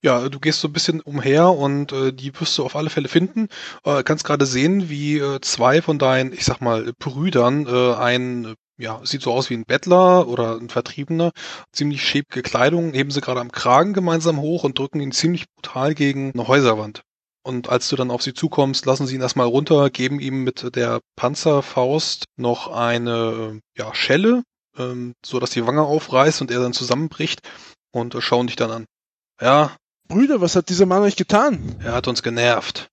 [0.00, 3.08] Ja, du gehst so ein bisschen umher und äh, die wirst du auf alle Fälle
[3.08, 3.48] finden.
[3.84, 8.54] Äh, kannst gerade sehen, wie äh, zwei von deinen, ich sag mal, Brüdern, äh, ein,
[8.78, 11.32] ja, sieht so aus wie ein Bettler oder ein Vertriebener,
[11.72, 15.94] ziemlich schäbige Kleidung, heben sie gerade am Kragen gemeinsam hoch und drücken ihn ziemlich brutal
[15.94, 17.02] gegen eine Häuserwand.
[17.46, 20.74] Und als du dann auf sie zukommst, lassen sie ihn erstmal runter, geben ihm mit
[20.74, 24.42] der Panzerfaust noch eine ja, Schelle,
[24.76, 27.42] ähm, so dass die Wange aufreißt und er dann zusammenbricht
[27.92, 28.86] und äh, schauen dich dann an.
[29.40, 29.76] Ja,
[30.08, 31.76] Brüder, was hat dieser Mann euch getan?
[31.84, 32.88] er hat uns genervt.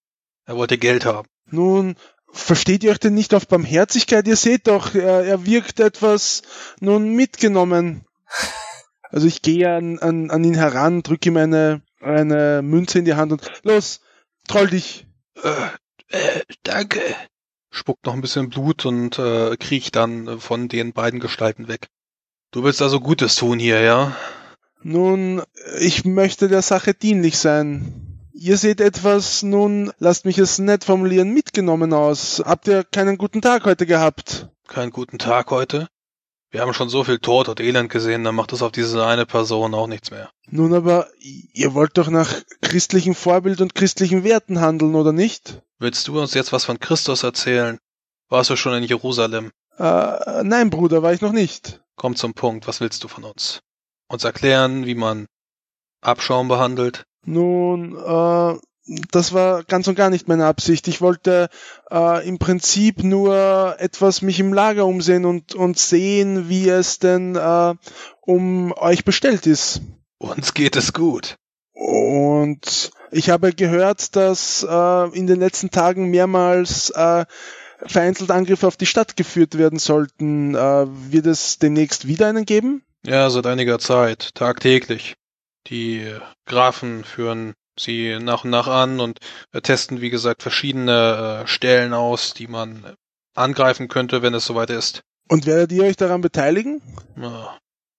[0.45, 1.27] Er wollte Geld haben.
[1.49, 1.95] Nun,
[2.31, 4.27] versteht ihr euch denn nicht auf Barmherzigkeit?
[4.27, 6.43] Ihr seht doch, er, er wirkt etwas
[6.79, 8.05] nun mitgenommen.
[9.09, 13.15] Also ich gehe an, an, an ihn heran, drücke ihm eine, eine Münze in die
[13.15, 13.99] Hand und los,
[14.47, 15.07] troll dich.
[15.41, 15.49] Äh,
[16.09, 17.01] äh, danke.
[17.69, 21.87] Spuckt noch ein bisschen Blut und äh, kriecht dann von den beiden Gestalten weg.
[22.51, 24.15] Du willst also Gutes tun hier, ja?
[24.83, 25.41] Nun,
[25.79, 28.19] ich möchte der Sache dienlich sein.
[28.33, 32.43] Ihr seht etwas, nun, lasst mich es nett formulieren, mitgenommen aus.
[32.45, 34.49] Habt ihr keinen guten Tag heute gehabt?
[34.67, 35.87] Keinen guten Tag heute?
[36.53, 39.25] Wir haben schon so viel Tod und Elend gesehen, dann macht das auf diese eine
[39.25, 40.29] Person auch nichts mehr.
[40.51, 42.31] Nun aber, ihr wollt doch nach
[42.61, 45.63] christlichem Vorbild und christlichen Werten handeln, oder nicht?
[45.79, 47.79] Willst du uns jetzt was von Christus erzählen?
[48.29, 49.51] Warst du schon in Jerusalem?
[49.79, 51.81] Äh, nein, Bruder, war ich noch nicht.
[51.95, 53.61] Komm zum Punkt, was willst du von uns?
[54.07, 55.25] Uns erklären, wie man
[56.01, 57.03] Abschaum behandelt?
[57.25, 60.87] Nun, äh, das war ganz und gar nicht meine Absicht.
[60.87, 61.49] Ich wollte
[61.89, 67.35] äh, im Prinzip nur etwas mich im Lager umsehen und, und sehen, wie es denn
[67.35, 67.75] äh,
[68.21, 69.81] um euch bestellt ist.
[70.17, 71.35] Uns geht es gut.
[71.73, 77.25] Und ich habe gehört, dass äh, in den letzten Tagen mehrmals äh,
[77.85, 80.55] vereinzelt Angriffe auf die Stadt geführt werden sollten.
[80.55, 82.83] Äh, wird es demnächst wieder einen geben?
[83.05, 85.15] Ja, seit einiger Zeit, tagtäglich.
[85.67, 86.13] Die
[86.45, 89.19] Grafen führen sie nach und nach an und
[89.51, 92.95] äh, testen, wie gesagt, verschiedene äh, Stellen aus, die man
[93.35, 95.01] angreifen könnte, wenn es soweit ist.
[95.29, 96.81] Und werdet ihr euch daran beteiligen?
[97.15, 97.57] Ja,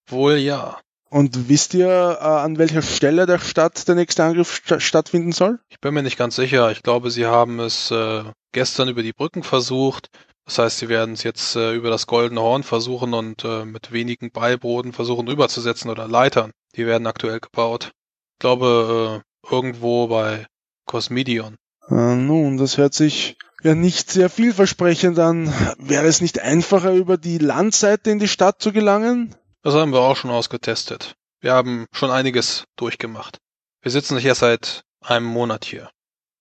[0.09, 0.79] wohl ja.
[1.11, 1.89] Und wisst ihr,
[2.21, 5.61] äh, an welcher Stelle der Stadt der nächste Angriff st stattfinden soll?
[5.69, 6.71] Ich bin mir nicht ganz sicher.
[6.71, 10.09] Ich glaube, sie haben es äh, gestern über die Brücken versucht.
[10.45, 14.31] Das heißt, sie werden es jetzt äh, über das Goldene Horn versuchen und mit wenigen
[14.31, 16.51] Beiboden versuchen rüberzusetzen oder Leitern.
[16.77, 17.93] Die werden aktuell gebaut.
[18.35, 20.47] Ich glaube, äh, irgendwo bei
[20.87, 21.57] Cosmidion.
[21.89, 25.53] Äh, nun, das hört sich ja nicht sehr vielversprechend an.
[25.79, 29.35] Wäre es nicht einfacher, über die Landseite in die Stadt zu gelangen?
[29.63, 31.15] Das haben wir auch schon ausgetestet.
[31.41, 33.39] Wir haben schon einiges durchgemacht.
[33.83, 35.91] Wir sitzen nicht erst seit einem Monat hier.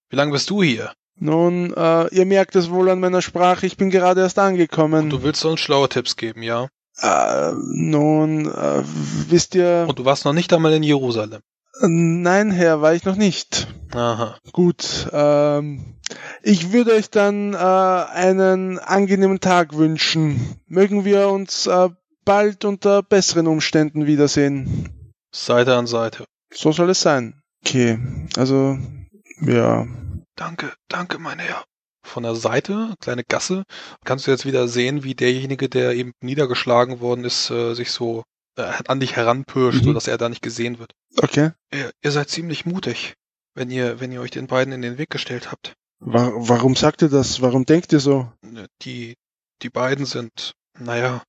[0.09, 0.93] Wie lange bist du hier?
[1.15, 5.05] Nun, äh, ihr merkt es wohl an meiner Sprache, ich bin gerade erst angekommen.
[5.05, 6.69] Und du willst uns schlaue Tipps geben, ja?
[6.97, 8.84] Äh, nun, äh,
[9.30, 9.85] wisst ihr...
[9.88, 11.41] Und du warst noch nicht einmal in Jerusalem?
[11.81, 13.67] Nein, Herr, war ich noch nicht.
[13.93, 14.37] Aha.
[14.51, 15.97] Gut, ähm,
[16.41, 20.57] ich würde euch dann äh, einen angenehmen Tag wünschen.
[20.67, 21.89] Mögen wir uns äh,
[22.25, 25.13] bald unter besseren Umständen wiedersehen.
[25.33, 26.25] Seite an Seite.
[26.53, 27.41] So soll es sein.
[27.65, 27.97] Okay,
[28.37, 28.77] also,
[29.41, 29.87] ja.
[30.35, 31.63] Danke, danke, mein Herr.
[32.05, 33.63] Von der Seite, kleine Gasse,
[34.03, 38.23] kannst du jetzt wieder sehen, wie derjenige, der eben niedergeschlagen worden ist, äh, sich so
[38.55, 39.85] an dich heranpirscht, Mhm.
[39.85, 40.93] sodass er da nicht gesehen wird.
[41.17, 41.51] Okay.
[41.73, 43.15] Ihr, ihr seid ziemlich mutig,
[43.55, 45.73] wenn ihr, wenn ihr euch den beiden in den Weg gestellt habt.
[45.99, 47.41] Wa warum sagt ihr das?
[47.41, 48.31] Warum denkt ihr so?
[48.81, 49.15] Die,
[49.61, 51.23] die beiden sind, naja,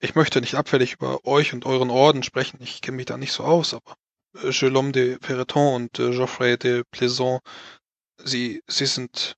[0.00, 3.32] ich möchte nicht abfällig über euch und euren Orden sprechen, ich kenne mich da nicht
[3.32, 3.94] so aus, aber
[4.36, 7.40] äh, Jérôme de Perreton und äh, Geoffrey de Plaisant,
[8.22, 9.34] sie, sie sind,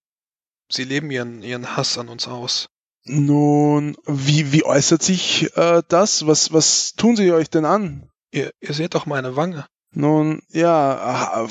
[0.70, 2.68] sie leben ihren, ihren Hass an uns aus.
[3.12, 6.28] Nun, wie, wie äußert sich äh, das?
[6.28, 8.08] Was, was tun sie euch denn an?
[8.30, 9.66] Ihr, ihr seht doch meine Wange.
[9.92, 11.48] Nun, ja,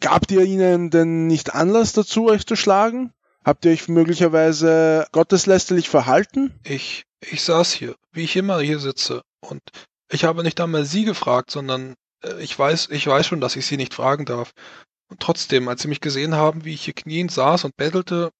[0.00, 3.12] gabt ihr ihnen denn nicht Anlass dazu, euch zu schlagen?
[3.44, 6.52] Habt ihr euch möglicherweise gotteslästerlich verhalten?
[6.64, 9.62] Ich, ich saß hier, wie ich immer hier sitze, und
[10.10, 11.94] ich habe nicht einmal sie gefragt, sondern
[12.24, 14.50] äh, ich weiß, ich weiß schon, dass ich sie nicht fragen darf.
[15.08, 18.30] Und trotzdem, als sie mich gesehen haben, wie ich hier kniend saß und bettelte,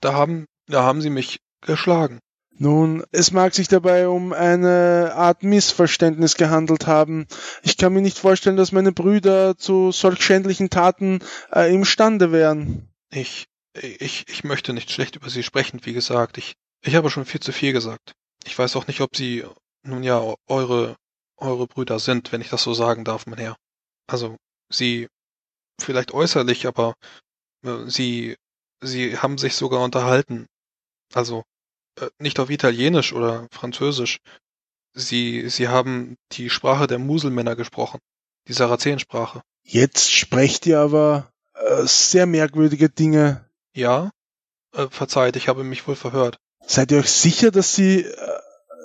[0.00, 2.20] da haben, da haben sie mich geschlagen.
[2.58, 7.26] Nun, es mag sich dabei um eine Art Missverständnis gehandelt haben.
[7.62, 11.18] Ich kann mir nicht vorstellen, dass meine Brüder zu solch schändlichen Taten
[11.52, 12.88] äh, imstande wären.
[13.10, 16.38] Ich, ich, ich möchte nicht schlecht über sie sprechen, wie gesagt.
[16.38, 18.12] Ich, ich habe schon viel zu viel gesagt.
[18.46, 19.44] Ich weiß auch nicht, ob sie,
[19.82, 20.96] nun ja, eure,
[21.36, 23.56] eure Brüder sind, wenn ich das so sagen darf, mein Herr.
[24.06, 24.36] Also,
[24.70, 25.08] sie,
[25.78, 26.94] vielleicht äußerlich, aber
[27.64, 28.36] äh, sie,
[28.80, 30.46] sie haben sich sogar unterhalten.
[31.12, 31.44] Also,
[32.18, 34.18] nicht auf Italienisch oder Französisch.
[34.94, 37.98] Sie, sie haben die Sprache der Muselmänner gesprochen.
[38.48, 39.42] Die Sarazensprache.
[39.64, 43.44] Jetzt sprecht ihr aber äh, sehr merkwürdige Dinge.
[43.74, 44.10] Ja?
[44.72, 46.38] Äh, verzeiht, ich habe mich wohl verhört.
[46.64, 48.40] Seid ihr euch sicher, dass sie äh,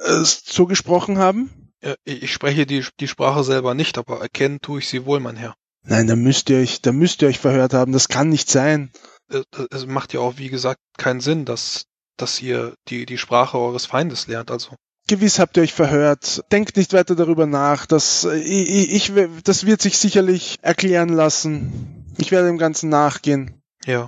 [0.05, 1.71] äh, so gesprochen haben?
[1.81, 5.35] Äh, Ich spreche die, die Sprache selber nicht, aber erkennen tue ich sie wohl, mein
[5.37, 5.55] Herr.
[5.83, 7.91] Nein, da müsst ihr euch, da müsst ihr euch verhört haben.
[7.91, 8.91] Das kann nicht sein.
[9.31, 11.85] Äh, Es macht ja auch, wie gesagt, keinen Sinn, dass,
[12.17, 14.75] dass ihr die, die Sprache eures Feindes lernt, also.
[15.07, 16.43] Gewiss habt ihr euch verhört.
[16.51, 17.85] Denkt nicht weiter darüber nach.
[17.85, 19.11] Das, ich, ich,
[19.43, 22.05] das wird sich sicherlich erklären lassen.
[22.17, 23.61] Ich werde dem Ganzen nachgehen.
[23.85, 24.07] Ja.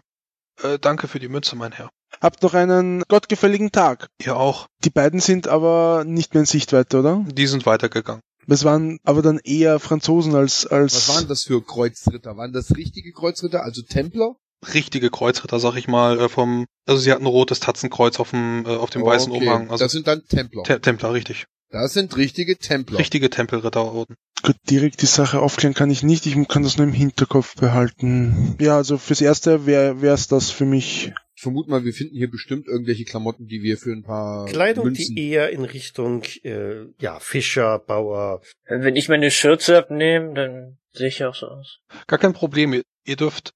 [0.61, 1.89] Äh, danke für die Münze, mein Herr.
[2.21, 4.07] Habt noch einen gottgefälligen Tag.
[4.23, 4.67] Ihr auch.
[4.83, 7.25] Die beiden sind aber nicht mehr in Sichtweite, oder?
[7.27, 8.21] Die sind weitergegangen.
[8.47, 10.95] Es waren aber dann eher Franzosen als, als.
[10.95, 12.35] Was waren das für Kreuzritter?
[12.37, 14.35] Waren das richtige Kreuzritter, also Templer?
[14.73, 18.65] Richtige Kreuzritter, sag ich mal, äh, vom, also sie hatten ein rotes Tatzenkreuz auf dem,
[18.65, 19.69] äh, auf dem weißen Okay, Umhang.
[19.69, 20.63] Also das sind dann Templer.
[20.63, 21.45] Te Templer, richtig.
[21.69, 22.99] das sind richtige Templer.
[22.99, 24.15] Richtige Tempelritterorden.
[24.43, 26.25] Gut, direkt die Sache aufklären kann ich nicht.
[26.25, 28.57] Ich kann das nur im Hinterkopf behalten.
[28.59, 31.13] Ja, also fürs Erste wäre es das für mich.
[31.35, 34.85] Ich vermute mal, wir finden hier bestimmt irgendwelche Klamotten, die wir für ein paar Kleidung,
[34.85, 35.15] Münzen...
[35.15, 38.41] die eher in Richtung äh, ja Fischer, Bauer.
[38.65, 41.79] Wenn ich meine Schürze abnehme, dann sehe ich auch so aus.
[42.07, 42.81] Gar kein Problem.
[43.05, 43.53] Ihr dürft,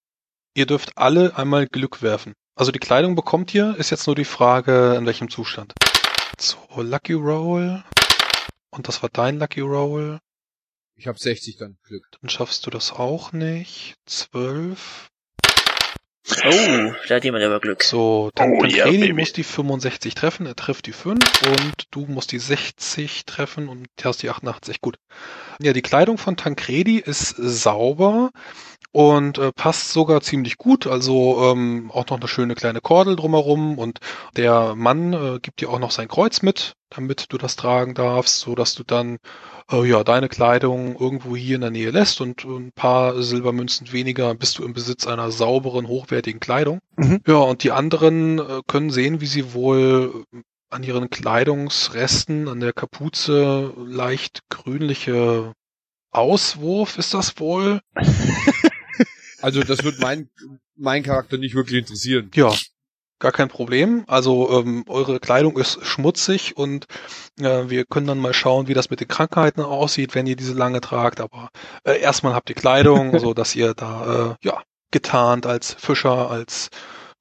[0.58, 2.34] ihr dürft alle einmal Glück werfen.
[2.56, 5.76] Also die Kleidung bekommt ihr, ist jetzt nur die Frage, in welchem Zustand.
[6.40, 7.84] So, Lucky Roll.
[8.72, 10.20] Und das war dein Lucky Roll.
[10.96, 12.08] Ich habe 60 dann Glück.
[12.20, 13.98] Dann schaffst du das auch nicht.
[14.08, 15.12] Zwölf.
[16.46, 17.84] Oh, da hat jemand aber Glück.
[17.84, 19.14] So, dann Oh, Tancredi Baby.
[19.14, 23.88] muss die 65 treffen, er trifft die 5 und du musst die 60 treffen und
[24.04, 24.82] hast die 88.
[24.82, 24.98] Gut.
[25.62, 28.32] Ja, die Kleidung von Tancredi ist sauber
[28.92, 30.86] und äh, passt sogar ziemlich gut.
[30.86, 34.00] Also ähm, auch noch eine schöne kleine Kordel drumherum und
[34.36, 38.40] der Mann äh, gibt dir auch noch sein Kreuz mit, damit du das tragen darfst,
[38.40, 39.18] so dass du dann
[39.72, 44.34] äh, ja deine Kleidung irgendwo hier in der Nähe lässt und ein paar Silbermünzen weniger
[44.36, 46.80] bist du im Besitz einer sauberen, hochwertigen Kleidung.
[46.96, 47.22] Mhm.
[47.28, 52.60] Ja, und die anderen äh, können sehen, wie sie wohl äh, an ihren Kleidungsresten, an
[52.60, 55.54] der Kapuze leicht grünliche
[56.12, 57.82] Auswurf ist das wohl?
[59.40, 60.30] Also das wird mein,
[60.76, 62.32] mein Charakter nicht wirklich interessieren.
[62.34, 62.54] Ja,
[63.20, 64.04] gar kein Problem.
[64.08, 66.86] Also ähm, eure Kleidung ist schmutzig und
[67.40, 70.54] äh, wir können dann mal schauen, wie das mit den Krankheiten aussieht, wenn ihr diese
[70.54, 71.20] lange tragt.
[71.20, 71.50] Aber
[71.84, 74.62] äh, erstmal habt ihr Kleidung, so dass ihr da äh, ja
[74.92, 76.70] getarnt als Fischer, als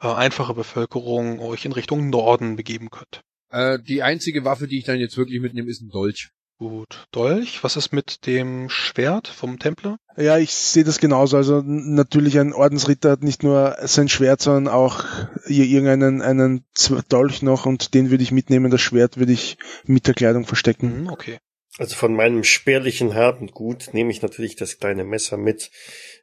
[0.01, 3.23] äh, einfache Bevölkerung euch in Richtung Norden begeben könnt.
[3.51, 6.31] Äh, die einzige Waffe, die ich dann jetzt wirklich mitnehme, ist ein Dolch.
[6.59, 7.63] Gut, Dolch.
[7.63, 9.99] Was ist mit dem Schwert vom Templer?
[10.17, 11.37] Ja, ich sehe das genauso.
[11.37, 15.05] Also natürlich ein Ordensritter hat nicht nur sein Schwert, sondern auch
[15.47, 16.65] hier irgendeinen einen
[17.11, 18.71] Dolch noch und den würde ich mitnehmen.
[18.71, 21.03] Das Schwert würde ich mit der Kleidung verstecken.
[21.03, 21.39] Mhm, okay.
[21.79, 25.71] Also von meinem spärlichen harten Gut nehme ich natürlich das kleine Messer mit.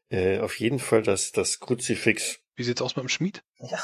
[0.10, 2.40] Äh, auf jeden Fall das, das Kruzifix.
[2.56, 3.44] Wie sieht's aus mit dem Schmied?
[3.60, 3.80] Ja,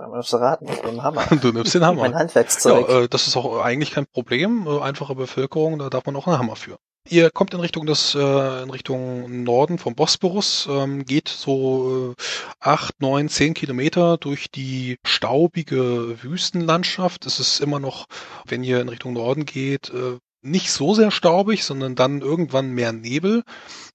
[0.00, 1.26] dreimal aufs Raten mit dem Hammer.
[1.40, 2.02] Du nimmst den Hammer.
[2.02, 2.88] Mein Handwerkszeug.
[2.88, 4.66] Ja, äh, das ist auch eigentlich kein Problem.
[4.66, 6.78] Äh, einfache Bevölkerung, da darf man auch einen Hammer für.
[7.08, 12.22] Ihr kommt in Richtung des, äh, in Richtung Norden vom Bosporus, ähm, geht so äh,
[12.60, 17.24] acht, neun, zehn Kilometer durch die staubige Wüstenlandschaft.
[17.26, 18.06] Es ist immer noch,
[18.46, 22.92] wenn ihr in Richtung Norden geht, äh, nicht so sehr staubig, sondern dann irgendwann mehr
[22.92, 23.42] Nebel.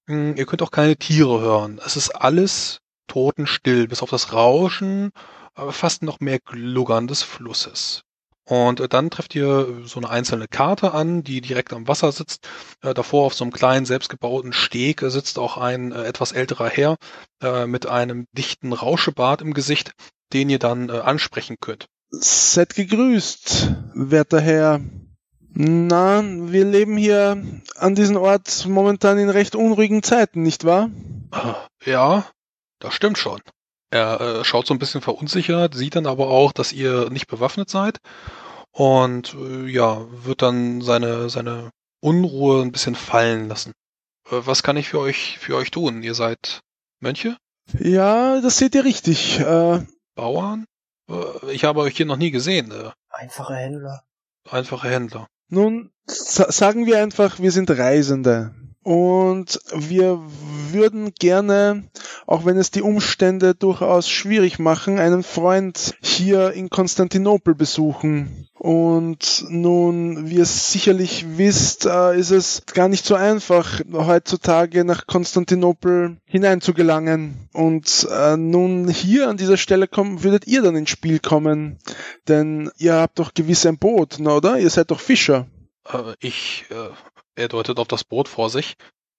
[0.07, 1.79] Hm, ihr könnt auch keine Tiere hören.
[1.85, 5.11] Es ist alles totenstill, bis auf das Rauschen,
[5.55, 8.03] aber fast noch mehr Gluggern des Flusses.
[8.47, 12.47] Und äh, dann trefft ihr so eine einzelne Karte an, die direkt am Wasser sitzt.
[12.81, 16.69] Äh, davor auf so einem kleinen selbstgebauten Steg äh, sitzt auch ein äh, etwas älterer
[16.69, 16.97] Herr
[17.41, 19.93] äh, mit einem dichten Rauschebart im Gesicht,
[20.31, 21.87] den ihr dann äh, ansprechen könnt.
[22.11, 24.79] Seid gegrüßt, werter Herr.
[25.57, 27.41] Na, wir leben hier
[27.77, 30.91] an diesem Ort momentan in recht unruhigen Zeiten, nicht wahr?
[31.31, 32.27] Äh, Ja,
[32.79, 33.41] das stimmt schon.
[33.95, 37.69] Er äh, schaut so ein bisschen verunsichert, sieht dann aber auch, dass ihr nicht bewaffnet
[37.69, 37.99] seid
[38.71, 43.71] und äh, ja, wird dann seine seine Unruhe ein bisschen fallen lassen.
[44.29, 46.03] Äh, was kann ich für euch für euch tun?
[46.03, 46.59] Ihr seid
[46.99, 47.37] Mönche,
[47.79, 49.39] Ja, das seht ihr richtig.
[49.39, 49.85] Äh,
[50.15, 50.65] Bauern?
[51.51, 52.73] Ich habe euch hier noch nie gesehen.
[53.09, 54.03] Einfache Händler.
[54.49, 55.27] einfache Händler.
[55.47, 58.53] Nun, sa sagen wir einfach, wir sind Reisende.
[58.85, 60.21] Und wir
[60.71, 61.85] würden gerne,
[62.27, 68.47] auch wenn es die Umstände durchaus schwierig machen, einen Freund hier in Konstantinopel besuchen.
[68.53, 75.07] Und nun, wie ihr sicherlich wisst, äh, ist es gar nicht so einfach, heutzutage nach
[75.07, 77.49] Konstantinopel hineinzugelangen.
[77.53, 81.79] Und äh, nun hier an dieser Stelle kommen, würdet ihr dann ins Spiel kommen.
[82.27, 84.59] Denn ihr habt doch gewiss ein Boot, oder?
[84.59, 85.47] Ihr seid doch Fischer.
[85.91, 86.89] Äh, ich, äh,
[87.35, 88.75] er deutet auf das Boot vor sich.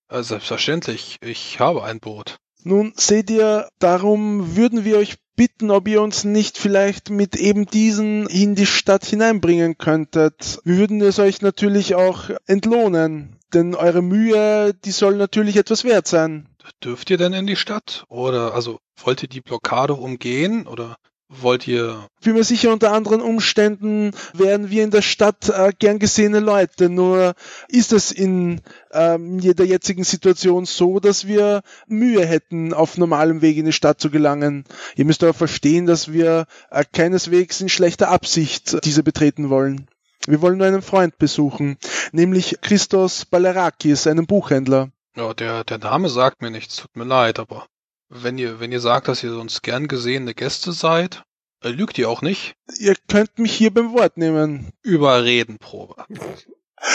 [0.08, 2.36] Äh, selbstverständlich, ich habe ein Boot.
[2.62, 7.66] Nun seht ihr, darum würden wir euch bitten, ob ihr uns nicht vielleicht mit eben
[7.66, 10.58] diesen in die Stadt hineinbringen könntet.
[10.64, 16.08] Wir würden es euch natürlich auch entlohnen, denn eure Mühe, die soll natürlich etwas wert
[16.08, 16.48] sein.
[16.82, 18.04] Dürft ihr denn in die Stadt?
[18.08, 20.66] Oder also wollt ihr die Blockade umgehen?
[20.66, 20.96] Oder
[21.28, 22.08] wollt ihr...
[22.22, 26.88] Bin mir sicher, unter anderen Umständen wären wir in der Stadt äh, gern gesehene Leute.
[26.88, 27.34] Nur
[27.68, 28.60] ist es in
[28.92, 34.00] ähm, der jetzigen Situation so, dass wir Mühe hätten, auf normalem Weg in die Stadt
[34.00, 34.64] zu gelangen.
[34.96, 39.88] Ihr müsst aber verstehen, dass wir äh, keineswegs in schlechter Absicht diese betreten wollen.
[40.26, 41.76] Wir wollen nur einen Freund besuchen,
[42.10, 44.90] nämlich Christos Balerakis, einen Buchhändler.
[45.14, 47.66] Ja, der, der Name sagt mir nichts, tut mir leid, aber
[48.08, 51.22] wenn ihr, wenn ihr sagt, dass ihr sonst gern gesehene Gäste seid,
[51.62, 52.54] äh, lügt ihr auch nicht.
[52.78, 54.72] Ihr könnt mich hier beim Wort nehmen.
[54.82, 56.04] Überredenprobe.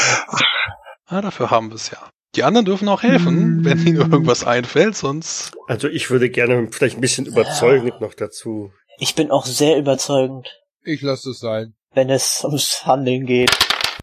[1.05, 2.09] ah, dafür haben wir es ja.
[2.35, 5.51] Die anderen dürfen auch helfen, wenn ihnen irgendwas einfällt, sonst.
[5.67, 8.71] Also ich würde gerne vielleicht ein bisschen überzeugend noch dazu.
[8.99, 10.47] Ich bin auch sehr überzeugend,
[10.83, 11.73] Ich lasse es sein.
[11.93, 13.51] wenn es ums Handeln geht.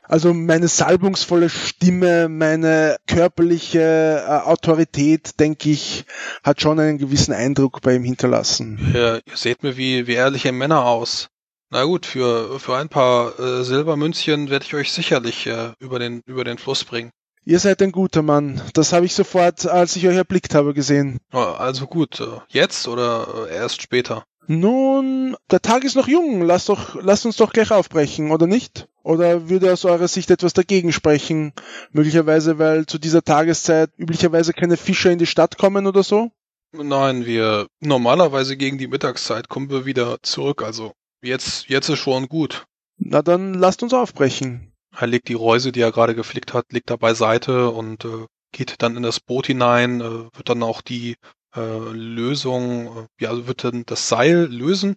[0.09, 6.06] Also meine salbungsvolle Stimme, meine körperliche äh, Autorität, denke ich,
[6.43, 8.78] hat schon einen gewissen Eindruck bei ihm hinterlassen.
[8.94, 11.28] Ihr, ihr seht mir wie, wie ehrliche Männer aus.
[11.70, 16.22] Na gut, für, für ein paar äh, Silbermünzchen werde ich euch sicherlich äh, über, den,
[16.24, 17.10] über den Fluss bringen.
[17.44, 18.60] Ihr seid ein guter Mann.
[18.72, 21.18] Das habe ich sofort, als ich euch erblickt habe, gesehen.
[21.32, 24.24] Ja, Also gut, äh, jetzt oder äh, erst später?
[24.51, 26.41] Nun, der Tag ist noch jung.
[26.41, 28.89] Lasst doch, lasst uns doch gleich aufbrechen, oder nicht?
[29.03, 31.53] Oder würde aus eurer Sicht etwas dagegen sprechen?
[31.93, 36.31] Möglicherweise, weil zu dieser Tageszeit üblicherweise keine Fischer in die Stadt kommen oder so?
[36.73, 40.93] Nein, wir normalerweise gegen die Mittagszeit kommen wir wieder zurück, also
[41.23, 42.65] jetzt, jetzt ist schon gut.
[42.97, 44.73] Na dann lasst uns aufbrechen.
[44.97, 48.77] Er legt die Reuse, die er gerade geflickt hat, legt da beiseite und äh, geht
[48.79, 51.16] dann in das Boot hinein, äh, wird dann auch die
[51.59, 54.97] äh, Lösung, äh, ja, wird dann das Seil lösen,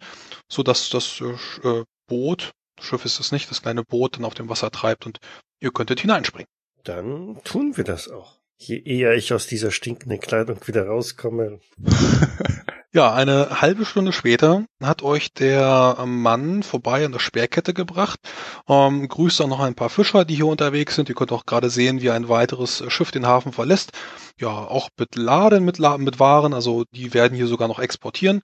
[0.50, 4.34] so dass das äh, äh, Boot, Schiff ist es nicht, das kleine Boot dann auf
[4.34, 5.20] dem Wasser treibt und
[5.60, 6.48] ihr könntet hineinspringen.
[6.84, 8.40] Dann tun wir das auch.
[8.58, 11.60] Je eher ich aus dieser stinkenden Kleidung wieder rauskomme.
[12.94, 18.20] Ja, eine halbe Stunde später hat euch der Mann vorbei an der Speerkette gebracht,
[18.68, 21.08] ähm, grüßt dann noch ein paar Fischer, die hier unterwegs sind.
[21.08, 23.94] Ihr könnt auch gerade sehen, wie ein weiteres Schiff den Hafen verlässt.
[24.42, 28.42] Ja, auch mit Laden, mit, mit Waren, also die werden hier sogar noch exportieren.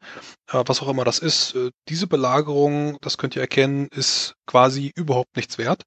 [0.50, 1.54] Äh, was auch immer das ist.
[1.56, 5.84] Äh, diese Belagerung, das könnt ihr erkennen, ist quasi überhaupt nichts wert.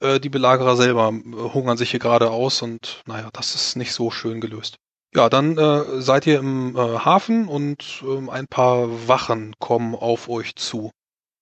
[0.00, 3.92] Äh, die Belagerer selber äh, hungern sich hier gerade aus und naja, das ist nicht
[3.92, 4.78] so schön gelöst.
[5.14, 10.30] Ja, dann äh, seid ihr im äh, Hafen und ähm, ein paar Wachen kommen auf
[10.30, 10.90] euch zu.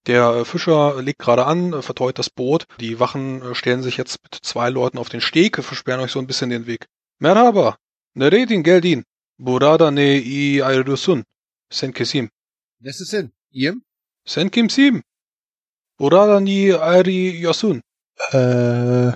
[0.06, 2.66] Der äh, Fischer legt gerade an, äh, verteut das Boot.
[2.80, 6.10] Die Wachen äh, stellen sich jetzt mit zwei Leuten auf den Steg, äh, versperren euch
[6.10, 6.86] so ein bisschen den Weg.
[7.20, 7.76] Merhaba,
[8.14, 9.04] neredin geldin,
[9.38, 11.24] burada ne i ayrılsın,
[11.70, 12.30] sen kesim,
[12.80, 13.32] Necessin.
[13.52, 13.74] Ihr?
[14.24, 15.02] sen kimsim,
[15.98, 17.82] burada ni ayrılsın,
[18.32, 19.12] Äh,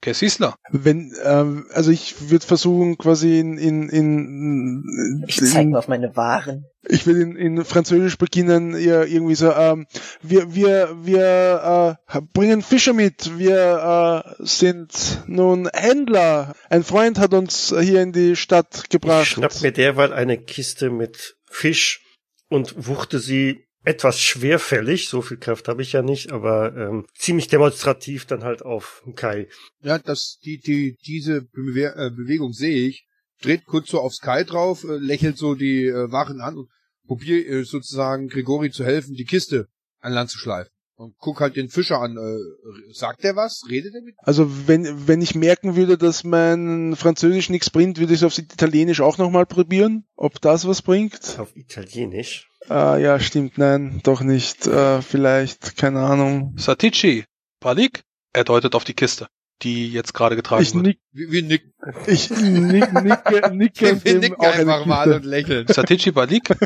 [0.00, 0.56] kesisla.
[0.70, 5.88] wenn, ähm, also ich würde versuchen, quasi in, in, in, Ich zeig in mal auf
[5.88, 6.66] meine Waren.
[6.88, 9.86] ich will in, in Französisch beginnen, ihr irgendwie so, ähm,
[10.22, 16.54] wir, wir, wir äh, bringen Fische mit, wir äh, sind nun Händler.
[16.70, 19.26] Ein Freund hat uns hier in die Stadt Ich gebracht.
[19.26, 22.02] schnapp mir derweil eine Kiste mit Fisch
[22.48, 27.48] und wuchte sie etwas schwerfällig, so viel Kraft habe ich ja nicht, aber ähm, ziemlich
[27.48, 29.48] demonstrativ dann halt auf Kai.
[29.80, 33.06] Ja, das, die, die, diese Bewe äh, Bewegung sehe ich.
[33.40, 36.68] Dreht kurz so aufs Kai drauf, äh, lächelt so die äh, Wachen an und
[37.06, 39.68] probiert äh, sozusagen Gregori zu helfen, die Kiste
[40.00, 40.70] an Land zu schleifen.
[40.98, 42.16] Und guck halt den Fischer an.
[42.16, 43.62] Äh, sagt der was?
[43.70, 44.16] Redet er mit?
[44.18, 48.36] Also wenn, wenn ich merken würde, dass mein Französisch nichts bringt, würde ich es auf
[48.36, 51.38] Italienisch auch nochmal probieren, ob das was bringt.
[51.38, 52.48] Auf Italienisch.
[52.68, 54.66] Ah, ja, stimmt, nein, doch nicht.
[54.66, 56.54] Äh, vielleicht, keine Ahnung.
[56.58, 57.24] Satici,
[57.60, 58.02] Palik,
[58.32, 59.28] er deutet auf die Kiste,
[59.62, 60.84] die jetzt gerade getragen Ich wird.
[60.84, 61.72] nick, Wir, wir nicken,
[62.08, 65.68] ich nick, nicke, nicke wir nicken einfach mal und lächeln.
[65.68, 66.56] Satici Balik,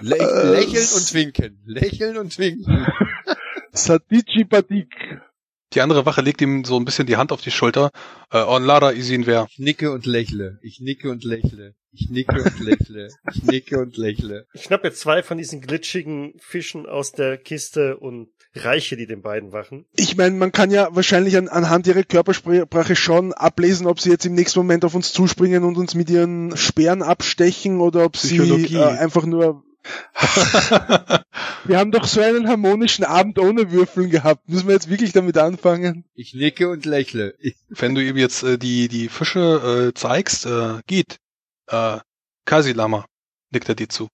[0.00, 1.62] Lä Äh, lächeln und twinken.
[1.66, 2.86] Lächeln und twinken.
[3.72, 4.92] Satici Padik.
[5.74, 7.90] die andere Wache legt ihm so ein bisschen die Hand auf die Schulter.
[8.30, 9.46] Äh, on Lara isin wer.
[9.50, 10.58] Ich nicke und lächle.
[10.62, 11.74] Ich nicke und lächle.
[11.92, 13.08] Ich nicke und lächle.
[13.34, 14.46] Ich nicke und lächle.
[14.54, 19.22] Ich schnapp jetzt zwei von diesen glitschigen Fischen aus der Kiste und reiche die den
[19.22, 19.86] beiden Wachen.
[19.94, 24.26] Ich meine, man kann ja wahrscheinlich an, anhand ihrer Körpersprache schon ablesen, ob sie jetzt
[24.26, 28.38] im nächsten Moment auf uns zuspringen und uns mit ihren Speeren abstechen oder ob sie
[28.38, 28.76] Psychologie.
[28.76, 29.64] äh, einfach nur.
[31.64, 34.48] Wir haben doch so einen harmonischen Abend ohne Würfeln gehabt.
[34.48, 36.04] Müssen wir jetzt wirklich damit anfangen?
[36.14, 37.34] Ich nicke und lächle.
[37.68, 41.18] Wenn du ihm jetzt äh, die, die Fische äh, zeigst, äh, geht.
[41.66, 41.98] Äh,
[42.44, 43.06] Kasilama,
[43.50, 44.08] nickt er dir zu.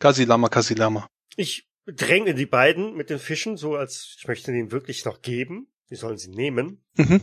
[0.00, 1.08] Kasilama, Kasilama.
[1.36, 5.68] Ich dränge die beiden mit den Fischen, so als ich möchte ihnen wirklich noch geben.
[5.90, 6.82] Die sollen sie nehmen.
[6.96, 7.20] Mhm.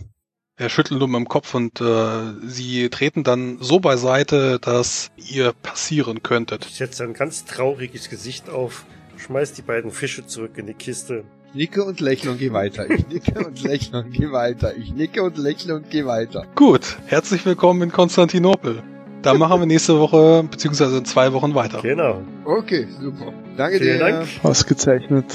[0.56, 5.54] Er schüttelt nur mit dem Kopf und äh, sie treten dann so beiseite, dass ihr
[5.54, 6.66] passieren könntet.
[6.66, 8.86] Ich setze ein ganz trauriges Gesicht auf,
[9.18, 11.24] schmeiß die beiden Fische zurück in die Kiste.
[11.48, 12.90] Ich nicke und lächle und geh weiter.
[12.92, 14.76] Ich nicke und lächle und geh weiter.
[14.76, 16.46] Ich nicke und lächle und geh weiter.
[16.56, 18.84] Gut, herzlich willkommen in Konstantinopel.
[19.22, 21.82] Da machen wir nächste Woche, beziehungsweise in zwei Wochen weiter.
[21.82, 22.22] Genau.
[22.46, 23.34] Okay, super.
[23.58, 24.00] Danke Vielen dir.
[24.00, 24.28] Dank.
[24.44, 25.26] Ausgezeichnet.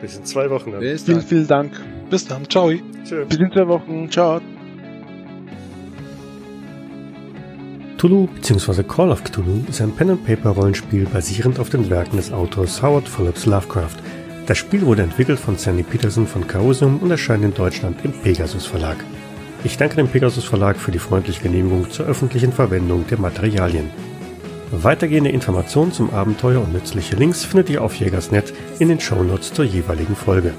[0.00, 0.80] Bis in zwei Wochen dann.
[0.80, 1.26] Bis Vielen, dann.
[1.26, 1.80] vielen Dank.
[2.10, 2.70] Bis dann, ciao.
[3.04, 3.24] Tschö.
[3.24, 4.08] Bis in zwei Wochen.
[4.10, 4.40] Ciao.
[7.96, 8.82] Cthulhu bzw.
[8.82, 13.96] Call of Cthulhu ist ein Pen-and-Paper-Rollenspiel basierend auf den Werken des Autors Howard Phillips Lovecraft.
[14.46, 18.66] Das Spiel wurde entwickelt von Sandy Peterson von Chaosium und erscheint in Deutschland im Pegasus
[18.66, 18.96] Verlag.
[19.64, 23.90] Ich danke dem Pegasus Verlag für die freundliche Genehmigung zur öffentlichen Verwendung der Materialien.
[24.72, 29.64] Weitergehende Informationen zum Abenteuer und nützliche Links findet ihr auf Jägersnet in den Shownotes zur
[29.64, 30.52] jeweiligen Folge.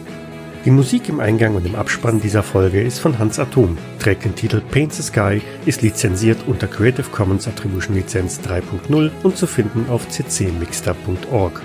[0.63, 4.35] Die Musik im Eingang und im Abspann dieser Folge ist von Hans Atom, trägt den
[4.35, 9.87] Titel Paint the Sky, ist lizenziert unter Creative Commons Attribution Lizenz 3.0 und zu finden
[9.89, 11.61] auf ccmixter.org.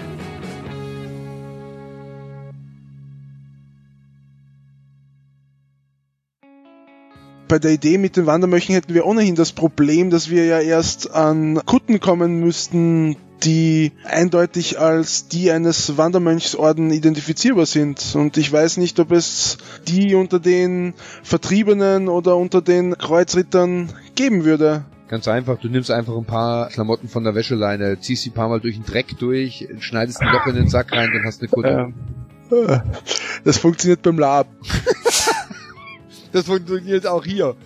[7.49, 11.11] Bei der Idee mit den Wandermöchen hätten wir ohnehin das Problem, dass wir ja erst
[11.11, 18.15] an Kutten kommen müssten, die eindeutig als die eines Wandermönchsorden identifizierbar sind.
[18.15, 19.57] Und ich weiß nicht, ob es
[19.87, 20.93] die unter den
[21.23, 24.85] Vertriebenen oder unter den Kreuzrittern geben würde.
[25.09, 28.61] Ganz einfach, du nimmst einfach ein paar Klamotten von der Wäscheleine, ziehst die paar Mal
[28.61, 31.51] durch den Dreck durch, schneidest ein Loch in den Sack rein, dann hast du eine
[31.51, 31.95] Kutte.
[32.51, 32.81] Äh,
[33.45, 34.49] das funktioniert beim Lab.
[36.33, 37.57] Das funktioniert auch hier.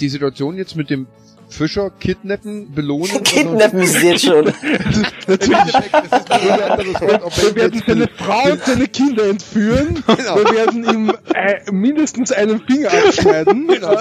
[0.00, 1.06] Die Situation jetzt mit dem
[1.52, 3.22] Fischer kidnappen, belohnen.
[3.22, 4.44] Kidnappen sie jetzt schon.
[5.26, 5.62] Natürlich.
[5.92, 10.02] Das ist ein anderes Wort, ob Wir werden seine Frau und seine Kinder entführen.
[10.06, 10.36] Genau.
[10.36, 13.68] Wir werden ihm äh, mindestens einen Finger abschneiden.
[13.72, 13.96] Genau.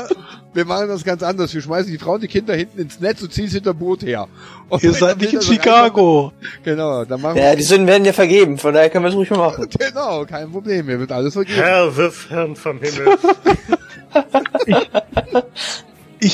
[0.54, 1.54] Wir machen das ganz anders.
[1.54, 4.04] Wir schmeißen die Frau und die Kinder hinten ins Netz und ziehen sie hinter Boot
[4.04, 4.28] her.
[4.68, 6.34] Und Ihr seid nicht in Chicago.
[6.34, 9.16] reinkommt- Genau, dann machen Ja, die Sünden werden ja vergeben, von daher können wir es
[9.16, 9.68] ruhig mal machen.
[9.80, 10.88] Genau, kein Problem.
[10.88, 11.58] Mir wird alles vergeben.
[11.62, 13.18] Herr, wirf Herrn vom Himmel.
[14.66, 14.76] Ich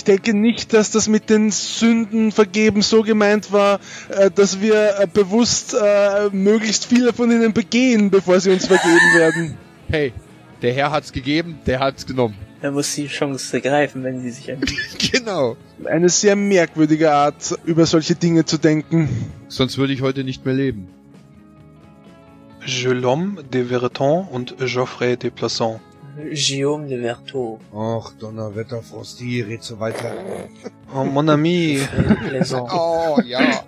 [0.04, 5.08] denke nicht, dass das mit den Sünden vergeben so gemeint war, äh, dass wir äh,
[5.12, 9.58] bewusst äh, möglichst viele von ihnen begehen, bevor sie uns vergeben werden.
[9.88, 10.12] Hey,
[10.62, 12.36] der Herr hat's gegeben, der hat's genommen.
[12.62, 14.78] Er muss die Chance ergreifen, wenn sie sich anbietet.
[15.12, 15.58] Genau.
[15.86, 19.08] Eine sehr merkwürdige Art, über solche Dinge zu denken.
[19.48, 20.90] Sonst würde ich heute nicht mehr leben.
[22.66, 25.80] Gelhomme de Verton und Geoffrey de Plasson.
[26.18, 27.60] Guillaume de Vertot.
[27.72, 30.14] Och, Donnerwetter, Frosty, red so weiter.
[30.94, 31.80] Oh, mon ami.
[32.52, 33.64] Oh, ja.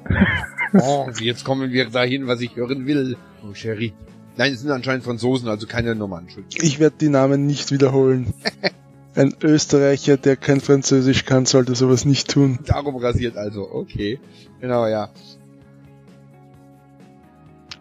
[0.73, 3.17] Oh, jetzt kommen wir dahin, was ich hören will.
[3.43, 3.93] Oh, Sherry.
[4.37, 6.27] Nein, es sind anscheinend Franzosen, also keine Nummern.
[6.61, 8.33] Ich werde die Namen nicht wiederholen.
[9.15, 12.59] Ein Österreicher, der kein Französisch kann, sollte sowas nicht tun.
[12.65, 14.19] Darum rasiert also, okay.
[14.61, 15.09] Genau, ja.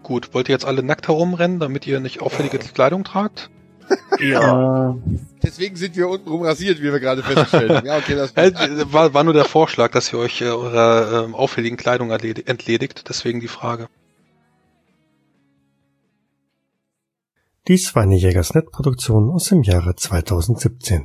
[0.03, 3.51] Gut, wollt ihr jetzt alle nackt herumrennen, damit ihr nicht auffällige Kleidung tragt?
[4.21, 4.97] Ja.
[5.43, 7.87] Deswegen sind wir untenrum rasiert, wie wir gerade festgestellt haben.
[7.87, 8.53] Ja, okay, das Äh,
[8.93, 13.41] war, war nur der Vorschlag, dass ihr euch äh, eurer ähm, auffälligen Kleidung entledigt, deswegen
[13.41, 13.89] die Frage.
[17.69, 21.05] Dies war eine Jägersnet-Produktion aus dem Jahre 2017.